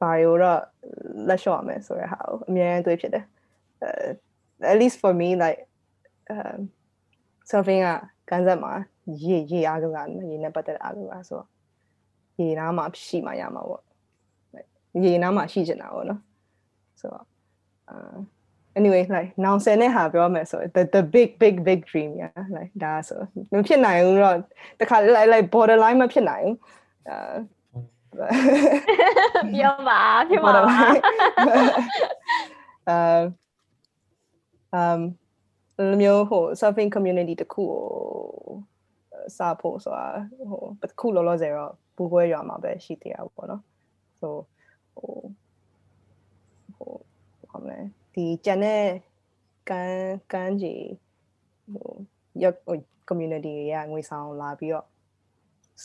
[0.00, 0.60] ဘာတွေတော့
[1.28, 3.24] လက်လျှော့ရမယ်ဆိုတဲ့ဟာကိုအများကြီးတွေးဖြစ်တယ်
[3.82, 3.90] အဲ
[4.72, 5.73] at least for me like um
[7.50, 7.88] surfing က
[8.30, 8.72] ကန်ဆက်မှာ
[9.24, 11.46] ရေရေအားကစားရေနဲ့ပတ်သက်တဲ့အားကစားဆိုတော့
[12.40, 13.82] ရေနားမှာရှိမှရမှာပေါ့
[15.04, 16.20] ရေနားမှာရှိချင်တာပေါ့နော်
[17.00, 17.26] ဆိုတော့
[17.92, 18.16] uh
[18.78, 23.20] anyway like now ဆယ်နဲ့ဟာပြောမယ်ဆို the the big big big dream yeah like ဒါဆို
[23.52, 24.36] မဖြစ်နိုင်ဘူးတော့
[24.80, 26.56] တခါ like like borderline မဖြစ်နိုင်ဘူး
[27.08, 27.34] အာ
[29.54, 30.78] ပြောပါပြောပါ
[32.94, 33.22] um
[34.80, 35.00] um
[35.78, 37.82] လိုမျိုးဟို surfing community တခုကို
[39.38, 40.06] စဖို့ဆိုတာ
[40.50, 43.62] ဟိုတစ်ခုလောလောဆယ်တော့ပူပွဲရွာမှာပဲရှိသေးတာပေါ့နော်
[44.20, 44.34] ဆို
[44.96, 45.14] ဟို
[46.76, 46.92] ဟို
[47.50, 47.78] ဘာမလဲ
[48.14, 48.82] ဒီကျန်တဲ့
[49.70, 50.86] ကန်းကန်းကြီး
[51.72, 51.90] ဟို
[52.42, 52.44] ရ
[53.08, 54.86] community တွေကငွေဆောင်လာပြီးတော့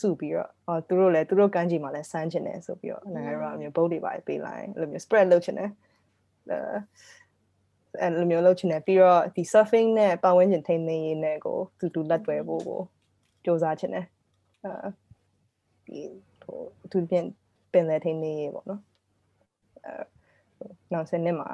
[0.00, 5.70] စုပြီးတော့အော်သူတို့လည်းသူတို့ကန်းကြီးမှာလည်းစမ်းချင်တယ်ဆိုပြီးတော့နိုင်ငံတော်အမျိုးဘုတ်တွေပါပေးလိုက်အဲ့လိုမျိုး spread လုပ်ချင်တယ်
[6.50, 6.58] အဲ
[8.00, 12.80] အဲ့လိုမျိုးလုပ်ချင်တယ်ပြီးတော့ဒီ surfing နဲ့ပတ်ဝန်းကျင်ထိန်းသိမ်းရေးနဲ့ကိုတူတူလက်တွဲဖို့ကို
[13.44, 14.06] စူးစမ်းချင်တယ်
[14.64, 14.70] အဲ
[15.86, 16.00] ဒီ
[16.42, 17.26] ဟိုအထူးဖြင့်
[17.72, 18.82] ပင်လယ်ထိန်းသိမ်းရေးပေါ့နော်
[19.86, 19.92] အဲ
[20.92, 21.48] နောက်ဆက်နှစ်မှာ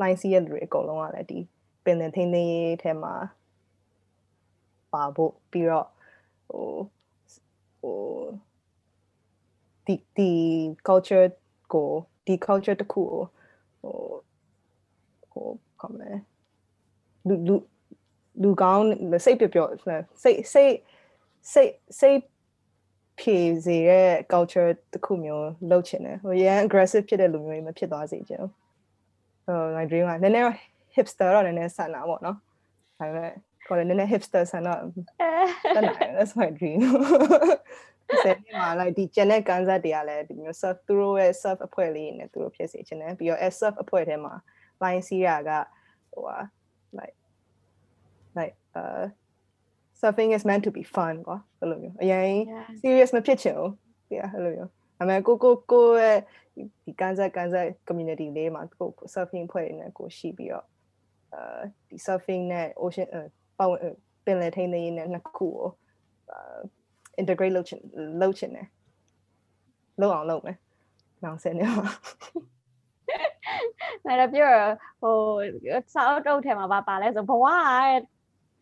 [0.00, 1.38] line စီးရတဲ့လူတွေအကုန်လုံးကလည်းဒီ
[1.84, 3.14] ပင်လယ်ထိန်းသိမ်းရေးထဲမှာ
[4.92, 5.88] ပါဖို့ပြီးတော့
[6.48, 6.68] ဟို
[7.80, 7.98] ဟို
[9.86, 10.30] ဒီဒီ
[10.88, 11.26] culture
[11.72, 11.88] ကို
[12.26, 13.24] ဒီ culture တခုကို
[13.82, 13.98] ဟို
[15.32, 15.46] ဟို
[15.82, 16.10] ကောမလဲ
[17.28, 17.54] လူလူ
[18.42, 18.84] လူကောင်း
[19.24, 19.70] စိတ်ပျော့ပျော့
[20.22, 20.74] စိတ်စိတ်
[21.52, 22.20] စိတ်စိတ်
[23.20, 28.52] ဖြေစေတဲ့ culture တခုမျိုးလုပ်ချင်တယ်ဟိုရန် aggressive ဖြစ်တဲ့လူမျိုးတွေမဖြစ်သွားစေချင်ဘူး
[29.46, 30.46] ဟို my dream ကနည်းနည်း
[30.96, 32.36] hipster တော့နည်းနည်းဆန်တာပေါ့နော်
[32.98, 33.32] ဒါပေမဲ့
[33.66, 34.78] ကိုလည်းနည်းနည်း hipster ဆန်တော့
[35.74, 36.80] တတ်နိုင် that's my dream
[38.24, 44.34] စက်မှာ like ဒီကျန်တဲ့ကန်ဇတ်တွေကလည်းဒီမျိုး surf သူတို့ရဲ့ surf အဖွဲ့လေးနဲ့သူတို့ဖြစ်စေချင်တယ်ပြီးတော့ as surf အဖွဲ့ထဲမှာ
[44.84, 45.50] line စီးရက
[46.12, 46.36] ဟိုဟာ
[46.98, 47.16] like
[48.38, 49.04] like uh
[50.00, 52.36] surfing is meant to be fun ကွာအဲ့လိုမျိုးအရင်
[52.80, 53.70] serious မဖြစ်ချင်ဘူး
[54.16, 56.18] yeah အဲ့လိုမျိုးအမေကိုကိုကိုရဲ့
[56.84, 60.66] ဒီကန်ဇက်ကန်ဇက် community လေးမှာကို surfing ဖွဲ့နေကိုရှိပြီးတော့
[61.34, 63.08] အာဒီ surfing နဲ့ ocean
[63.58, 65.54] ပတ်ဝန်းပင်လယ်ထိန်းသိမ်းရေးနဲ့နှစ်ခုကို
[66.30, 66.58] အာ
[67.20, 67.80] integrate လုပ်ချင်
[68.20, 68.68] လုပ်ချင်တယ်
[70.00, 70.56] လုပ်အောင်လုပ်မယ်
[71.24, 71.86] နောက်ဆက်နေပါ
[74.06, 74.52] အဲ့ဒါပြော
[75.00, 75.16] ဟို
[75.94, 77.46] စောက်တုတ်ထဲမှာပါပါလဲဆိုဘဝ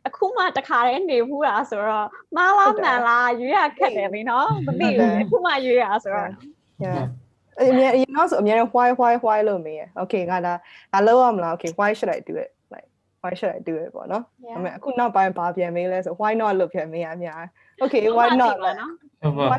[0.06, 6.28] အခုမှတခါတည်းနေဘူးလားဆိုတော့မှားလားမှန်လားရွေးရခက်တယ်လीနော်မသိဘူးအခုမှရွေးရဆိုတော့
[6.84, 7.04] yeah
[7.60, 10.54] အမြဲအရင်တော့ဆိုအမြဲ why why why လို့မေးရ okay ငါဒါ
[10.92, 12.88] ငါလောက်ရမလား okay why should i do it like
[13.22, 17.42] why should i do it ပေါ့နော်ဒါပေမဲ့အခုနောက်ပိုင်းဘာပြန်မေးလဲဆို why not လို့ပြန်မေးရအများ
[17.82, 18.92] okay why not ပါနော်
[19.22, 19.58] ဟုတ်ပါ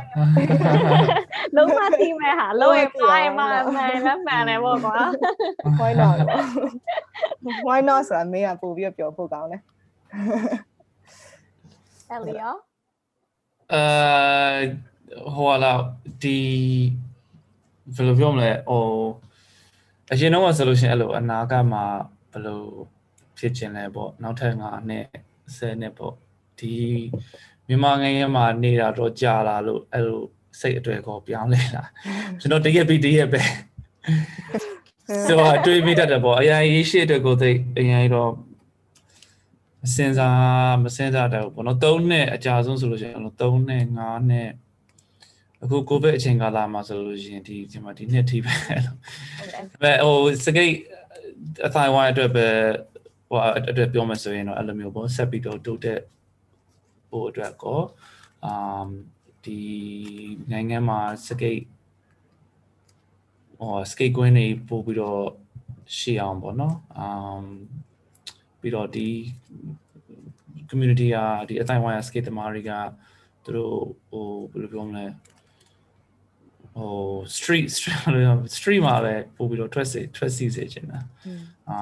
[1.56, 4.96] လုံးဝသိမဲ့ဟာလုံးဝပိုင်းမှာမှန်လည်းမှန်တယ်ပေါ့ကွာ
[5.80, 6.46] why not ပေါ့
[7.68, 9.62] why not ဆိုတာမေးရပို့ပြီးတော့ပြောဖို့ကောင်းတယ်
[12.10, 12.56] အဲ့လီယော
[13.74, 13.84] အဲ
[15.36, 15.74] ဟိုလာ
[16.22, 16.38] ဒီ
[17.96, 18.86] ဘယ်လိုပြောမလဲဟို
[20.12, 21.84] အရင်တော့ဆိုလို့ရှိရင်အဲ့လိုအနာဂတ်မှာ
[22.32, 22.62] ဘယ်လို
[23.38, 25.06] ဖြစ်ကျင်လဲပေါ့နောက်ထပ်9နှစ်
[25.56, 26.14] 10နှစ်ပေါ့
[26.60, 26.74] ဒီ
[27.72, 30.22] မြန်မာငယ်ငယ်မှာနေတာတော့ကြာလာလို့အဲ့လို
[30.60, 31.84] စိတ်အတွေ့ကောပြောင်းလဲလာ
[32.40, 33.42] ကျွန်တော်တရက်ပြီးတရက်ပဲ
[35.26, 38.32] ဆိုတော့အတွေ့မိတတ်တယ်ပေါ့အရင်ရေးရှိတဲ့ကိုသိအရင်တော့
[39.84, 44.50] မစင်စားမစင်စားတယ်ပေါ့နော်3နှစ်အကြာဆုံးဆိုလို့ရှိရင်3နှစ်5နှစ်
[45.64, 48.96] အခုကိုဗစ်အချိန်ကာလမှာဆိုလို့ရှိရင်ဒီဒီမှာဒီနှစ်ထိပဲအဲ့လို
[49.82, 50.74] ပဲဟိုစကိတ်
[51.66, 52.48] အထိုင်ဝိုင်းအတွက်ပဲ
[53.30, 53.40] ဟို
[53.70, 56.00] အတွက်ပြောမှဆိုရင်တော့အဲ့လိုမျိုးပေါ့ဆက်ပြီးတော့တိုးတက်
[57.12, 57.82] ဟိုအတွက်ကော
[58.46, 58.48] အ
[58.80, 58.90] မ်
[59.46, 59.60] ဒီ
[60.52, 61.62] နိုင်ငံမှာစကိတ်
[63.60, 65.24] ဟိုစကိတ်ကွင်းတွေပို့ပြီးတော့
[65.98, 67.44] ရှိအောင်ပေါ့နော်အမ်
[68.60, 69.08] ပြီးတော့ဒီ
[70.70, 72.72] community อ่ะဒီအတိုင်းဝိုင်း skate သမားတွေက
[73.44, 73.78] သူတို့
[74.10, 75.06] ဟိုဘယ်လိုပြောမလဲ
[76.76, 76.94] ဟို
[77.36, 77.68] street
[78.56, 81.00] street မှာပဲပို့ပြီးတော့ထွက်စီထွက်စီစေချင်တာ
[81.70, 81.78] အာ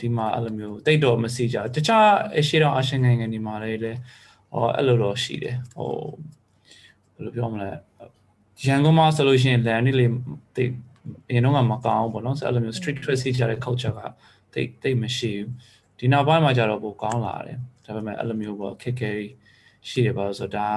[0.00, 3.92] ဒီမှာအဲ့လိုမျိုးတိတ်တော့မစီကြတခြားအရှိတော့အရှင်နိုင်ငံတွေမှာလည်းလေ
[4.52, 5.90] ဟောအဲ့လိုတော့ရှိတယ်ဟို
[7.14, 7.70] ဘယ်လိုပြောမလဲ
[8.66, 10.10] ရန်ကုန်မှာဆိုလို့ရှိရင် land လေး
[10.56, 10.72] တိတ်
[11.28, 14.00] အရင်တော့မကောင်းဘူးပေါ့နော်ဆိုအဲ့လိုမျိုး street ထွက်စီကြတဲ့ culture က
[14.54, 15.48] တိတ်တိတ်မရှိဘူး
[15.98, 19.10] ဒီနောက်ပိုင်းမှာကျတော့ပိုကောင်းလာတယ်ဒါပေမဲ့အဲ့လိုမျိုးပေါ့ခက်ခဲ
[19.88, 20.70] ရှိတယ်ပါဆိုတော့ဒါ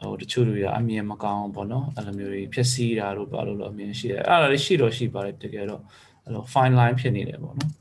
[0.00, 5.82] ကဟိုတချို့တွေကအမြင်မကောင်းပေါ့နော်အဲ့လိုမျိုးတွေဖြစ်စီတာတို့ဘာလို့လို့အမြင်ရှိတယ်အဲ့ဒါလည်းရှိတော့ရှိပါတယ်တကယ်တော့
[6.24, 7.72] အဲ့လို fine line ဖြစ်နေတယ်ပေါ့နော်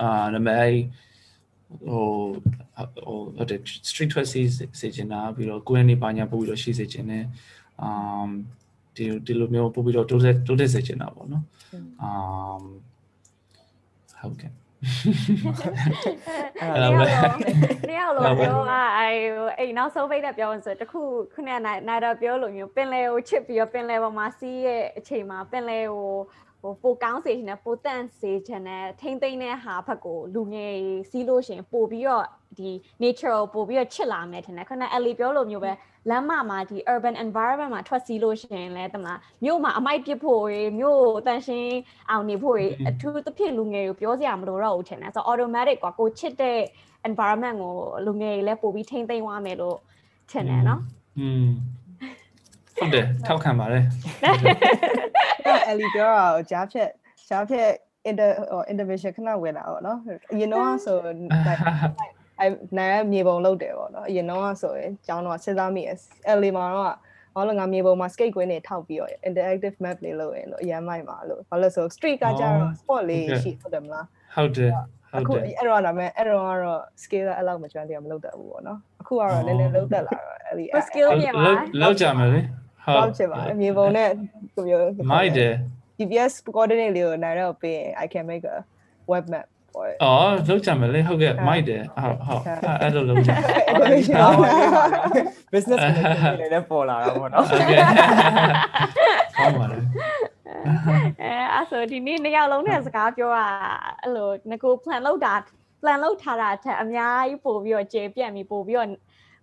[0.00, 0.76] အာဒါပေမဲ့အဲ့
[1.68, 2.06] ဟို
[3.06, 4.40] ဟိုဟုတ်တယ် street tweet စီ
[4.80, 7.24] စေချင်တာပြီးတော့ကိုယ်နေပါညာပို့ပြီးတော့ရှိစေချင်တယ်
[7.82, 8.28] အမ်
[8.96, 11.44] ဒီဒီလိုမျိုးပို့ပြီးတော့တိုးတက်တိုးတက်စေချင်တာပေါ့နော်
[12.02, 12.62] အမ်
[14.20, 14.52] ဟုတ်ကဲ့
[16.60, 17.04] အဲ့ဒါပဲ
[17.90, 19.08] တယောက်လို့ပြောอ่ะအဲ
[19.58, 21.00] အိမ်နောက်ဆုံးပိတ်တဲ့ပြောဆိုတခု
[21.34, 26.08] ခုနကနိုင်တော့ပြောလို့မျိုးပင်လဲကိုချစ်ပြီးတော့ပင်လဲပေါ်မှာစီးရဲ့အချိန်မှာပင်လဲကို
[26.60, 30.74] ဟိုပိုကောင်းစေချင်တဲ့ပိုတန့်စေချင်တဲ့ထိမ့်သိမ့်တဲ့ဟာဘက်ကိုလူငယ်
[31.10, 32.24] စီးလို့ရှင်ပို့ပြီးတော့
[32.58, 32.70] ဒီ
[33.02, 35.72] nature ကိုပို့ပြီးတော့ချစ်လာမယ်ထင်တယ်ခုန Ellie ပြောလိုမျိုးပဲ
[36.10, 41.78] လမ်းမမှာဒီ urban environment မှာထွက်စီးလို့ရှင်လဲတမလားမြို့မှာအမိုက်ပစ်ဖို့ရေမြို့တန်ရှင်း
[42.10, 46.58] အောင်နေဖို့ရေအထူးသဖြင့်လူငယ်ကိုပြောစရာမလိုတော့ဘူးထင်တယ်ဆိုတော့ automatic ကွာကိုချစ်တဲ့
[47.08, 47.74] environment ကို
[48.06, 49.78] လူငယ်တွေလည်းပို့ပြီးထိမ့်သိမ့်သွားမယ်လို့
[50.30, 50.80] ထင်တယ်နော်
[51.18, 51.46] อืม
[52.76, 53.84] ဟုတ်တယ်ထောက်ခံပါတယ်
[55.44, 56.88] အဲ့အလီပြောတာကိုကြားဖြတ်
[57.28, 57.68] ကြားဖြတ်
[58.10, 58.30] inter
[58.72, 59.98] intervention ခဏဝင်လာပေါ့နော်
[60.32, 61.12] အရင်တော့ဆိုအဲ
[62.76, 65.96] နိုင်ရမြေပုံလောက်တယ်ပေါ့နော်အရင်တော့ဆိုရင်ကျောင်းတော့စဉ်းစားမိတယ်
[66.26, 66.94] အဲ့လေမှာတော့
[67.34, 81.42] ဘာလို့ငါမြေပုံမှာ skate ကွင်းတွေထောက်ပြီးတော့ interactive map လေးလုပ်ရင်လို့အရင်မိုက်ပါလို့ဘာလို့ဆို street ကကြတော့ sport လေးရှိဟုတ်တယ်မလားဟုတ်တယ်ဟုအခုတ်တယ်အဲ့တော့ဒါမဲ့အဲ့တော့ကတော့ scale အဲ့လောက်မကျွမ်းတရားမလုပ်တတ်ဘူးပေါ့နော်အခုကတော့နည်းနည်းလုပ်တတ်လာတော့အဲ့ဒီ skill ပြင်ပါ
[81.82, 82.40] လောက်ကြမယ်လေ
[82.88, 84.10] ဟုဟုတ်တ်ချင်ပါမြေပုံနဲ့
[84.54, 85.52] ကိုမျိုးမိုက်တယ်
[85.98, 88.56] GPS coordinate လေးကိုနိုင်တော့ပေးရင် I can make a
[89.12, 92.42] web map for it အော်လောက်ကြမယ်လေဟုတ်ကဲ့မိုက်တယ်ဟုတ်ဟုတ်
[92.82, 93.30] အဲ့လိုလောက်ကြ
[95.52, 95.78] business
[96.38, 97.80] တွေလည်းပေါ်လာတာပေါ့နော်ဟုတ်ကဲ့
[99.36, 99.78] ကောင်းပါလေ
[101.22, 103.46] အဲအဲ့ဆိုဒီနေ့နှစ်ယောက်လုံးနဲ့စကားပြောတာ
[104.02, 105.34] အဲ့လိုငကို plan လုပ်တာ
[105.82, 108.88] plan လုပ်ထားတာအထက်အများကြီးပို့ပြီးတော့ကျေပြန့်ပြီးပို့ပြီးတော့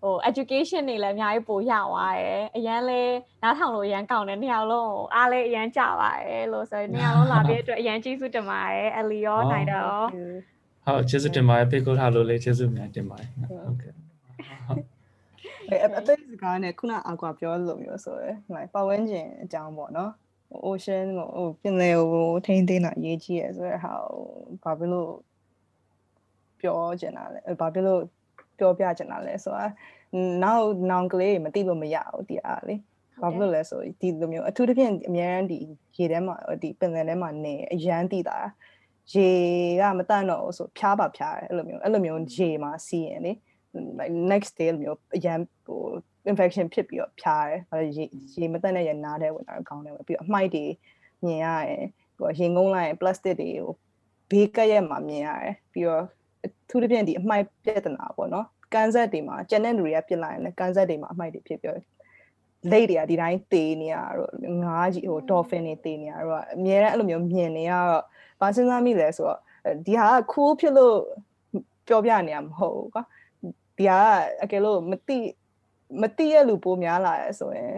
[0.05, 3.01] ဟို education တွေလည်းအများကြီးပို့ရသွားတယ်အရန်လဲ
[3.43, 10.05] နားထောင်လို့အရန်ကောင်းတယ်နှစ်ယောက်လုံးအားလည်းအရန်ကြပါတယ်လို့ဆိုရင်နှစ်ယောက်လုံးလာပြီးအတွက်အရန်ကျေးဇူးတင်ပါတယ်အလီရောနိုင်တော့
[10.85, 13.93] ဟုတ်ကျေးဇူးတင်ပါတယ်ပေးကိုထားလို့လေကျေးဇူးများတင်ပါတယ်ဟုတ်ကဲ့
[15.69, 20.11] အဲအသေးစကားနဲ့ခုနအကွာပြောလို့မျိုးဆိုရယ်ဟိုပတ်ဝန်းကျင်အကြောင်းပေါ့နော်
[20.49, 23.93] ဟို ocean ကိုဟိုပြင်လေကိုထိန်းသိမ်းတာအရေးကြီးရယ်ဆိုရယ်ဟာ
[24.63, 25.11] ဘာဖြစ်လို့
[26.61, 28.01] ပြောချင်တာလဲဘာဖြစ်လို့
[28.59, 29.65] ပြောပြချင်တာလဲဆိုတာ
[30.43, 32.75] နောက်နောင်ကလေးမသိလို့မရဘူးဒီအားလေ
[33.21, 35.57] ဘာဖြစ်လို့လဲဆိုဒီလိုမျိုးအထူးသဖြင့်အများရန်ဒီ
[35.97, 38.37] ရေထဲမှာဒီပင်လယ်ထဲမှာနေအရန်တည်တာ
[39.13, 39.29] ရေ
[39.81, 43.33] ကမတန့်တော့ဘူးဆိုဖျားပါဖျားတယ်အဲ့လိုမျိုးအဲ့လိုမျိုးရေမှာစီးရင်လေ
[43.99, 45.81] like next day မျိုးအရန်ဟို
[46.31, 48.03] infection ဖြစ်ပြီးတော့ဖြားတယ်။အဲရေ
[48.41, 50.65] ရေမတက်တဲ့ရနားတဲ့ဝင်တာကောင်းတယ်ပြီးတော့အမိုက်တွေ
[51.25, 51.83] မြင်ရတယ်။
[52.17, 53.69] ဟိုရင်ငုံလိုက်ရင် plastic တွေကို
[54.29, 56.03] ဘေးကက်ရက်မှာမြင်ရတယ်။ပြီးတော့
[56.69, 61.75] သူတပြင်းဒီအမိုက်ပြဿနာပေါ့နော် ကန်ဆက်တွေမှာကျန်တဲ့လူတွေကပြစ်လိုက်ရင်လည်းကန်ဆက်တွေမှာအမိုက်တွေဖြစ်ပြော
[62.71, 64.31] လိတ်တွေကဒီတိုင်းတေးနေရတော့
[64.63, 68.03] ငားကြီးဟို dolphin တွေတေးနေရတော့အများအားအဲ့လိုမျိုးမြင်နေရတော့
[68.41, 69.39] ဘာစဉ်းစားမိလဲဆိုတော့
[69.85, 70.97] ဒီဟာက cool ဖြစ်လို့
[71.87, 73.03] ပြောပြနေရမဟုတ်ဘူးကွာ
[73.77, 73.99] ဒီဟာ
[74.43, 75.17] အကယ်လို့မတိ
[76.01, 77.75] မတိရလူပိုများလာရဲဆိုရင်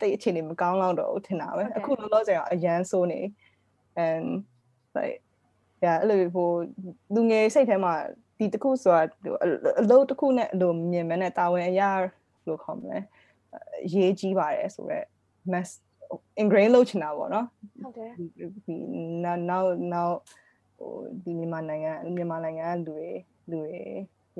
[0.00, 3.20] တိတ်အခြေအနေမကောင်းတော့တော့ထင်တာပဲအခုလောလောဆယ်ကအရန်ဆိုးနေ
[4.04, 4.26] and
[4.96, 5.18] like
[5.84, 6.48] yeah အဲ့လိုဟို
[7.14, 7.94] လူငယ်စိတ်ထဲမှာ
[8.40, 9.02] ဒီတစ်ခုဆိုတာ
[9.80, 11.90] အလုပ်တစ်ခုနဲ့အလိုမြင်မနဲ့တာဝန်အရာ
[12.46, 12.98] လို့ခေါ်မလဲ
[13.94, 15.06] ရေးကြီးပါတယ်ဆိုတော့
[15.52, 15.68] mass
[16.42, 17.46] ingrain လုပ်ချင်တာပေါ့နော်
[17.82, 18.10] ဟုတ်တယ်
[18.66, 18.76] ဒီ
[19.24, 20.16] နောက်နောက်နောက်
[20.78, 20.92] ဟို
[21.22, 23.08] ဒီမြန်မာနိုင်ငံမြန်မာနိုင်ငံကလူတွေ
[23.50, 23.80] လူတွေ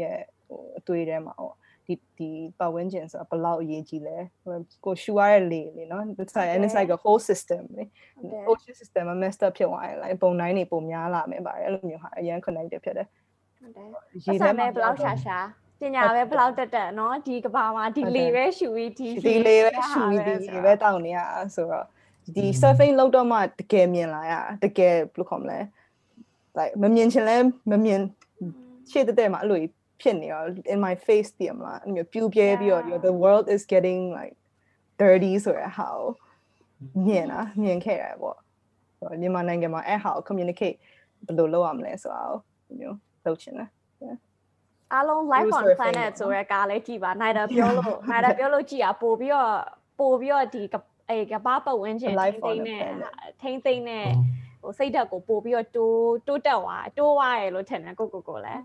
[0.01, 1.52] ရဲ့ဟိုအတွေ့အထဲမှာဟို
[1.86, 4.16] ဒီဒီပတ်ဝန်းကျင်ဆိုတာဘယ်လောက်အရေးကြီးလဲ
[4.85, 7.85] ကိုရှူရတဲ့လေလေနော် it's like and it's like a whole system လေ
[8.18, 13.09] ဟုတ်တယ် ocean system မှာ messed up ဖြစ်သွားရင် like ပုံတိုင်းတွေပုံများလာမယ်ပါတယ်အဲ့လိုမျိုးဟာအရင် connected ဖြစ်တယ်
[13.60, 13.88] ဟုတ်တယ်
[14.26, 15.38] ရေ ပတ်စံပဲဘယ်လောက်ရှာရှာ
[15.80, 21.20] ပညာပဲဘယ်လောက်တက်တက်เนาะဒီကဘာမှာဒီလေပဲရှူပြီးဒီ ဒီလေးပဲရှူပြီးဒီရေပဲတောက်နေရ
[21.56, 21.86] ဆိုတော့
[22.36, 24.34] ဒီ surfing လောက်တော့မှတကယ်မြင်လာရ
[24.64, 25.60] တကယ်ဘယ်လိုခေါ်မလဲ
[26.57, 27.38] like မမြင်ချင်လဲ
[27.72, 28.02] မမြင်
[28.91, 29.60] ရှေ့တက်တက်မှာအဲ့လို
[30.02, 30.41] ဖြစ်နေရော
[30.74, 34.36] in my face တည်မလားအဲ့လိုပြူပြဲပြီးတော့ the world is getting like
[35.02, 35.90] dirty ဆိုရဟာ
[37.06, 38.38] မြင်တာမြင်ခဲ့ရပေါ့
[39.22, 40.78] မြန်မာနိုင်ငံမှာအဲ့ဟာကို communicate
[41.26, 42.38] ဘယ်လိုလုပ်ရမလဲဆိုတော့
[42.80, 43.69] မျိုး လုပ်ချင်တယ်
[44.93, 49.53] အားလုံး live on surfing planet ပေါ့နော်ဆိုရဲကားလေးကြည်ပါနိုင်တယ်ပြောလို့နိုင်တယ်ပြောလို့ကြည်อ่ะပို့ပြီးတော့
[50.01, 50.77] ပို့ပြီးတော့ဒီက
[51.11, 54.07] အေကဘာပတ်ဝန်းကျင် Live ထိမ့် on သိမ့် the နဲ့ planet ထိမ့်သိမ့်နဲ့
[54.63, 58.63] ဟိုစိတ်ဓာတ်ကိုပို့ပြီးတော့တိုးတိုးတက်သွားတိုးသွားရလို့ထင်တယ်ကိုကိုကိုလည်း